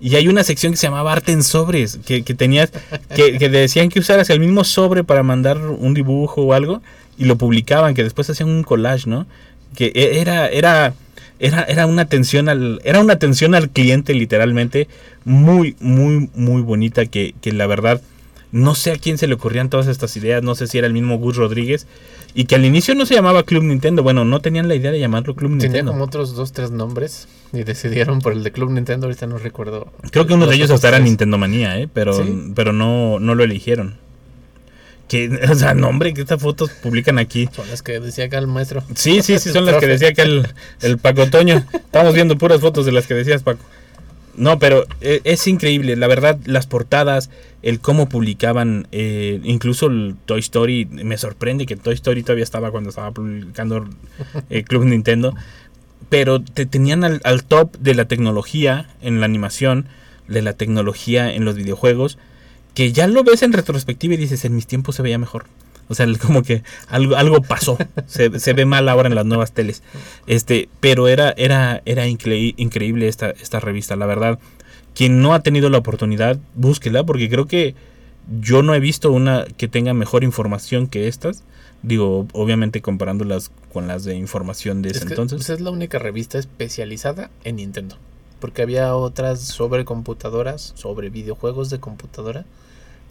Y 0.00 0.16
hay 0.16 0.26
una 0.26 0.42
sección 0.42 0.72
que 0.72 0.78
se 0.78 0.86
llamaba 0.86 1.12
Arte 1.12 1.32
en 1.32 1.42
sobres, 1.42 2.00
que, 2.04 2.22
tenías, 2.22 2.72
que, 3.14 3.38
que 3.38 3.48
decían 3.48 3.88
que 3.88 4.00
usaras 4.00 4.30
el 4.30 4.40
mismo 4.40 4.64
sobre 4.64 5.04
para 5.04 5.22
mandar 5.22 5.58
un 5.58 5.94
dibujo 5.94 6.42
o 6.42 6.54
algo, 6.54 6.82
y 7.18 7.26
lo 7.26 7.36
publicaban, 7.36 7.94
que 7.94 8.02
después 8.02 8.28
hacían 8.28 8.48
un 8.48 8.64
collage, 8.64 9.08
¿no? 9.08 9.26
Que 9.76 9.92
e- 9.94 10.20
era, 10.20 10.48
era, 10.48 10.94
era, 11.38 11.62
era 11.62 11.86
una 11.86 12.02
atención 12.02 12.48
al, 12.48 12.80
era 12.84 13.00
una 13.00 13.12
atención 13.12 13.54
al 13.54 13.70
cliente 13.70 14.12
literalmente, 14.14 14.88
muy, 15.24 15.76
muy, 15.78 16.30
muy 16.34 16.62
bonita, 16.62 17.06
que, 17.06 17.34
que 17.40 17.52
la 17.52 17.68
verdad 17.68 18.00
no 18.52 18.74
sé 18.74 18.92
a 18.92 18.96
quién 18.96 19.18
se 19.18 19.26
le 19.26 19.34
ocurrían 19.34 19.70
todas 19.70 19.86
estas 19.86 20.16
ideas, 20.16 20.42
no 20.42 20.54
sé 20.54 20.66
si 20.66 20.78
era 20.78 20.86
el 20.86 20.92
mismo 20.92 21.18
Gus 21.18 21.36
Rodríguez, 21.36 21.86
y 22.34 22.44
que 22.44 22.54
al 22.54 22.64
inicio 22.64 22.94
no 22.94 23.06
se 23.06 23.14
llamaba 23.14 23.42
Club 23.42 23.64
Nintendo, 23.64 24.02
bueno, 24.02 24.24
no 24.24 24.40
tenían 24.40 24.68
la 24.68 24.74
idea 24.74 24.92
de 24.92 25.00
llamarlo 25.00 25.34
Club 25.34 25.50
Tenía 25.52 25.66
Nintendo. 25.68 25.92
como 25.92 26.04
otros 26.04 26.34
dos, 26.34 26.52
tres 26.52 26.70
nombres 26.70 27.28
y 27.52 27.64
decidieron 27.64 28.20
por 28.20 28.32
el 28.32 28.42
de 28.42 28.52
Club 28.52 28.70
Nintendo, 28.70 29.06
ahorita 29.06 29.26
no 29.26 29.38
recuerdo. 29.38 29.90
Creo 30.10 30.26
que 30.26 30.34
uno 30.34 30.44
de 30.44 30.52
los 30.52 30.56
ellos 30.56 30.70
hasta 30.70 30.88
era. 30.88 30.98
Nintendo 30.98 31.38
Manía, 31.38 31.78
¿eh? 31.78 31.88
pero, 31.92 32.12
¿Sí? 32.12 32.52
pero 32.54 32.72
no, 32.72 33.18
no 33.18 33.34
lo 33.34 33.42
eligieron. 33.42 33.96
Que, 35.08 35.40
o 35.50 35.54
sea, 35.54 35.74
nombre, 35.74 36.14
que 36.14 36.22
estas 36.22 36.40
fotos 36.40 36.70
publican 36.70 37.18
aquí. 37.18 37.48
Son 37.54 37.68
las 37.68 37.82
que 37.82 38.00
decía 38.00 38.26
acá 38.26 38.38
el 38.38 38.46
maestro. 38.46 38.82
Sí, 38.94 39.22
sí, 39.22 39.38
sí, 39.38 39.50
son 39.50 39.64
las 39.66 39.76
que 39.76 39.86
decía 39.86 40.14
que 40.14 40.22
el, 40.22 40.48
el 40.80 40.98
Paco 40.98 41.28
Toño. 41.28 41.64
Estamos 41.72 42.14
viendo 42.14 42.38
puras 42.38 42.60
fotos 42.60 42.86
de 42.86 42.92
las 42.92 43.06
que 43.06 43.14
decías, 43.14 43.42
Paco. 43.42 43.62
No, 44.34 44.58
pero 44.58 44.86
eh, 45.02 45.20
es 45.24 45.46
increíble, 45.46 45.94
la 45.96 46.06
verdad, 46.06 46.38
las 46.46 46.66
portadas, 46.66 47.28
el 47.62 47.80
cómo 47.80 48.08
publicaban, 48.08 48.88
eh, 48.90 49.40
incluso 49.44 49.86
el 49.88 50.16
Toy 50.24 50.40
Story, 50.40 50.86
me 50.86 51.18
sorprende 51.18 51.66
que 51.66 51.76
Toy 51.76 51.94
Story 51.94 52.22
todavía 52.22 52.44
estaba 52.44 52.70
cuando 52.70 52.90
estaba 52.90 53.10
publicando 53.10 53.86
el 54.48 54.64
Club 54.64 54.84
Nintendo, 54.84 55.34
pero 56.08 56.40
te 56.40 56.64
tenían 56.64 57.04
al, 57.04 57.20
al 57.24 57.44
top 57.44 57.76
de 57.78 57.94
la 57.94 58.06
tecnología 58.06 58.88
en 59.02 59.20
la 59.20 59.26
animación, 59.26 59.86
de 60.28 60.40
la 60.40 60.54
tecnología 60.54 61.34
en 61.34 61.44
los 61.44 61.56
videojuegos, 61.56 62.18
que 62.74 62.92
ya 62.92 63.06
lo 63.06 63.24
ves 63.24 63.42
en 63.42 63.52
retrospectiva 63.52 64.14
y 64.14 64.16
dices, 64.16 64.46
en 64.46 64.54
mis 64.56 64.66
tiempos 64.66 64.96
se 64.96 65.02
veía 65.02 65.18
mejor. 65.18 65.44
O 65.92 65.94
sea, 65.94 66.06
como 66.20 66.42
que 66.42 66.62
algo, 66.88 67.16
algo 67.16 67.40
pasó. 67.42 67.78
Se, 68.06 68.38
se 68.40 68.52
ve 68.54 68.64
mal 68.64 68.88
ahora 68.88 69.08
en 69.08 69.14
las 69.14 69.26
nuevas 69.26 69.52
teles. 69.52 69.82
Este, 70.26 70.68
pero 70.80 71.06
era, 71.06 71.32
era, 71.36 71.82
era 71.84 72.06
increí- 72.08 72.54
increíble 72.56 73.06
esta, 73.08 73.30
esta 73.30 73.60
revista, 73.60 73.94
la 73.94 74.06
verdad. 74.06 74.38
Quien 74.94 75.22
no 75.22 75.32
ha 75.34 75.40
tenido 75.40 75.70
la 75.70 75.78
oportunidad, 75.78 76.38
búsquela, 76.54 77.04
porque 77.04 77.28
creo 77.30 77.46
que 77.46 77.74
yo 78.40 78.62
no 78.62 78.74
he 78.74 78.80
visto 78.80 79.12
una 79.12 79.44
que 79.56 79.68
tenga 79.68 79.94
mejor 79.94 80.24
información 80.24 80.86
que 80.86 81.08
estas. 81.08 81.44
Digo, 81.82 82.26
obviamente 82.32 82.80
comparándolas 82.80 83.50
con 83.72 83.88
las 83.88 84.04
de 84.04 84.14
información 84.14 84.82
de 84.82 84.90
ese 84.90 84.98
Es 85.00 85.04
que, 85.04 85.10
entonces. 85.12 85.38
pues, 85.38 85.50
es 85.50 85.60
la 85.60 85.70
única 85.70 85.98
revista 85.98 86.38
especializada 86.38 87.30
en 87.44 87.56
Nintendo. 87.56 87.96
Porque 88.38 88.62
había 88.62 88.94
otras 88.96 89.40
sobre 89.40 89.84
computadoras, 89.84 90.72
sobre 90.76 91.10
videojuegos 91.10 91.70
de 91.70 91.80
computadora. 91.80 92.44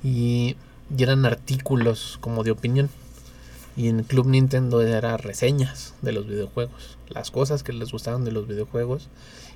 Y, 0.04 0.56
y 0.96 1.04
eran 1.04 1.26
artículos 1.26 2.18
como 2.22 2.44
de 2.44 2.52
opinión. 2.52 2.90
Y 3.78 3.88
en 3.88 4.04
Club 4.04 4.28
Nintendo 4.28 4.82
era 4.82 5.16
reseñas 5.18 5.94
de 6.02 6.12
los 6.12 6.28
videojuegos. 6.28 6.98
Las 7.10 7.32
cosas 7.32 7.64
que 7.64 7.72
les 7.74 7.92
gustaban 7.92 8.26
de 8.26 8.32
los 8.32 8.48
videojuegos. 8.48 9.08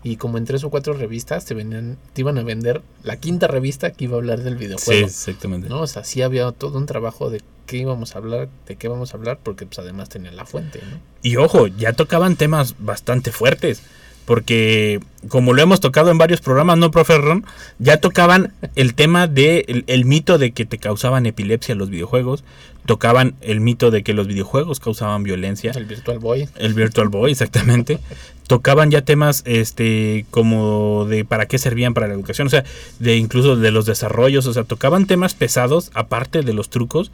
Y 0.04 0.18
como 0.18 0.38
en 0.38 0.46
tres 0.46 0.64
o 0.64 0.70
cuatro 0.70 0.94
revistas 0.94 1.46
te, 1.46 1.54
venían, 1.54 1.98
te 2.14 2.22
iban 2.22 2.38
a 2.38 2.44
vender 2.44 2.82
la 3.04 3.18
quinta 3.18 3.48
revista 3.48 3.92
que 3.92 4.06
iba 4.06 4.16
a 4.16 4.20
hablar 4.20 4.42
del 4.44 4.54
Sí, 4.58 4.66
videojuego. 4.66 5.08
exactamente. 5.08 5.68
¿no? 5.68 5.82
O 5.82 5.88
sea, 5.88 6.04
sí 6.04 6.22
había 6.22 6.50
todo 6.52 6.78
un 6.78 6.86
trabajo 6.86 7.30
de 7.30 7.42
qué 7.66 7.78
íbamos 7.78 8.16
a 8.16 8.20
hablar, 8.20 8.48
de 8.68 8.76
qué 8.76 8.88
vamos 8.88 9.14
a 9.14 9.18
hablar, 9.18 9.40
porque 9.42 9.66
pues 9.66 9.80
además 9.80 10.10
tenía 10.10 10.32
la 10.32 10.46
fuente, 10.46 10.80
¿no? 10.90 11.00
Y 11.24 11.38
ojo, 11.38 11.66
ya 11.68 11.94
tocaban 11.94 12.36
temas 12.36 12.76
bastante 12.78 13.32
fuertes. 13.32 13.82
Porque, 14.26 15.00
como 15.30 15.54
lo 15.54 15.62
hemos 15.62 15.80
tocado 15.80 16.10
en 16.10 16.18
varios 16.18 16.42
programas, 16.42 16.78
¿no, 16.78 16.90
profe 16.90 17.18
Ron? 17.18 17.46
Ya 17.78 17.98
tocaban 17.98 18.54
el 18.76 18.96
tema 18.96 19.28
de 19.28 19.66
el, 19.68 19.84
el 19.88 20.06
mito 20.06 20.38
de 20.40 20.52
que 20.52 20.66
te 20.66 20.80
causaban 20.80 21.28
epilepsia 21.28 21.76
los 21.76 21.90
videojuegos. 21.90 22.44
Tocaban 22.88 23.36
el 23.42 23.62
mito 23.62 23.92
de 23.92 24.04
que 24.04 24.14
los 24.14 24.28
videojuegos 24.28 24.80
causaban 24.80 25.24
violencia. 25.24 25.72
El 25.76 25.86
Virtual 25.86 26.20
Boy. 26.20 26.50
El 26.58 26.74
Virtual 26.74 27.10
Boy, 27.10 27.32
exactamente. 27.32 28.00
Tocaban 28.48 28.92
ya 28.92 29.04
temas 29.04 29.44
este 29.46 30.26
como 30.32 31.06
de 31.06 31.24
para 31.24 31.48
qué 31.48 31.58
servían 31.58 31.94
para 31.94 32.08
la 32.08 32.14
educación, 32.14 32.48
o 32.48 32.52
sea, 32.52 32.64
de 33.00 33.18
incluso 33.18 33.56
de 33.56 33.72
los 33.72 33.88
desarrollos, 33.88 34.46
o 34.46 34.54
sea, 34.54 34.64
tocaban 34.64 35.08
temas 35.08 35.34
pesados 35.34 35.90
aparte 35.96 36.44
de 36.44 36.54
los 36.54 36.70
trucos 36.70 37.12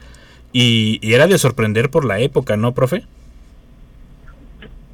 y, 0.52 0.98
y 1.00 1.14
era 1.14 1.26
de 1.26 1.38
sorprender 1.38 1.88
por 1.88 2.04
la 2.04 2.20
época, 2.20 2.58
¿no, 2.58 2.72
profe? 2.72 3.04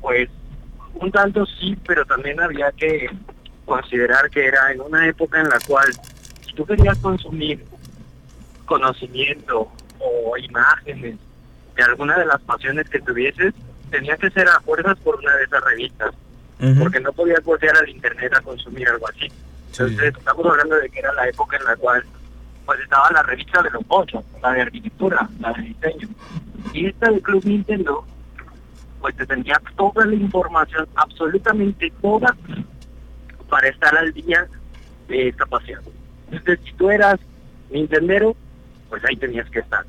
Pues 0.01 0.29
un 1.01 1.11
tanto 1.13 1.47
sí, 1.47 1.77
pero 1.87 2.05
también 2.05 2.41
había 2.41 2.71
que 2.73 3.09
considerar 3.65 4.31
que 4.31 4.47
era 4.47 4.73
en 4.73 4.81
una 4.81 5.07
época 5.07 5.41
en 5.41 5.49
la 5.49 5.59
cual 5.67 5.87
si 6.45 6.55
tú 6.55 6.65
querías 6.65 6.99
consumir 6.99 7.65
conocimiento 8.65 9.71
o 9.99 10.37
imágenes 10.37 11.17
de 11.77 11.83
alguna 11.83 12.19
de 12.19 12.27
las 12.27 12.41
pasiones 12.43 12.89
que 12.89 13.01
tuvieses, 13.01 13.55
tenía 13.91 14.17
que 14.17 14.31
ser 14.31 14.49
a 14.49 14.61
fuerzas 14.61 14.99
por 14.99 15.17
una 15.17 15.35
de 15.37 15.45
esas 15.45 15.65
revistas, 15.65 16.15
porque 16.79 17.01
no 17.01 17.13
podías 17.13 17.43
voltear 17.45 17.77
al 17.77 17.89
internet 17.89 18.33
a 18.35 18.41
consumir 18.41 18.89
algo 18.89 19.09
así. 19.09 19.31
Entonces 19.71 20.15
estamos 20.17 20.45
hablando 20.47 20.77
de 20.77 20.89
que 20.91 20.99
era 20.99 21.13
la 21.13 21.29
época 21.29 21.57
en 21.57 21.65
la 21.65 21.77
cual 21.77 22.05
pues 22.67 22.81
estaba 22.81 23.11
la 23.13 23.23
revista 23.23 23.63
de 23.63 23.71
los 23.71 23.83
ocho, 23.89 24.23
la 24.43 24.53
de 24.53 24.63
arquitectura, 24.63 25.29
la 25.41 25.53
de 25.53 25.63
diseño. 25.63 26.09
Y 26.75 26.87
esta 26.87 27.11
de 27.11 27.23
Club 27.23 27.45
Nintendo, 27.45 28.05
pues 29.01 29.17
te 29.17 29.27
tenía 29.27 29.61
toda 29.77 30.05
la 30.07 30.15
información, 30.15 30.87
absolutamente 30.95 31.93
toda, 32.01 32.37
para 33.49 33.69
estar 33.69 33.97
al 33.97 34.13
día 34.13 34.47
de 35.09 35.29
esta 35.29 35.47
pasión. 35.47 35.81
Entonces, 36.31 36.61
si 36.65 36.73
tú 36.75 36.91
eras 36.91 37.19
Nintendero, 37.71 38.37
pues 38.89 39.03
ahí 39.05 39.17
tenías 39.17 39.49
que 39.51 39.61
estar. 39.61 39.85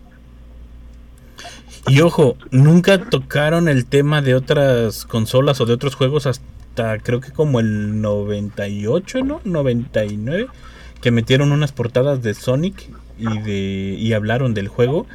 Y 1.88 2.02
ojo, 2.02 2.38
nunca 2.52 3.00
tocaron 3.06 3.68
el 3.68 3.86
tema 3.86 4.22
de 4.22 4.36
otras 4.36 5.06
consolas 5.06 5.62
o 5.62 5.66
de 5.66 5.74
otros 5.74 5.96
juegos 5.96 6.26
hasta 6.26 7.00
creo 7.00 7.20
que 7.20 7.32
como 7.32 7.60
el 7.60 8.02
98, 8.02 9.24
¿no? 9.24 9.42
99, 9.44 10.48
que 11.02 11.12
metieron 11.12 11.52
unas 11.52 11.72
portadas 11.72 12.22
de 12.22 12.34
Sonic 12.34 12.90
y 13.18 13.40
de 13.40 13.96
y 13.98 14.14
hablaron 14.14 14.54
del 14.54 14.68
juego, 14.68 15.08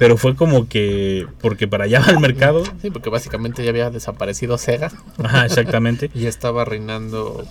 pero 0.00 0.16
fue 0.16 0.34
como 0.34 0.66
que 0.66 1.26
porque 1.42 1.68
para 1.68 1.84
allá 1.84 2.00
va 2.00 2.06
el 2.12 2.20
mercado. 2.20 2.64
Sí, 2.80 2.90
porque 2.90 3.10
básicamente 3.10 3.62
ya 3.62 3.68
había 3.68 3.90
desaparecido 3.90 4.56
Sega. 4.56 4.90
Ajá, 5.22 5.44
exactamente. 5.44 6.10
y 6.14 6.24
estaba 6.24 6.64
reinando 6.64 7.44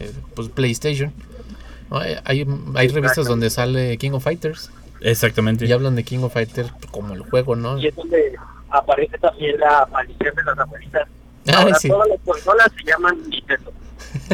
eh, 0.00 0.10
pues 0.34 0.48
PlayStation. 0.48 1.12
Hay, 1.90 2.16
hay, 2.24 2.46
hay 2.74 2.88
revistas 2.88 3.28
donde 3.28 3.48
sale 3.48 3.96
King 3.98 4.10
of 4.10 4.24
Fighters 4.24 4.72
Exactamente. 5.02 5.66
y 5.66 5.72
hablan 5.72 5.94
de 5.94 6.02
King 6.02 6.18
of 6.24 6.32
Fighters 6.32 6.72
como 6.90 7.14
el 7.14 7.20
juego, 7.20 7.54
¿no? 7.54 7.78
Y 7.78 7.86
es 7.86 7.94
donde 7.94 8.34
aparece 8.70 9.16
también 9.18 9.60
la 9.60 9.86
maldición 9.92 10.34
de 10.34 10.42
las 10.42 10.58
abuelitas. 10.58 11.08
Ah, 11.46 11.58
Ahora 11.58 11.76
sí. 11.76 11.88
todas 11.88 12.08
las 12.08 12.18
consolas 12.24 12.72
se 12.76 12.90
llaman 12.90 13.18
Nintendo. 13.30 13.72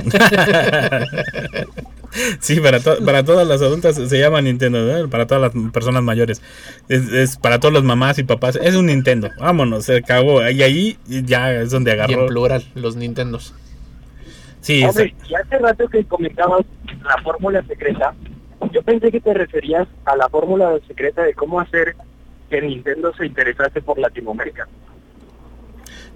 Sí, 2.40 2.58
para, 2.60 2.80
to- 2.80 3.04
para 3.04 3.24
todas 3.24 3.46
las 3.46 3.62
adultas 3.62 3.94
se 3.96 4.18
llama 4.18 4.40
Nintendo, 4.42 5.08
para 5.08 5.26
todas 5.26 5.40
las 5.54 5.70
personas 5.72 6.02
mayores. 6.02 6.42
Es, 6.88 7.12
es 7.12 7.36
para 7.36 7.60
todos 7.60 7.72
los 7.72 7.84
mamás 7.84 8.18
y 8.18 8.24
papás. 8.24 8.58
Es 8.60 8.74
un 8.74 8.86
Nintendo. 8.86 9.30
Vámonos, 9.38 9.84
se 9.84 9.98
acabó. 9.98 10.42
Y 10.48 10.62
ahí 10.62 10.98
ya 11.06 11.52
es 11.52 11.70
donde 11.70 11.92
Y 11.92 11.94
en 11.94 12.00
agarró. 12.00 12.26
plural, 12.26 12.64
los 12.74 12.96
Nintendos. 12.96 13.54
Sí, 14.60 14.82
Hombre, 14.84 15.14
y 15.28 15.34
hace 15.34 15.58
rato 15.58 15.88
que 15.88 16.04
comentabas 16.04 16.66
la 17.02 17.16
fórmula 17.22 17.62
secreta, 17.66 18.12
yo 18.72 18.82
pensé 18.82 19.10
que 19.10 19.20
te 19.20 19.32
referías 19.32 19.88
a 20.04 20.16
la 20.16 20.28
fórmula 20.28 20.78
secreta 20.86 21.22
de 21.22 21.32
cómo 21.34 21.60
hacer 21.60 21.94
que 22.50 22.60
Nintendo 22.60 23.12
se 23.16 23.24
interesase 23.26 23.80
por 23.80 23.98
Latinoamérica. 23.98 24.66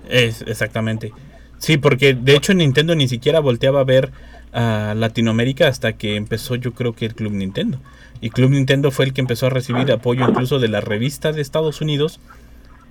es 0.08 0.42
exactamente. 0.42 1.12
Sí, 1.58 1.78
porque 1.78 2.14
de 2.14 2.34
hecho 2.36 2.52
Nintendo 2.52 2.94
ni 2.94 3.08
siquiera 3.08 3.40
volteaba 3.40 3.80
a 3.80 3.84
ver 3.84 4.10
a 4.54 4.94
Latinoamérica 4.96 5.68
hasta 5.68 5.94
que 5.94 6.16
empezó 6.16 6.54
yo 6.54 6.72
creo 6.72 6.94
que 6.94 7.06
el 7.06 7.14
Club 7.14 7.32
Nintendo. 7.32 7.80
Y 8.20 8.30
Club 8.30 8.50
Nintendo 8.50 8.90
fue 8.90 9.06
el 9.06 9.12
que 9.12 9.20
empezó 9.20 9.46
a 9.46 9.50
recibir 9.50 9.90
apoyo 9.92 10.26
incluso 10.28 10.58
de 10.58 10.68
la 10.68 10.80
revista 10.80 11.32
de 11.32 11.42
Estados 11.42 11.80
Unidos 11.80 12.20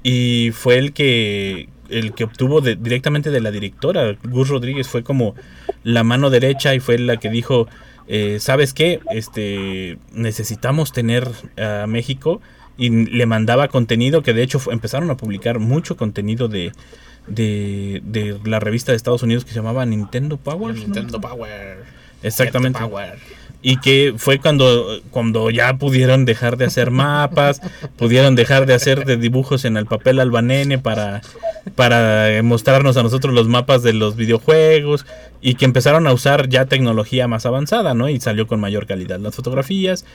y 0.03 0.51
fue 0.53 0.77
el 0.77 0.93
que 0.93 1.69
el 1.89 2.13
que 2.13 2.23
obtuvo 2.23 2.61
directamente 2.61 3.29
de 3.29 3.41
la 3.41 3.51
directora. 3.51 4.15
Gus 4.23 4.49
Rodríguez 4.49 4.87
fue 4.87 5.03
como 5.03 5.35
la 5.83 6.03
mano 6.03 6.29
derecha 6.29 6.75
y 6.75 6.79
fue 6.79 6.97
la 6.97 7.17
que 7.17 7.29
dijo 7.29 7.67
eh, 8.07 8.37
sabes 8.39 8.73
qué 8.73 8.99
este 9.11 9.97
necesitamos 10.11 10.91
tener 10.91 11.29
a 11.57 11.87
México 11.87 12.41
y 12.77 12.89
le 12.89 13.25
mandaba 13.25 13.69
contenido 13.69 14.23
que 14.23 14.33
de 14.33 14.43
hecho 14.43 14.59
empezaron 14.71 15.09
a 15.11 15.17
publicar 15.17 15.59
mucho 15.59 15.95
contenido 15.95 16.47
de, 16.47 16.73
de, 17.27 18.01
de 18.05 18.39
la 18.45 18.59
revista 18.59 18.91
de 18.91 18.95
Estados 18.95 19.23
Unidos 19.23 19.45
que 19.45 19.51
se 19.51 19.57
llamaba 19.57 19.85
Nintendo 19.85 20.37
Power 20.37 20.75
¿no? 20.75 20.81
Nintendo 20.81 21.21
Power. 21.21 21.83
exactamente 22.21 22.79
Nintendo 22.79 22.95
Power. 22.95 23.19
y 23.61 23.77
que 23.77 24.13
fue 24.17 24.39
cuando, 24.39 24.99
cuando 25.09 25.49
ya 25.49 25.77
pudieron 25.77 26.25
dejar 26.25 26.57
de 26.57 26.65
hacer 26.65 26.91
mapas, 26.91 27.61
pudieron 27.97 28.35
dejar 28.35 28.65
de 28.65 28.73
hacer 28.73 29.05
de 29.05 29.17
dibujos 29.17 29.65
en 29.65 29.77
el 29.77 29.85
papel 29.85 30.19
albanene 30.19 30.79
para, 30.79 31.21
para 31.75 32.43
mostrarnos 32.43 32.97
a 32.97 33.03
nosotros 33.03 33.33
los 33.33 33.47
mapas 33.47 33.83
de 33.83 33.93
los 33.93 34.15
videojuegos 34.15 35.05
y 35.41 35.55
que 35.55 35.65
empezaron 35.65 36.07
a 36.07 36.13
usar 36.13 36.49
ya 36.49 36.65
tecnología 36.65 37.27
más 37.27 37.45
avanzada, 37.45 37.93
¿no? 37.93 38.09
Y 38.09 38.19
salió 38.19 38.47
con 38.47 38.59
mayor 38.59 38.85
calidad 38.85 39.19
las 39.19 39.35
fotografías 39.35 40.05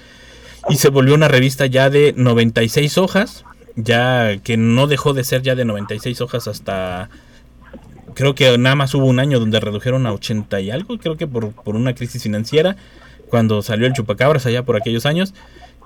y 0.69 0.77
se 0.77 0.89
volvió 0.89 1.15
una 1.15 1.29
revista 1.29 1.67
ya 1.67 1.91
de 1.91 2.13
96 2.17 2.99
hojas, 2.99 3.45
ya 3.79 4.39
que 4.43 4.57
no 4.57 4.87
dejó 4.89 5.15
de 5.15 5.25
ser 5.25 5.43
ya 5.43 5.55
de 5.55 5.65
96 5.65 6.21
hojas 6.21 6.49
hasta 6.49 7.09
creo 8.15 8.35
que 8.35 8.59
nada 8.59 8.75
más 8.75 8.93
hubo 8.95 9.07
un 9.07 9.21
año 9.21 9.39
donde 9.39 9.61
redujeron 9.61 10.05
a 10.07 10.13
80 10.13 10.61
y 10.61 10.71
algo, 10.71 10.99
creo 10.99 11.17
que 11.17 11.29
por, 11.29 11.53
por 11.53 11.77
una 11.77 11.95
crisis 11.95 12.23
financiera, 12.23 12.77
cuando 13.29 13.63
salió 13.63 13.87
el 13.87 13.93
chupacabras 13.93 14.45
allá 14.47 14.65
por 14.65 14.77
aquellos 14.77 15.07
años, 15.07 15.35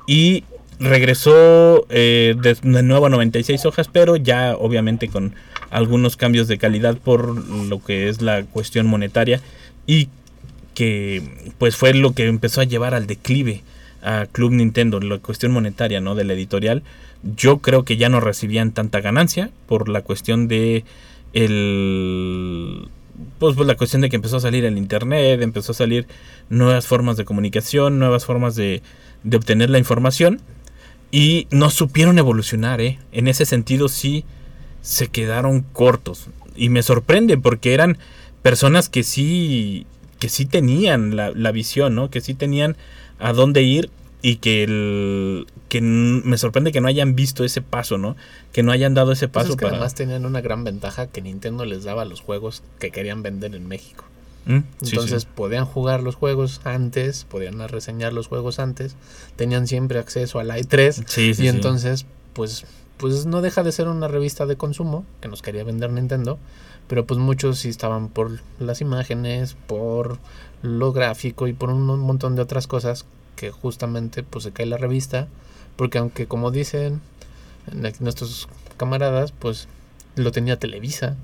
y 0.06 0.44
regresó 0.80 1.86
eh, 1.90 2.34
de, 2.40 2.54
de 2.54 2.82
nuevo 2.82 3.06
a 3.06 3.10
96 3.10 3.66
hojas, 3.66 3.88
pero 3.92 4.16
ya 4.16 4.56
obviamente 4.56 5.08
con 5.08 5.34
algunos 5.70 6.16
cambios 6.16 6.48
de 6.48 6.56
calidad 6.56 6.96
por 6.96 7.36
lo 7.36 7.84
que 7.84 8.08
es 8.08 8.22
la 8.22 8.44
cuestión 8.44 8.86
monetaria 8.86 9.42
y 9.86 10.08
que 10.74 11.52
pues 11.58 11.76
fue 11.76 11.92
lo 11.92 12.14
que 12.14 12.26
empezó 12.26 12.62
a 12.62 12.64
llevar 12.64 12.94
al 12.94 13.06
declive 13.06 13.62
a 14.02 14.26
Club 14.26 14.52
Nintendo, 14.52 15.00
la 15.00 15.18
cuestión 15.18 15.52
monetaria, 15.52 16.00
¿no? 16.00 16.14
De 16.14 16.24
la 16.24 16.32
editorial. 16.34 16.82
Yo 17.36 17.58
creo 17.58 17.84
que 17.84 17.96
ya 17.96 18.08
no 18.08 18.20
recibían 18.20 18.72
tanta 18.72 19.00
ganancia 19.00 19.50
por 19.66 19.88
la 19.88 20.02
cuestión 20.02 20.48
de 20.48 20.84
el 21.32 22.88
pues, 23.38 23.56
pues, 23.56 23.66
la 23.66 23.76
cuestión 23.76 24.02
de 24.02 24.08
que 24.08 24.16
empezó 24.16 24.38
a 24.38 24.40
salir 24.40 24.64
el 24.64 24.78
internet, 24.78 25.42
empezó 25.42 25.72
a 25.72 25.74
salir 25.74 26.06
nuevas 26.48 26.86
formas 26.86 27.16
de 27.16 27.24
comunicación, 27.24 27.98
nuevas 27.98 28.24
formas 28.24 28.56
de, 28.56 28.82
de 29.22 29.36
obtener 29.36 29.70
la 29.70 29.78
información 29.78 30.40
y 31.10 31.46
no 31.50 31.70
supieron 31.70 32.18
evolucionar, 32.18 32.80
¿eh? 32.80 32.98
En 33.12 33.28
ese 33.28 33.44
sentido 33.44 33.88
sí 33.88 34.24
se 34.80 35.08
quedaron 35.08 35.60
cortos 35.60 36.28
y 36.56 36.68
me 36.70 36.82
sorprende 36.82 37.38
porque 37.38 37.74
eran 37.74 37.98
personas 38.42 38.88
que 38.88 39.02
sí 39.02 39.86
que 40.18 40.28
sí 40.28 40.46
tenían 40.46 41.16
la, 41.16 41.32
la 41.32 41.50
visión, 41.50 41.96
¿no? 41.96 42.08
Que 42.08 42.20
sí 42.20 42.34
tenían 42.34 42.76
a 43.22 43.32
dónde 43.32 43.62
ir 43.62 43.90
y 44.20 44.36
que 44.36 44.64
el 44.64 45.46
que 45.68 45.80
me 45.80 46.36
sorprende 46.38 46.70
que 46.70 46.80
no 46.80 46.88
hayan 46.88 47.14
visto 47.14 47.44
ese 47.44 47.62
paso, 47.62 47.98
¿no? 47.98 48.14
Que 48.52 48.62
no 48.62 48.72
hayan 48.72 48.94
dado 48.94 49.12
ese 49.12 49.26
Pues 49.28 49.44
paso 49.44 49.52
es 49.52 49.56
que 49.56 49.64
para 49.64 49.76
además 49.76 49.94
tenían 49.94 50.26
una 50.26 50.40
gran 50.40 50.64
ventaja 50.64 51.06
que 51.06 51.22
Nintendo 51.22 51.64
les 51.64 51.84
daba 51.84 52.04
los 52.04 52.20
juegos 52.20 52.62
que 52.78 52.90
querían 52.90 53.22
vender 53.22 53.54
en 53.54 53.66
México. 53.66 54.04
¿Mm? 54.44 54.58
Sí, 54.82 54.90
Entonces 54.90 55.22
sí. 55.22 55.28
podían 55.34 55.64
jugar 55.64 56.02
los 56.02 56.14
juegos 56.16 56.60
antes, 56.64 57.24
podían 57.24 57.66
reseñar 57.68 58.12
los 58.12 58.26
juegos 58.26 58.58
antes, 58.58 58.96
tenían 59.36 59.66
siempre 59.66 59.98
acceso 59.98 60.40
al 60.40 60.48
i3 60.48 61.04
Sí, 61.06 61.34
sí, 61.34 61.44
y 61.44 61.48
entonces 61.48 62.06
pues 62.32 62.64
pues 62.96 63.26
no 63.26 63.40
deja 63.40 63.62
de 63.64 63.72
ser 63.72 63.88
una 63.88 64.06
revista 64.08 64.46
de 64.46 64.56
consumo 64.56 65.04
que 65.20 65.28
nos 65.28 65.42
quería 65.42 65.64
vender 65.64 65.90
Nintendo, 65.90 66.38
pero 66.86 67.04
pues 67.04 67.18
muchos 67.18 67.58
sí 67.58 67.68
estaban 67.68 68.08
por 68.08 68.40
las 68.60 68.80
imágenes, 68.80 69.56
por 69.66 70.18
lo 70.62 70.92
gráfico 70.92 71.48
y 71.48 71.52
por 71.52 71.70
un 71.70 71.84
montón 72.00 72.36
de 72.36 72.42
otras 72.42 72.66
cosas 72.66 73.04
que 73.36 73.50
justamente 73.50 74.22
pues 74.22 74.44
se 74.44 74.52
cae 74.52 74.66
la 74.66 74.78
revista, 74.78 75.28
porque 75.76 75.98
aunque 75.98 76.26
como 76.26 76.50
dicen 76.50 77.00
nuestros 78.00 78.48
camaradas, 78.76 79.32
pues 79.32 79.68
lo 80.16 80.32
tenía 80.32 80.58
Televisa 80.58 81.16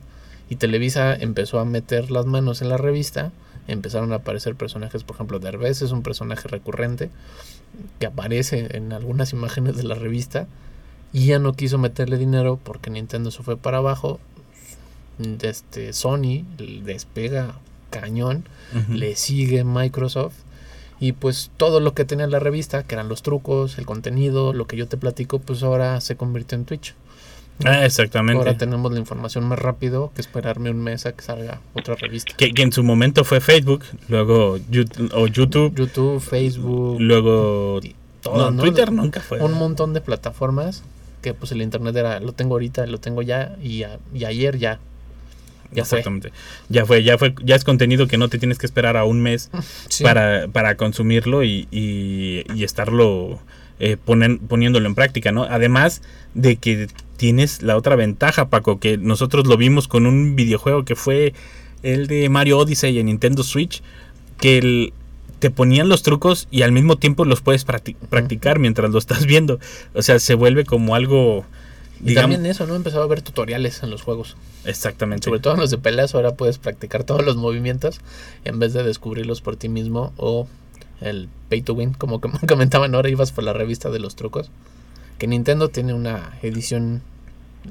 y 0.49 0.57
Televisa 0.57 1.15
empezó 1.15 1.59
a 1.59 1.65
meter 1.65 2.11
las 2.11 2.27
manos 2.27 2.63
en 2.63 2.69
la 2.69 2.79
revista, 2.79 3.33
empezaron 3.67 4.13
a 4.13 4.17
aparecer 4.17 4.55
personajes, 4.57 5.05
por 5.05 5.17
ejemplo, 5.17 5.39
Derbez 5.39 5.83
es 5.83 5.93
un 5.93 6.03
personaje 6.03 6.49
recurrente 6.49 7.11
que 7.99 8.07
aparece 8.07 8.77
en 8.77 8.93
algunas 8.93 9.33
imágenes 9.33 9.77
de 9.77 9.83
la 9.83 9.95
revista 9.95 10.47
y 11.13 11.27
ya 11.27 11.39
no 11.39 11.53
quiso 11.53 11.79
meterle 11.79 12.17
dinero 12.17 12.59
porque 12.63 12.91
Nintendo 12.91 13.31
se 13.31 13.43
fue 13.43 13.57
para 13.57 13.79
abajo. 13.79 14.19
Este 15.43 15.93
Sony 15.93 16.45
despega 16.85 17.57
cañón, 17.91 18.45
le 18.91 19.17
sigue 19.17 19.65
Microsoft 19.65 20.35
y 21.01 21.13
pues 21.13 21.51
todo 21.57 21.81
lo 21.81 21.95
que 21.95 22.05
tenía 22.05 22.27
la 22.27 22.39
revista, 22.41 22.83
que 22.83 22.95
eran 22.95 23.09
los 23.09 23.23
trucos, 23.23 23.79
el 23.79 23.87
contenido, 23.87 24.53
lo 24.53 24.67
que 24.67 24.77
yo 24.77 24.89
te 24.89 24.97
platico, 24.97 25.39
pues 25.39 25.63
ahora 25.63 26.01
se 26.01 26.17
convirtió 26.17 26.57
en 26.59 26.65
Twitch. 26.65 26.95
Ah, 27.65 27.85
exactamente. 27.85 28.39
Ahora 28.39 28.57
tenemos 28.57 28.93
la 28.93 29.01
información 29.01 29.45
más 29.45 29.59
rápido 29.59 30.13
que 30.15 30.21
esperarme 30.21 30.71
un 30.71 30.79
mes 30.79 31.07
a 31.07 31.13
que 31.13 31.23
salga 31.23 31.61
otra 31.75 31.97
revista. 31.97 32.33
que, 32.37 32.53
que 32.53 32.63
en 32.63 32.71
su 32.73 32.85
momento 32.85 33.25
fue 33.25 33.41
Facebook, 33.41 33.83
luego 34.09 34.59
YouTube, 34.71 35.11
o 35.15 35.27
YouTube, 35.27 35.75
YouTube, 35.75 36.21
Facebook, 36.21 37.01
luego 37.01 37.81
todo, 38.23 38.37
no, 38.37 38.51
¿no? 38.53 38.63
Twitter 38.63 38.93
nunca 38.93 39.21
fue. 39.21 39.41
un 39.41 39.55
montón 39.55 39.93
de 39.93 40.01
plataformas 40.01 40.85
que 41.23 41.35
pues 41.35 41.51
el 41.51 41.61
internet 41.63 41.97
era, 41.97 42.21
lo 42.21 42.33
tengo 42.33 42.55
ahorita, 42.55 42.87
lo 42.87 42.99
tengo 42.99 43.23
ya 43.23 43.57
y, 43.61 43.83
a- 43.83 43.99
y 44.15 44.25
ayer 44.25 44.57
ya. 44.59 44.79
Ya 45.73 45.85
fue. 45.85 45.99
Exactamente. 45.99 46.33
Ya 46.69 46.87
fue, 46.87 47.03
ya 47.03 47.19
fue, 47.19 47.35
ya 47.45 47.55
es 47.57 47.65
contenido 47.65 48.07
que 48.09 48.17
no 48.19 48.29
te 48.29 48.39
tienes 48.39 48.59
que 48.59 48.67
esperar 48.67 48.97
a 48.97 49.05
un 49.05 49.21
mes 49.21 49.51
Sí. 49.89 50.03
para, 50.05 50.49
para 50.49 50.77
consumirlo 50.77 51.45
y, 51.45 51.69
y, 51.71 52.45
y 52.55 52.65
estarlo 52.65 53.39
eh, 53.81 53.97
ponen- 54.05 54.39
poniéndolo 54.41 54.87
en 54.87 54.95
práctica, 54.95 55.31
¿no? 55.33 55.45
Además 55.45 56.03
de 56.35 56.57
que 56.57 56.89
tienes 57.17 57.63
la 57.63 57.77
otra 57.77 57.97
ventaja, 57.97 58.49
Paco, 58.49 58.79
que 58.81 58.97
nosotros 58.99 59.47
lo 59.47 59.57
vimos 59.57 59.89
con 59.89 60.07
un 60.07 60.37
videojuego 60.37 60.85
que 60.85 60.97
fue 60.97 61.35
el 61.83 62.07
de 62.07 62.29
Mario 62.29 62.59
Odyssey 62.59 62.99
en 62.99 63.07
Nintendo 63.07 63.43
Switch, 63.43 63.83
que 64.41 64.59
el- 64.59 64.93
te 65.39 65.51
ponían 65.51 65.89
los 65.89 66.03
trucos 66.03 66.49
y 66.51 66.63
al 66.63 66.73
mismo 66.73 66.97
tiempo 66.97 67.25
los 67.25 67.41
puedes 67.43 67.65
practi- 67.65 67.95
practicar 68.11 68.59
mientras 68.59 68.91
lo 68.91 68.99
estás 68.99 69.25
viendo. 69.27 69.61
O 69.95 70.03
sea, 70.03 70.19
se 70.19 70.35
vuelve 70.35 70.65
como 70.65 70.97
algo, 70.97 71.45
Y 72.01 72.09
digamos, 72.11 72.35
también 72.35 72.51
eso, 72.51 72.67
¿no? 72.67 72.75
Empezaba 72.77 73.03
a 73.03 73.07
haber 73.07 73.23
tutoriales 73.23 73.83
en 73.83 73.91
los 73.91 74.03
juegos. 74.03 74.37
exactamente. 74.65 75.25
Sobre 75.25 75.41
todo 75.41 75.55
en 75.55 75.61
los 75.61 75.71
de 75.71 75.79
peleas, 75.79 76.15
ahora 76.15 76.35
puedes 76.35 76.59
practicar 76.59 77.05
todos 77.05 77.25
los 77.25 77.37
movimientos 77.37 78.01
en 78.45 78.59
vez 78.59 78.73
de 78.73 78.83
descubrirlos 78.85 79.41
por 79.41 79.57
ti 79.57 79.69
mismo 79.69 80.13
o 80.17 80.47
el 81.01 81.29
pay 81.49 81.63
to 81.63 81.75
win, 81.75 81.95
como 81.95 82.21
com- 82.21 82.33
comentaban 82.49 82.95
ahora, 82.95 83.09
ibas 83.09 83.33
por 83.33 83.45
la 83.45 83.53
revista 83.53 83.91
de 83.91 83.99
los 83.99 84.17
trucos. 84.17 84.51
Que 85.19 85.27
Nintendo 85.27 85.69
tiene 85.69 85.95
una 85.95 86.39
edición. 86.43 87.03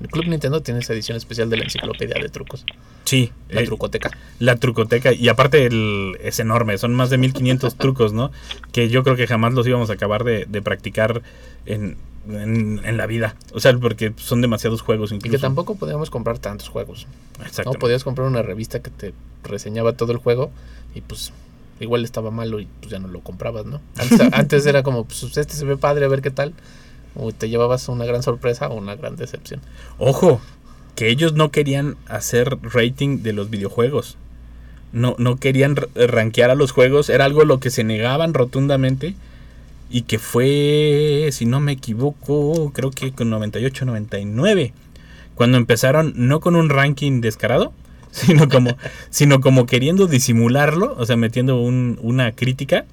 El 0.02 0.10
Club 0.10 0.26
Nintendo 0.28 0.62
tiene 0.62 0.82
esa 0.82 0.94
edición 0.94 1.18
especial 1.18 1.50
de 1.50 1.58
la 1.58 1.64
enciclopedia 1.64 2.22
de 2.22 2.30
trucos, 2.30 2.66
Sí, 3.06 3.32
la 3.50 3.62
eh, 3.62 3.66
trucoteca. 3.66 4.12
la 4.38 4.58
trucoteca. 4.58 5.14
Y 5.14 5.30
aparte 5.30 5.66
el, 5.66 6.18
es 6.22 6.40
enorme, 6.40 6.78
son 6.78 6.94
más 6.94 7.10
de 7.10 7.18
1500 7.18 7.76
trucos, 7.78 8.12
¿no? 8.14 8.32
Que 8.74 8.90
yo 8.90 9.04
creo 9.04 9.16
que 9.16 9.26
jamás 9.28 9.54
los 9.54 9.66
íbamos 9.66 9.90
a 9.90 9.94
acabar 9.94 10.24
de, 10.26 10.46
de 10.46 10.62
practicar 10.62 11.22
en, 11.66 11.96
en, 12.30 12.82
en 12.84 12.98
la 12.98 13.06
vida. 13.06 13.36
O 13.54 13.60
sea, 13.60 13.78
porque 13.78 14.14
son 14.18 14.42
demasiados 14.42 14.82
juegos 14.82 15.12
Y 15.12 15.16
incluso. 15.16 15.32
que 15.38 15.42
tampoco 15.42 15.76
podíamos 15.76 16.10
comprar 16.10 16.40
tantos 16.40 16.70
juegos. 16.70 17.08
No 17.40 17.46
Exactamente. 17.46 17.80
podías 17.80 18.04
comprar 18.04 18.28
una 18.28 18.42
revista 18.42 18.82
que 18.82 18.90
te 18.90 19.14
reseñaba 19.44 19.94
todo 19.94 20.12
el 20.12 20.18
juego 20.18 20.52
y 20.96 21.02
pues 21.02 21.32
igual 21.80 22.04
estaba 22.04 22.32
malo 22.32 22.60
y 22.60 22.68
pues 22.80 22.92
ya 22.92 23.00
no 23.00 23.08
lo 23.08 23.22
comprabas, 23.22 23.66
¿no? 23.66 23.82
Antes, 23.98 24.20
antes 24.34 24.66
era 24.66 24.84
como, 24.84 25.06
pues 25.06 25.24
este 25.24 25.54
se 25.54 25.66
ve 25.66 25.78
padre, 25.78 26.06
a 26.06 26.10
ver 26.10 26.22
qué 26.22 26.32
tal. 26.32 26.54
O 27.16 27.32
te 27.32 27.50
llevabas 27.50 27.88
una 27.90 28.06
gran 28.06 28.22
sorpresa 28.24 28.68
o 28.68 28.76
una 28.76 28.96
gran 28.96 29.16
decepción. 29.16 29.62
Ojo, 29.98 30.40
que 30.96 31.10
ellos 31.10 31.34
no 31.34 31.50
querían 31.52 31.96
hacer 32.08 32.58
rating 32.62 33.24
de 33.24 33.34
los 33.34 33.50
videojuegos. 33.50 34.18
No, 34.94 35.16
no 35.18 35.36
querían 35.38 35.76
rankear 35.96 36.50
a 36.50 36.56
los 36.56 36.72
juegos. 36.72 37.10
Era 37.10 37.26
algo 37.26 37.42
a 37.42 37.46
lo 37.46 37.60
que 37.60 37.70
se 37.72 37.84
negaban 37.84 38.34
rotundamente. 38.34 39.16
Y 39.90 40.02
que 40.02 40.20
fue, 40.20 41.30
si 41.32 41.46
no 41.46 41.60
me 41.62 41.72
equivoco, 41.74 42.72
creo 42.74 42.92
que 42.92 43.12
con 43.14 43.30
98, 43.30 43.86
99. 43.86 44.74
Cuando 45.36 45.58
empezaron, 45.58 46.14
no 46.16 46.40
con 46.40 46.56
un 46.56 46.70
ranking 46.70 47.22
descarado, 47.22 47.72
sino 48.12 48.50
como, 48.50 48.76
sino 49.10 49.40
como 49.40 49.66
queriendo 49.66 50.08
disimularlo, 50.08 50.96
o 50.98 51.06
sea, 51.06 51.16
metiendo 51.16 51.62
un- 51.62 52.00
una 52.02 52.32
crítica. 52.34 52.86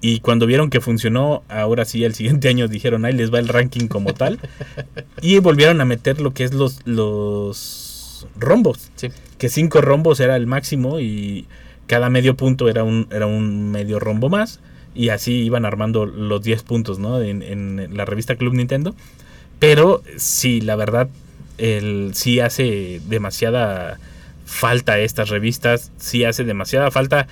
Y 0.00 0.20
cuando 0.20 0.46
vieron 0.46 0.70
que 0.70 0.80
funcionó, 0.80 1.42
ahora 1.48 1.84
sí, 1.84 2.04
el 2.04 2.14
siguiente 2.14 2.48
año 2.48 2.68
dijeron, 2.68 3.04
ahí 3.04 3.12
les 3.14 3.32
va 3.32 3.38
el 3.38 3.48
ranking 3.48 3.88
como 3.88 4.14
tal. 4.14 4.38
y 5.20 5.38
volvieron 5.38 5.80
a 5.80 5.84
meter 5.84 6.20
lo 6.20 6.32
que 6.32 6.44
es 6.44 6.54
los, 6.54 6.80
los 6.86 8.26
rombos. 8.38 8.90
Sí. 8.96 9.08
Que 9.38 9.48
cinco 9.48 9.80
rombos 9.80 10.20
era 10.20 10.36
el 10.36 10.46
máximo 10.46 11.00
y 11.00 11.46
cada 11.86 12.08
medio 12.10 12.36
punto 12.36 12.68
era 12.68 12.84
un, 12.84 13.06
era 13.10 13.26
un 13.26 13.70
medio 13.70 13.98
rombo 13.98 14.28
más. 14.28 14.60
Y 14.96 15.10
así 15.10 15.42
iban 15.42 15.64
armando 15.64 16.06
los 16.06 16.42
10 16.42 16.62
puntos, 16.62 16.98
¿no? 16.98 17.20
En, 17.20 17.96
la 17.96 18.04
revista 18.04 18.36
Club 18.36 18.54
Nintendo. 18.54 18.94
Pero 19.58 20.02
sí, 20.16 20.60
la 20.60 20.76
verdad, 20.76 21.08
el, 21.58 22.12
sí 22.14 22.40
hace 22.40 23.00
demasiada 23.08 23.98
falta 24.46 24.98
estas 24.98 25.28
revistas. 25.28 25.92
Sí 25.98 26.24
hace 26.24 26.44
demasiada 26.44 26.90
falta 26.90 27.26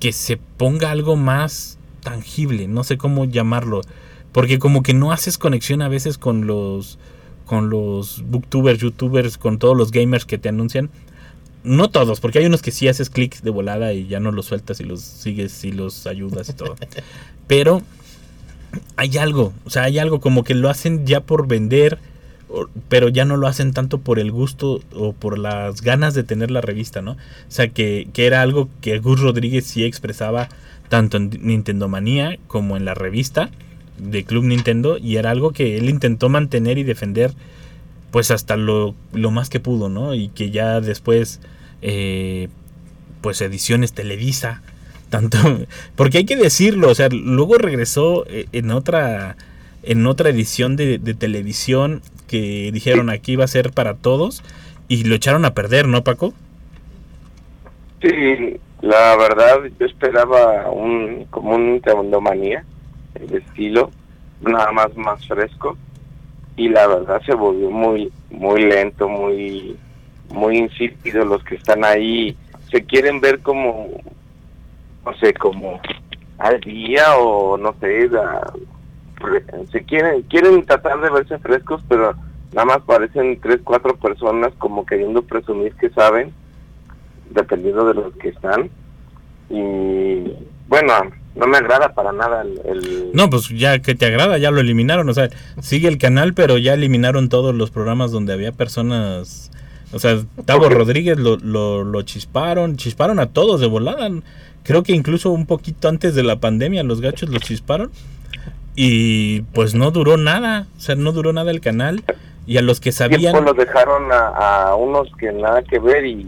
que 0.00 0.12
se 0.12 0.36
ponga 0.36 0.90
algo 0.90 1.16
más 1.16 1.78
tangible, 2.02 2.68
no 2.68 2.84
sé 2.84 2.98
cómo 2.98 3.24
llamarlo, 3.24 3.80
porque 4.32 4.58
como 4.58 4.82
que 4.82 4.94
no 4.94 5.12
haces 5.12 5.38
conexión 5.38 5.82
a 5.82 5.88
veces 5.88 6.18
con 6.18 6.46
los 6.46 6.98
con 7.46 7.68
los 7.68 8.22
booktubers, 8.26 8.78
youtubers, 8.78 9.38
con 9.38 9.58
todos 9.58 9.76
los 9.76 9.90
gamers 9.90 10.24
que 10.24 10.38
te 10.38 10.48
anuncian. 10.48 10.90
No 11.64 11.88
todos, 11.88 12.20
porque 12.20 12.38
hay 12.38 12.46
unos 12.46 12.62
que 12.62 12.70
sí 12.70 12.88
haces 12.88 13.10
clic 13.10 13.40
de 13.40 13.50
volada 13.50 13.92
y 13.92 14.06
ya 14.06 14.20
no 14.20 14.30
los 14.32 14.46
sueltas 14.46 14.80
y 14.80 14.84
los 14.84 15.00
sigues 15.00 15.64
y 15.64 15.72
los 15.72 16.06
ayudas 16.06 16.50
y 16.50 16.52
todo. 16.52 16.76
Pero 17.46 17.82
hay 18.96 19.16
algo, 19.16 19.52
o 19.64 19.70
sea, 19.70 19.84
hay 19.84 19.98
algo 19.98 20.20
como 20.20 20.44
que 20.44 20.54
lo 20.54 20.68
hacen 20.68 21.06
ya 21.06 21.20
por 21.20 21.46
vender, 21.46 21.98
pero 22.88 23.08
ya 23.08 23.24
no 23.24 23.36
lo 23.36 23.46
hacen 23.46 23.72
tanto 23.72 23.98
por 23.98 24.18
el 24.18 24.30
gusto 24.30 24.80
o 24.94 25.12
por 25.12 25.38
las 25.38 25.80
ganas 25.80 26.14
de 26.14 26.22
tener 26.22 26.50
la 26.50 26.60
revista, 26.60 27.02
¿no? 27.02 27.12
O 27.12 27.16
sea, 27.48 27.68
que, 27.68 28.08
que 28.12 28.26
era 28.26 28.42
algo 28.42 28.68
que 28.80 28.98
Gus 28.98 29.20
Rodríguez 29.20 29.64
sí 29.64 29.84
expresaba 29.84 30.48
tanto 30.88 31.16
en 31.16 31.30
Nintendo 31.40 31.88
Manía 31.88 32.38
como 32.46 32.76
en 32.76 32.84
la 32.84 32.94
revista 32.94 33.50
de 33.98 34.24
Club 34.24 34.44
Nintendo 34.44 34.98
y 34.98 35.16
era 35.16 35.30
algo 35.30 35.52
que 35.52 35.78
él 35.78 35.88
intentó 35.88 36.28
mantener 36.28 36.78
y 36.78 36.84
defender 36.84 37.32
pues 38.10 38.30
hasta 38.30 38.56
lo, 38.56 38.94
lo 39.12 39.30
más 39.32 39.50
que 39.50 39.58
pudo, 39.58 39.88
¿no? 39.88 40.14
Y 40.14 40.28
que 40.28 40.50
ya 40.50 40.80
después 40.80 41.40
eh, 41.86 42.48
pues 43.20 43.42
ediciones 43.42 43.92
Televisa 43.92 44.62
tanto 45.10 45.38
porque 45.96 46.18
hay 46.18 46.24
que 46.24 46.34
decirlo, 46.34 46.88
o 46.88 46.94
sea, 46.94 47.08
luego 47.10 47.58
regresó 47.58 48.24
eh, 48.26 48.46
en 48.52 48.70
otra 48.70 49.36
en 49.82 50.06
otra 50.06 50.30
edición 50.30 50.76
de, 50.76 50.98
televisión 50.98 52.00
que 52.26 52.70
dijeron 52.72 53.10
aquí 53.10 53.32
iba 53.32 53.44
a 53.44 53.48
ser 53.48 53.70
para 53.70 53.94
todos 53.94 54.42
y 54.88 55.04
lo 55.04 55.14
echaron 55.14 55.44
a 55.44 55.52
perder, 55.52 55.86
¿no, 55.86 56.02
Paco? 56.02 56.32
Sí, 58.00 58.58
la 58.80 59.14
verdad 59.16 59.58
yo 59.78 59.86
esperaba 59.86 60.70
un 60.70 61.26
como 61.26 61.54
un 61.54 61.72
Nintendo 61.72 62.22
manía 62.22 62.64
el 63.14 63.34
estilo 63.34 63.90
nada 64.40 64.72
más 64.72 64.96
más 64.96 65.26
fresco 65.28 65.76
y 66.56 66.68
la 66.68 66.86
verdad 66.86 67.20
se 67.26 67.34
volvió 67.34 67.70
muy 67.70 68.10
muy 68.30 68.62
lento, 68.62 69.06
muy 69.06 69.76
muy 70.30 70.58
insípido 70.58 71.24
los 71.24 71.42
que 71.44 71.56
están 71.56 71.84
ahí 71.84 72.36
se 72.70 72.84
quieren 72.84 73.20
ver 73.20 73.40
como 73.40 73.88
no 75.04 75.14
sé, 75.18 75.34
como 75.34 75.80
al 76.38 76.60
día 76.60 77.16
o 77.18 77.56
no 77.58 77.74
sé, 77.80 78.08
la- 78.08 78.52
se 79.70 79.82
quieren 79.84 80.22
quieren 80.22 80.64
tratar 80.64 81.00
de 81.00 81.10
verse 81.10 81.38
frescos, 81.38 81.82
pero 81.88 82.14
nada 82.52 82.64
más 82.64 82.78
parecen 82.82 83.38
tres, 83.40 83.60
cuatro 83.64 83.96
personas 83.96 84.52
como 84.58 84.84
queriendo 84.86 85.22
presumir 85.22 85.74
que 85.74 85.90
saben 85.90 86.32
dependiendo 87.30 87.86
de 87.86 87.94
los 87.94 88.14
que 88.16 88.28
están. 88.30 88.70
Y 89.50 90.32
bueno, 90.68 90.92
no 91.36 91.46
me 91.46 91.56
agrada 91.58 91.94
para 91.94 92.12
nada 92.12 92.42
el... 92.42 92.60
el- 92.64 93.10
No, 93.12 93.28
pues 93.30 93.48
ya 93.50 93.78
que 93.80 93.94
te 93.94 94.06
agrada, 94.06 94.38
ya 94.38 94.50
lo 94.50 94.60
eliminaron, 94.60 95.08
o 95.08 95.14
sea, 95.14 95.28
sigue 95.60 95.88
el 95.88 95.98
canal, 95.98 96.34
pero 96.34 96.58
ya 96.58 96.74
eliminaron 96.74 97.28
todos 97.28 97.54
los 97.54 97.70
programas 97.70 98.10
donde 98.10 98.32
había 98.32 98.52
personas, 98.52 99.50
o 99.94 99.98
sea, 99.98 100.18
Tavo 100.44 100.68
Rodríguez 100.68 101.18
lo, 101.18 101.36
lo, 101.36 101.84
lo 101.84 102.02
chisparon, 102.02 102.76
chisparon 102.76 103.20
a 103.20 103.26
todos 103.26 103.60
de 103.60 103.68
volada, 103.68 104.10
creo 104.64 104.82
que 104.82 104.92
incluso 104.92 105.30
un 105.30 105.46
poquito 105.46 105.88
antes 105.88 106.14
de 106.14 106.24
la 106.24 106.40
pandemia 106.40 106.82
los 106.82 107.00
gachos 107.00 107.28
los 107.28 107.42
chisparon. 107.42 107.90
Y 108.76 109.42
pues 109.52 109.74
no 109.74 109.92
duró 109.92 110.16
nada, 110.16 110.66
o 110.76 110.80
sea, 110.80 110.96
no 110.96 111.12
duró 111.12 111.32
nada 111.32 111.52
el 111.52 111.60
canal. 111.60 112.02
Y 112.46 112.58
a 112.58 112.62
los 112.62 112.80
que 112.80 112.92
sabían... 112.92 113.44
los 113.44 113.56
dejaron 113.56 114.10
a, 114.12 114.66
a 114.66 114.74
unos 114.76 115.08
que 115.16 115.32
nada 115.32 115.62
que 115.62 115.78
ver 115.78 116.04
y 116.04 116.26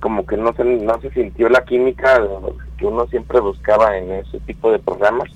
como 0.00 0.24
que 0.24 0.36
no 0.36 0.52
se, 0.54 0.64
no 0.64 1.00
se 1.00 1.10
sintió 1.10 1.48
la 1.48 1.64
química 1.64 2.22
que 2.78 2.86
uno 2.86 3.06
siempre 3.08 3.40
buscaba 3.40 3.98
en 3.98 4.12
ese 4.12 4.38
tipo 4.40 4.70
de 4.70 4.78
programas. 4.78 5.28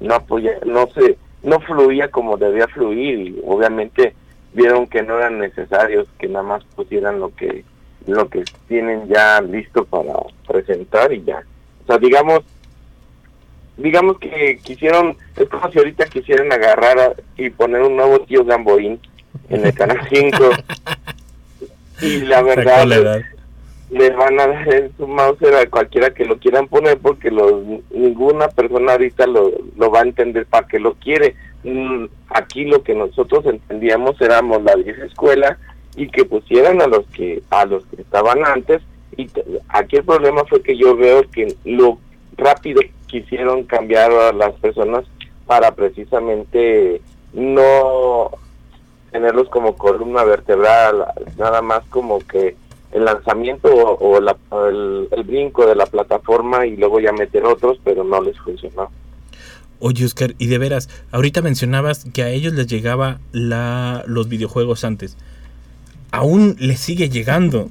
No 0.00 0.14
apoya, 0.14 0.58
no 0.66 0.88
se, 0.88 1.16
no 1.42 1.60
fluía 1.60 2.10
como 2.10 2.36
debía 2.36 2.66
fluir 2.68 3.28
y 3.28 3.40
obviamente 3.46 4.14
vieron 4.52 4.86
que 4.86 5.02
no 5.02 5.18
eran 5.18 5.38
necesarios, 5.38 6.06
que 6.18 6.28
nada 6.28 6.42
más 6.42 6.64
pusieran 6.76 7.20
lo 7.20 7.34
que, 7.34 7.64
lo 8.06 8.28
que 8.28 8.44
tienen 8.68 9.08
ya 9.08 9.40
listo 9.40 9.84
para 9.84 10.14
presentar 10.46 11.12
y 11.12 11.22
ya. 11.24 11.42
O 11.84 11.86
sea, 11.86 11.98
digamos, 11.98 12.40
digamos 13.76 14.18
que 14.18 14.58
quisieron, 14.62 15.16
es 15.36 15.48
como 15.48 15.70
si 15.70 15.78
ahorita 15.78 16.06
quisieran 16.06 16.52
agarrar 16.52 16.98
a- 16.98 17.12
y 17.36 17.50
poner 17.50 17.82
un 17.82 17.96
nuevo 17.96 18.20
tío 18.20 18.44
Gamboín 18.44 18.98
en 19.50 19.64
el 19.64 19.74
canal 19.74 20.00
5 20.10 20.36
y 22.02 22.20
la 22.22 22.42
verdad 22.42 22.84
le 23.90 24.10
van 24.10 24.38
a 24.38 24.46
dar 24.46 24.74
en 24.74 24.92
su 24.96 25.06
mouse 25.06 25.42
a 25.44 25.68
cualquiera 25.70 26.10
que 26.12 26.24
lo 26.26 26.38
quieran 26.38 26.68
poner 26.68 26.98
porque 26.98 27.30
los, 27.30 27.62
ninguna 27.90 28.48
persona 28.48 28.92
ahorita 28.92 29.26
lo, 29.26 29.50
lo 29.76 29.90
va 29.90 30.00
a 30.00 30.02
entender 30.02 30.44
para 30.46 30.66
qué 30.66 30.78
lo 30.78 30.94
quiere. 30.94 31.34
Mm, 31.64 32.06
Aquí 32.30 32.64
lo 32.64 32.82
que 32.82 32.94
nosotros 32.94 33.44
entendíamos 33.46 34.20
éramos 34.20 34.62
la 34.62 34.76
vieja 34.76 35.04
escuela 35.04 35.58
y 35.96 36.08
que 36.08 36.24
pusieran 36.24 36.80
a 36.82 36.86
los 36.86 37.04
que 37.08 37.42
a 37.50 37.64
los 37.64 37.84
que 37.86 38.00
estaban 38.02 38.44
antes 38.44 38.80
y 39.16 39.28
aquí 39.70 39.96
el 39.96 40.04
problema 40.04 40.44
fue 40.44 40.62
que 40.62 40.76
yo 40.76 40.94
veo 40.96 41.22
que 41.30 41.56
lo 41.64 41.98
rápido 42.36 42.80
quisieron 43.06 43.64
cambiar 43.64 44.12
a 44.12 44.32
las 44.32 44.52
personas 44.54 45.04
para 45.46 45.72
precisamente 45.74 47.00
no 47.32 48.30
tenerlos 49.10 49.48
como 49.48 49.74
columna 49.76 50.22
vertebral, 50.24 51.06
nada 51.38 51.62
más 51.62 51.82
como 51.86 52.20
que 52.20 52.54
el 52.92 53.04
lanzamiento 53.04 53.68
o, 53.74 54.20
la- 54.20 54.36
el, 54.68 55.08
el 55.10 55.22
brinco 55.24 55.66
de 55.66 55.74
la 55.74 55.86
plataforma 55.86 56.66
y 56.66 56.76
luego 56.76 57.00
ya 57.00 57.12
meter 57.12 57.44
otros, 57.44 57.78
pero 57.82 58.04
no 58.04 58.20
les 58.20 58.38
funcionó. 58.38 58.90
Oye, 59.80 60.04
Oscar, 60.04 60.34
y 60.38 60.46
de 60.46 60.58
veras, 60.58 60.88
ahorita 61.12 61.42
mencionabas 61.42 62.06
que 62.12 62.22
a 62.22 62.30
ellos 62.30 62.54
les 62.54 62.66
llegaba 62.66 63.20
la, 63.32 64.04
los 64.06 64.28
videojuegos 64.28 64.84
antes. 64.84 65.16
Aún 66.10 66.56
les 66.58 66.80
sigue 66.80 67.08
llegando. 67.08 67.70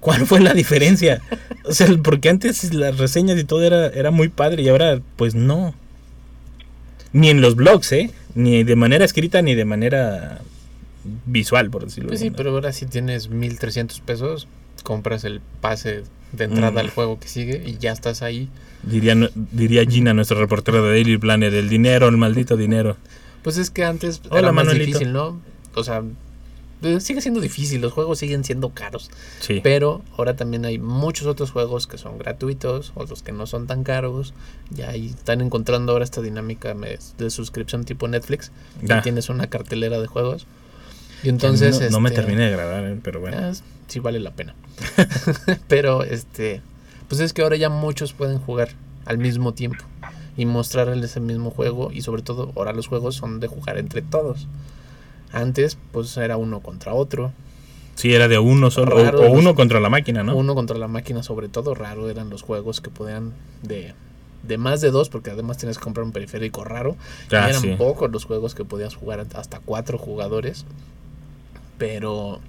¿Cuál 0.00 0.26
fue 0.26 0.40
la 0.40 0.52
diferencia? 0.52 1.22
O 1.64 1.72
sea, 1.72 1.86
porque 2.02 2.28
antes 2.28 2.74
las 2.74 2.98
reseñas 2.98 3.38
y 3.38 3.44
todo 3.44 3.62
era, 3.62 3.86
era 3.88 4.10
muy 4.10 4.28
padre 4.28 4.62
y 4.62 4.68
ahora 4.68 5.00
pues 5.16 5.34
no. 5.34 5.74
Ni 7.12 7.30
en 7.30 7.40
los 7.40 7.54
blogs, 7.54 7.92
¿eh? 7.92 8.10
Ni 8.34 8.64
de 8.64 8.76
manera 8.76 9.04
escrita 9.04 9.40
ni 9.40 9.54
de 9.54 9.64
manera 9.64 10.42
visual, 11.26 11.70
por 11.70 11.84
decirlo 11.84 12.08
Pues 12.08 12.20
sí, 12.20 12.30
pero 12.30 12.50
ahora 12.50 12.72
si 12.72 12.86
tienes 12.86 13.28
1300 13.28 14.00
pesos, 14.00 14.48
compras 14.84 15.24
el 15.24 15.40
pase 15.60 16.04
de 16.32 16.44
entrada 16.44 16.70
Mm. 16.72 16.78
al 16.78 16.90
juego 16.90 17.18
que 17.18 17.26
sigue 17.26 17.60
y 17.66 17.78
ya 17.78 17.90
estás 17.90 18.22
ahí. 18.22 18.48
Diría, 18.84 19.16
diría 19.52 19.84
Gina, 19.84 20.14
nuestra 20.14 20.38
reportera 20.38 20.80
de 20.82 20.90
Daily 20.90 21.18
Planet, 21.18 21.52
el 21.52 21.68
dinero, 21.68 22.06
el 22.08 22.16
maldito 22.16 22.56
dinero. 22.56 22.96
Pues 23.42 23.56
es 23.58 23.70
que 23.70 23.84
antes 23.84 24.20
Hola, 24.30 24.38
era 24.40 24.52
más 24.52 24.66
Manuelito. 24.66 24.86
difícil, 24.98 25.12
¿no? 25.12 25.40
O 25.74 25.82
sea, 25.84 26.02
sigue 27.00 27.20
siendo 27.22 27.40
difícil, 27.40 27.80
los 27.80 27.92
juegos 27.92 28.18
siguen 28.18 28.44
siendo 28.44 28.70
caros. 28.70 29.10
Sí. 29.40 29.60
Pero 29.62 30.02
ahora 30.18 30.36
también 30.36 30.64
hay 30.66 30.78
muchos 30.78 31.26
otros 31.26 31.50
juegos 31.50 31.86
que 31.86 31.96
son 31.98 32.18
gratuitos, 32.18 32.92
otros 32.94 33.22
que 33.22 33.32
no 33.32 33.46
son 33.46 33.66
tan 33.66 33.84
caros. 33.84 34.34
Ya 34.70 34.90
ahí 34.90 35.06
están 35.08 35.40
encontrando 35.40 35.92
ahora 35.92 36.04
esta 36.04 36.20
dinámica 36.20 36.74
de 36.74 37.30
suscripción 37.30 37.84
tipo 37.84 38.06
Netflix. 38.08 38.50
Ya. 38.82 38.98
Y 38.98 39.02
tienes 39.02 39.28
una 39.30 39.46
cartelera 39.46 39.98
de 40.00 40.06
juegos. 40.08 40.46
Y 41.24 41.28
entonces... 41.30 41.80
no, 41.80 41.90
no 41.90 42.00
me 42.00 42.10
este, 42.10 42.20
terminé 42.20 42.44
de 42.44 42.50
grabar, 42.52 42.84
¿eh? 42.84 42.98
pero 43.02 43.20
bueno. 43.20 43.36
Sí 43.88 43.98
vale 44.00 44.20
la 44.20 44.30
pena. 44.32 44.54
Pero 45.68 46.02
este, 46.04 46.60
pues 47.08 47.20
es 47.20 47.32
que 47.32 47.42
ahora 47.42 47.56
ya 47.56 47.68
muchos 47.68 48.12
pueden 48.12 48.38
jugar 48.38 48.70
al 49.04 49.18
mismo 49.18 49.52
tiempo 49.52 49.84
y 50.36 50.46
mostrarles 50.46 51.16
el 51.16 51.22
mismo 51.22 51.50
juego 51.50 51.90
y 51.92 52.00
sobre 52.02 52.22
todo 52.22 52.50
ahora 52.56 52.72
los 52.72 52.86
juegos 52.88 53.14
son 53.14 53.40
de 53.40 53.46
jugar 53.46 53.78
entre 53.78 54.02
todos. 54.02 54.48
Antes 55.32 55.76
pues 55.92 56.16
era 56.16 56.36
uno 56.36 56.60
contra 56.60 56.94
otro, 56.94 57.32
Sí, 57.96 58.12
era 58.12 58.26
de 58.26 58.38
uno 58.38 58.70
solo. 58.72 58.96
o- 58.96 59.12
los- 59.12 59.30
uno 59.30 59.54
contra 59.54 59.78
la 59.80 59.88
máquina, 59.90 60.22
¿no? 60.24 60.34
uno 60.36 60.54
contra 60.54 60.76
la 60.78 60.88
máquina 60.88 61.22
sobre 61.22 61.48
todo, 61.48 61.74
raro 61.74 62.08
eran 62.10 62.28
los 62.30 62.42
juegos 62.42 62.80
que 62.80 62.90
podían 62.90 63.32
de 63.62 63.94
de 64.42 64.58
más 64.58 64.80
de 64.82 64.90
dos, 64.90 65.08
porque 65.08 65.30
además 65.30 65.56
tienes 65.56 65.78
que 65.78 65.84
comprar 65.84 66.04
un 66.04 66.12
periférico 66.12 66.64
raro. 66.64 66.96
Ah, 67.32 67.46
y 67.46 67.50
eran 67.50 67.62
sí. 67.62 67.74
pocos 67.78 68.10
los 68.10 68.26
juegos 68.26 68.54
que 68.54 68.64
podías 68.64 68.94
jugar 68.94 69.24
hasta 69.34 69.60
cuatro 69.60 69.96
jugadores. 69.96 70.66
Pero 71.78 72.40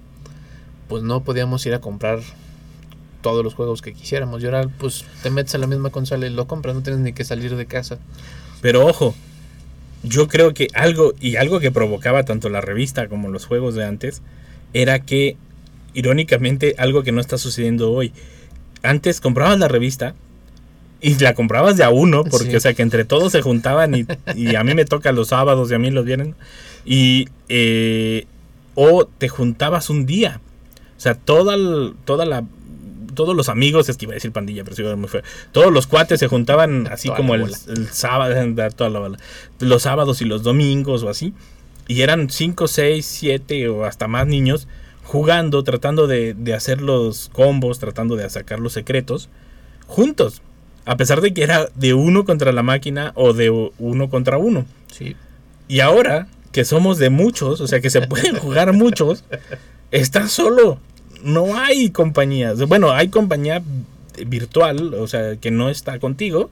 pues 0.88 1.02
no 1.02 1.22
podíamos 1.22 1.64
ir 1.66 1.74
a 1.74 1.80
comprar 1.80 2.20
todos 3.22 3.42
los 3.42 3.54
juegos 3.54 3.82
que 3.82 3.92
quisiéramos. 3.92 4.42
Y 4.42 4.46
ahora 4.46 4.68
pues 4.78 5.04
te 5.22 5.30
metes 5.30 5.54
a 5.54 5.58
la 5.58 5.66
misma 5.66 5.90
consola 5.90 6.26
y 6.26 6.30
lo 6.30 6.46
compras, 6.46 6.74
no 6.74 6.82
tienes 6.82 7.00
ni 7.02 7.12
que 7.12 7.24
salir 7.24 7.56
de 7.56 7.66
casa. 7.66 7.98
Pero 8.62 8.86
ojo, 8.86 9.14
yo 10.02 10.28
creo 10.28 10.54
que 10.54 10.68
algo, 10.74 11.12
y 11.20 11.36
algo 11.36 11.58
que 11.60 11.70
provocaba 11.72 12.24
tanto 12.24 12.48
la 12.48 12.60
revista 12.60 13.08
como 13.08 13.28
los 13.28 13.46
juegos 13.46 13.74
de 13.74 13.84
antes, 13.84 14.22
era 14.72 15.00
que, 15.00 15.36
irónicamente, 15.94 16.74
algo 16.78 17.02
que 17.02 17.12
no 17.12 17.20
está 17.20 17.38
sucediendo 17.38 17.90
hoy. 17.92 18.12
Antes 18.82 19.20
comprabas 19.20 19.58
la 19.58 19.68
revista 19.68 20.14
y 21.00 21.16
la 21.18 21.34
comprabas 21.34 21.76
de 21.76 21.84
a 21.84 21.90
uno, 21.90 22.24
porque, 22.24 22.50
Sí. 22.50 22.56
o 22.56 22.60
sea, 22.60 22.74
que 22.74 22.82
entre 22.82 23.04
todos 23.04 23.32
se 23.32 23.42
juntaban 23.42 23.94
y, 23.94 24.06
y 24.36 24.54
a 24.54 24.62
mí 24.64 24.74
me 24.74 24.84
toca 24.84 25.10
los 25.12 25.28
sábados 25.28 25.70
y 25.70 25.74
a 25.74 25.78
mí 25.78 25.90
los 25.90 26.04
viernes. 26.04 26.34
Y, 26.84 27.28
eh, 27.48 28.26
o 28.76 29.06
te 29.06 29.28
juntabas 29.28 29.90
un 29.90 30.06
día. 30.06 30.40
O 30.96 31.00
sea, 31.00 31.14
toda, 31.14 31.54
el- 31.56 31.94
toda 32.04 32.24
la 32.24 32.44
todos 33.14 33.34
los 33.34 33.48
amigos, 33.48 33.88
es 33.88 33.96
que 33.96 34.04
iba 34.04 34.12
a 34.12 34.14
decir 34.14 34.30
pandilla, 34.30 34.62
pero 34.62 34.76
sí 34.76 34.82
iba 34.82 34.90
a 34.90 34.92
ser 34.92 35.00
muy 35.00 35.08
feo. 35.08 35.22
Todos 35.50 35.72
los 35.72 35.86
cuates 35.86 36.20
se 36.20 36.28
juntaban 36.28 36.86
así 36.86 37.08
como 37.08 37.34
el, 37.34 37.50
sábado, 37.90 38.34
dar 38.54 38.74
toda 38.74 38.90
la 38.90 39.00
bola. 39.00 39.18
los 39.58 39.82
sábados 39.82 40.20
y 40.20 40.26
los 40.26 40.42
domingos 40.42 41.02
o 41.02 41.08
así. 41.08 41.32
Y 41.88 42.02
eran 42.02 42.28
5, 42.30 42.68
6, 42.68 43.04
7 43.06 43.68
o 43.70 43.84
hasta 43.86 44.06
más 44.06 44.26
niños 44.26 44.68
jugando, 45.02 45.64
tratando 45.64 46.06
de, 46.06 46.34
de 46.34 46.52
hacer 46.52 46.82
los 46.82 47.30
combos, 47.32 47.78
tratando 47.78 48.16
de 48.16 48.28
sacar 48.28 48.60
los 48.60 48.74
secretos, 48.74 49.30
juntos. 49.86 50.42
A 50.84 50.96
pesar 50.96 51.20
de 51.20 51.32
que 51.32 51.42
era 51.42 51.68
de 51.74 51.94
uno 51.94 52.24
contra 52.24 52.52
la 52.52 52.62
máquina 52.62 53.12
o 53.14 53.32
de 53.32 53.50
uno 53.78 54.10
contra 54.10 54.36
uno. 54.36 54.66
Sí. 54.92 55.16
Y 55.68 55.80
ahora 55.80 56.28
que 56.56 56.64
somos 56.64 56.96
de 56.96 57.10
muchos, 57.10 57.60
o 57.60 57.66
sea 57.66 57.82
que 57.82 57.90
se 57.90 58.00
pueden 58.00 58.36
jugar 58.38 58.72
muchos, 58.72 59.24
estás 59.90 60.32
solo. 60.32 60.78
No 61.22 61.58
hay 61.58 61.90
compañías. 61.90 62.66
Bueno, 62.66 62.92
hay 62.92 63.08
compañía 63.08 63.62
virtual, 64.26 64.94
o 64.94 65.06
sea, 65.06 65.36
que 65.36 65.50
no 65.50 65.68
está 65.68 65.98
contigo, 65.98 66.50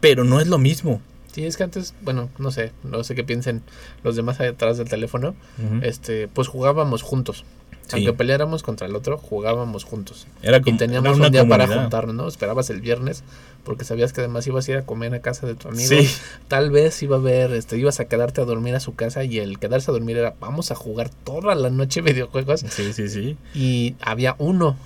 pero 0.00 0.24
no 0.24 0.40
es 0.40 0.46
lo 0.46 0.56
mismo. 0.56 1.02
Sí, 1.30 1.44
es 1.44 1.58
que 1.58 1.64
antes, 1.64 1.92
bueno, 2.00 2.30
no 2.38 2.50
sé, 2.50 2.72
no 2.84 3.04
sé 3.04 3.14
qué 3.14 3.22
piensen 3.22 3.60
los 4.02 4.16
demás 4.16 4.40
atrás 4.40 4.78
del 4.78 4.88
teléfono. 4.88 5.34
Este, 5.82 6.26
pues 6.28 6.48
jugábamos 6.48 7.02
juntos. 7.02 7.44
Sí. 7.88 7.96
Aunque 7.96 8.12
peleáramos 8.12 8.62
contra 8.62 8.86
el 8.86 8.94
otro, 8.94 9.18
jugábamos 9.18 9.84
juntos. 9.84 10.26
Era 10.42 10.58
y 10.58 10.60
como 10.62 10.76
teníamos 10.76 11.16
era 11.18 11.26
un 11.26 11.32
día 11.32 11.48
para 11.48 11.66
juntarnos, 11.66 12.14
¿no? 12.14 12.28
Esperabas 12.28 12.68
el 12.70 12.80
viernes 12.82 13.24
porque 13.64 13.84
sabías 13.84 14.12
que 14.12 14.20
además 14.20 14.46
ibas 14.46 14.68
a 14.68 14.70
ir 14.72 14.76
a 14.78 14.84
comer 14.86 15.14
a 15.14 15.20
casa 15.20 15.46
de 15.46 15.54
tu 15.54 15.68
amigo. 15.68 15.88
Sí. 15.88 16.08
Tal 16.48 16.70
vez 16.70 17.02
iba 17.02 17.16
a 17.16 17.18
haber, 17.18 17.52
este, 17.52 17.76
ibas 17.78 17.98
a 18.00 18.04
quedarte 18.06 18.40
a 18.40 18.44
dormir 18.44 18.74
a 18.74 18.80
su 18.80 18.94
casa 18.94 19.24
y 19.24 19.38
el 19.38 19.58
quedarse 19.58 19.90
a 19.90 19.92
dormir 19.94 20.16
era 20.18 20.34
vamos 20.40 20.70
a 20.70 20.74
jugar 20.74 21.08
toda 21.10 21.54
la 21.54 21.70
noche 21.70 22.00
videojuegos 22.02 22.60
Sí, 22.68 22.92
sí, 22.92 23.08
sí. 23.08 23.36
y 23.54 23.94
había 24.00 24.36
uno, 24.38 24.76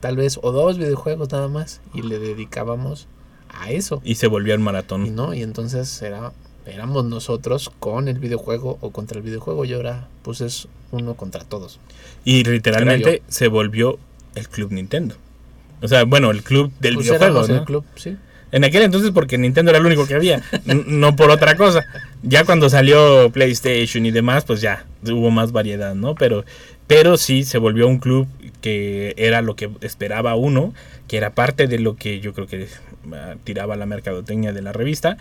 tal 0.00 0.16
vez 0.16 0.38
o 0.42 0.52
dos 0.52 0.78
videojuegos 0.78 1.32
nada 1.32 1.48
más 1.48 1.80
y 1.94 2.02
le 2.02 2.18
dedicábamos 2.18 3.08
a 3.48 3.70
eso. 3.72 4.00
Y 4.04 4.14
se 4.16 4.26
volvió 4.26 4.54
el 4.54 4.60
Y 4.60 4.64
maratón. 4.64 5.14
no, 5.14 5.34
y 5.34 5.42
entonces 5.42 6.00
era 6.02 6.32
éramos 6.66 7.04
nosotros 7.04 7.70
con 7.78 8.08
el 8.08 8.18
videojuego 8.18 8.78
o 8.80 8.90
contra 8.90 9.18
el 9.18 9.24
videojuego 9.24 9.64
y 9.64 9.72
ahora 9.72 10.08
pues 10.22 10.40
es 10.40 10.68
uno 10.90 11.14
contra 11.14 11.44
todos. 11.44 11.78
Y 12.24 12.44
literalmente 12.44 13.22
se 13.28 13.48
volvió 13.48 13.98
el 14.34 14.48
club 14.48 14.72
Nintendo. 14.72 15.14
O 15.82 15.88
sea, 15.88 16.04
bueno, 16.04 16.30
el 16.30 16.42
club 16.42 16.72
del 16.80 16.94
Pues 16.94 17.06
videojuego. 17.06 17.46
¿no? 17.46 17.54
el 17.54 17.64
club, 17.64 17.84
sí. 17.96 18.16
En 18.52 18.64
aquel 18.64 18.82
entonces 18.82 19.12
porque 19.12 19.38
Nintendo 19.38 19.70
era 19.70 19.78
el 19.78 19.86
único 19.86 20.06
que 20.06 20.14
había, 20.14 20.42
no 20.64 21.14
por 21.14 21.30
otra 21.30 21.56
cosa. 21.56 21.86
Ya 22.22 22.44
cuando 22.44 22.68
salió 22.68 23.30
PlayStation 23.30 24.04
y 24.06 24.10
demás, 24.10 24.44
pues 24.44 24.60
ya 24.60 24.86
hubo 25.04 25.30
más 25.30 25.52
variedad, 25.52 25.94
¿no? 25.94 26.16
Pero, 26.16 26.44
pero 26.86 27.16
sí 27.16 27.44
se 27.44 27.58
volvió 27.58 27.86
un 27.86 27.98
club 27.98 28.26
que 28.60 29.14
era 29.16 29.40
lo 29.40 29.54
que 29.54 29.70
esperaba 29.82 30.34
uno, 30.34 30.74
que 31.06 31.16
era 31.16 31.30
parte 31.30 31.68
de 31.68 31.78
lo 31.78 31.94
que 31.96 32.20
yo 32.20 32.34
creo 32.34 32.48
que 32.48 32.66
ah, 33.12 33.36
tiraba 33.44 33.76
la 33.76 33.86
mercadotecnia 33.86 34.52
de 34.52 34.62
la 34.62 34.72
revista. 34.72 35.16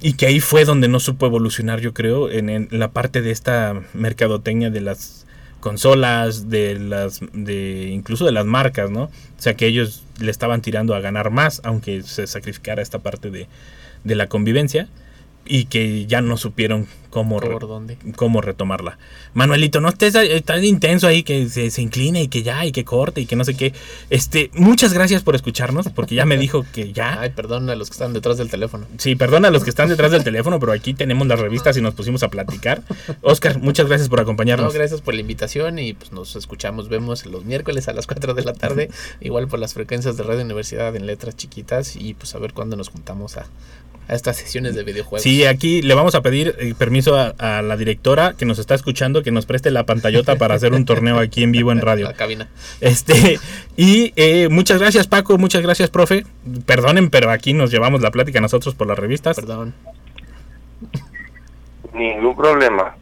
Y 0.00 0.14
que 0.14 0.26
ahí 0.26 0.40
fue 0.40 0.64
donde 0.64 0.88
no 0.88 1.00
supo 1.00 1.26
evolucionar, 1.26 1.80
yo 1.80 1.94
creo, 1.94 2.30
en, 2.30 2.68
la 2.70 2.90
parte 2.90 3.22
de 3.22 3.30
esta 3.30 3.80
mercadotecnia 3.94 4.70
de 4.70 4.80
las 4.80 5.26
consolas, 5.60 6.50
de 6.50 6.78
las, 6.78 7.20
de 7.32 7.88
incluso 7.92 8.24
de 8.24 8.32
las 8.32 8.44
marcas, 8.44 8.90
¿no? 8.90 9.04
O 9.04 9.10
sea 9.38 9.54
que 9.54 9.66
ellos 9.66 10.04
le 10.20 10.30
estaban 10.30 10.60
tirando 10.60 10.94
a 10.94 11.00
ganar 11.00 11.30
más, 11.30 11.60
aunque 11.64 12.02
se 12.02 12.26
sacrificara 12.26 12.82
esta 12.82 12.98
parte 12.98 13.30
de, 13.30 13.48
de 14.04 14.14
la 14.14 14.28
convivencia, 14.28 14.88
y 15.46 15.64
que 15.66 16.06
ya 16.06 16.20
no 16.20 16.36
supieron 16.36 16.86
cómo, 17.10 17.40
re- 17.40 17.50
¿Por 17.50 17.66
dónde? 17.66 17.96
cómo 18.14 18.40
retomarla. 18.42 18.98
Manuelito, 19.32 19.80
no 19.80 19.88
estés 19.88 20.14
ahí- 20.16 20.40
tan 20.42 20.62
intenso 20.64 21.06
ahí 21.06 21.22
que 21.22 21.48
se, 21.48 21.70
se 21.70 21.80
incline 21.80 22.22
y 22.22 22.28
que 22.28 22.42
ya, 22.42 22.64
y 22.66 22.72
que 22.72 22.84
corte 22.84 23.20
y 23.22 23.26
que 23.26 23.36
no 23.36 23.44
sé 23.44 23.54
qué. 23.56 23.72
Este, 24.10 24.50
muchas 24.54 24.92
gracias 24.92 25.22
por 25.22 25.34
escucharnos, 25.34 25.88
porque 25.94 26.14
ya 26.14 26.26
me 26.26 26.36
dijo 26.36 26.64
que 26.74 26.92
ya. 26.92 27.18
Ay, 27.20 27.30
perdón 27.30 27.70
a 27.70 27.74
los 27.74 27.88
que 27.88 27.94
están 27.94 28.12
detrás 28.12 28.36
del 28.36 28.50
teléfono. 28.50 28.86
Sí, 28.98 29.16
perdona 29.16 29.48
a 29.48 29.50
los 29.50 29.64
que 29.64 29.70
están 29.70 29.88
detrás 29.88 30.10
del 30.12 30.24
teléfono, 30.24 30.60
pero 30.60 30.72
aquí 30.72 30.92
tenemos 30.92 31.26
las 31.26 31.40
revistas 31.40 31.76
y 31.76 31.80
nos 31.80 31.94
pusimos 31.94 32.22
a 32.22 32.28
platicar. 32.28 32.82
Oscar, 33.22 33.58
muchas 33.60 33.86
gracias 33.86 34.08
por 34.10 34.18
No, 34.18 34.22
acompañarnos. 34.24 34.74
gracias 34.74 35.00
por 35.00 35.14
la 35.14 35.20
invitación 35.20 35.78
y 35.78 35.94
pues 35.94 36.12
nos 36.12 36.36
escuchamos, 36.36 36.88
vemos 36.90 37.24
los 37.24 37.44
miércoles 37.44 37.88
a 37.88 37.92
las 37.94 38.06
4 38.06 38.34
de 38.34 38.44
la 38.44 38.52
tarde, 38.52 38.90
igual 39.20 39.48
por 39.48 39.58
las 39.58 39.72
frecuencias 39.74 40.16
de 40.18 40.22
Radio 40.22 40.42
Universidad 40.44 40.94
en 40.96 41.06
letras 41.06 41.34
chiquitas 41.36 41.96
y 41.96 42.12
pues 42.14 42.34
a 42.34 42.38
ver 42.38 42.52
cuándo 42.52 42.76
nos 42.76 42.88
juntamos 42.90 43.36
a, 43.38 43.46
a 44.08 44.14
estas 44.14 44.36
sesiones 44.36 44.74
de 44.74 44.84
videojuegos. 44.84 45.22
Sí, 45.22 45.44
aquí 45.44 45.82
le 45.82 45.94
vamos 45.94 46.14
a 46.14 46.22
pedir 46.22 46.54
eh, 46.58 46.74
permiso 46.76 47.16
a, 47.16 47.34
a 47.38 47.62
la 47.62 47.76
directora 47.76 48.34
que 48.36 48.44
nos 48.44 48.58
está 48.58 48.74
escuchando 48.74 49.22
que 49.22 49.30
nos 49.30 49.46
preste 49.46 49.70
la 49.70 49.84
pantallota 49.84 50.36
para 50.36 50.54
hacer 50.54 50.72
un 50.72 50.84
torneo 50.84 51.18
aquí 51.18 51.42
en 51.42 51.52
vivo 51.52 51.72
en 51.72 51.80
radio. 51.82 52.06
La 52.06 52.14
cabina. 52.14 52.48
Este, 52.80 53.38
y 53.76 54.12
eh, 54.16 54.48
muchas 54.48 54.78
gracias 54.78 55.06
Paco, 55.06 55.38
muchas 55.38 55.62
gracias 55.62 55.90
profe. 55.90 56.24
Perdonen, 56.66 57.10
pero 57.10 57.30
aquí 57.30 57.52
nos 57.52 57.70
llevamos 57.70 58.00
la 58.00 58.10
plática 58.10 58.40
nosotros 58.40 58.74
por 58.74 58.86
las 58.86 58.98
revistas. 58.98 59.36
Perdón. 59.36 59.74
Ningún 61.96 62.36
problema. 62.36 62.94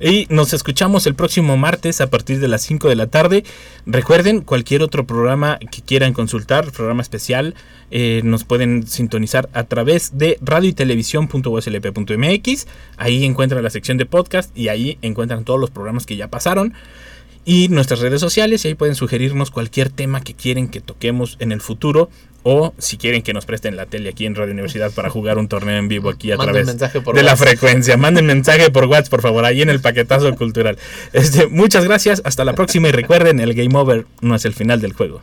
Y 0.00 0.26
nos 0.30 0.54
escuchamos 0.54 1.06
el 1.06 1.14
próximo 1.14 1.58
martes 1.58 2.00
a 2.00 2.08
partir 2.08 2.40
de 2.40 2.48
las 2.48 2.62
5 2.62 2.88
de 2.88 2.96
la 2.96 3.06
tarde. 3.06 3.44
Recuerden, 3.84 4.40
cualquier 4.40 4.82
otro 4.82 5.06
programa 5.06 5.58
que 5.58 5.82
quieran 5.82 6.14
consultar, 6.14 6.72
programa 6.72 7.02
especial, 7.02 7.54
eh, 7.90 8.22
nos 8.24 8.44
pueden 8.44 8.86
sintonizar 8.86 9.50
a 9.52 9.64
través 9.64 10.16
de 10.16 10.38
radio 10.40 10.70
y 10.70 10.72
televisión.uslp.mx. 10.72 12.66
Ahí 12.96 13.24
encuentran 13.26 13.62
la 13.62 13.68
sección 13.68 13.98
de 13.98 14.06
podcast 14.06 14.56
y 14.56 14.68
ahí 14.68 14.98
encuentran 15.02 15.44
todos 15.44 15.60
los 15.60 15.70
programas 15.70 16.06
que 16.06 16.16
ya 16.16 16.28
pasaron. 16.28 16.72
Y 17.50 17.66
nuestras 17.66 17.98
redes 17.98 18.20
sociales 18.20 18.64
y 18.64 18.68
ahí 18.68 18.74
pueden 18.76 18.94
sugerirnos 18.94 19.50
cualquier 19.50 19.90
tema 19.90 20.20
que 20.20 20.34
quieren 20.34 20.68
que 20.68 20.80
toquemos 20.80 21.36
en 21.40 21.50
el 21.50 21.60
futuro 21.60 22.08
o 22.44 22.72
si 22.78 22.96
quieren 22.96 23.22
que 23.22 23.34
nos 23.34 23.44
presten 23.44 23.74
la 23.74 23.86
tele 23.86 24.10
aquí 24.10 24.24
en 24.24 24.36
Radio 24.36 24.52
Universidad 24.52 24.92
para 24.92 25.10
jugar 25.10 25.36
un 25.36 25.48
torneo 25.48 25.76
en 25.76 25.88
vivo 25.88 26.10
aquí 26.10 26.30
a 26.30 26.36
Manden 26.36 26.52
través 26.52 26.66
mensaje 26.68 27.00
por 27.00 27.16
de 27.16 27.24
la 27.24 27.36
frecuencia. 27.36 27.96
Manden 27.96 28.26
mensaje 28.26 28.70
por 28.70 28.84
WhatsApp, 28.84 29.10
por 29.10 29.22
favor, 29.22 29.44
ahí 29.44 29.62
en 29.62 29.68
el 29.68 29.80
paquetazo 29.80 30.32
cultural. 30.36 30.78
Este, 31.12 31.48
muchas 31.48 31.84
gracias, 31.84 32.22
hasta 32.24 32.44
la 32.44 32.52
próxima 32.52 32.86
y 32.86 32.92
recuerden, 32.92 33.40
el 33.40 33.52
game 33.54 33.76
over 33.76 34.06
no 34.20 34.36
es 34.36 34.44
el 34.44 34.52
final 34.52 34.80
del 34.80 34.92
juego. 34.92 35.20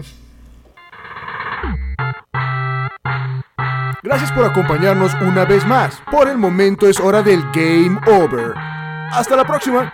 Gracias 4.04 4.34
por 4.34 4.44
acompañarnos 4.44 5.14
una 5.22 5.46
vez 5.46 5.66
más. 5.66 6.02
Por 6.12 6.28
el 6.28 6.38
momento 6.38 6.90
es 6.90 7.00
hora 7.00 7.22
del 7.22 7.42
Game 7.54 7.98
Over. 8.06 8.54
Hasta 9.14 9.38
la 9.38 9.46
próxima. 9.46 9.94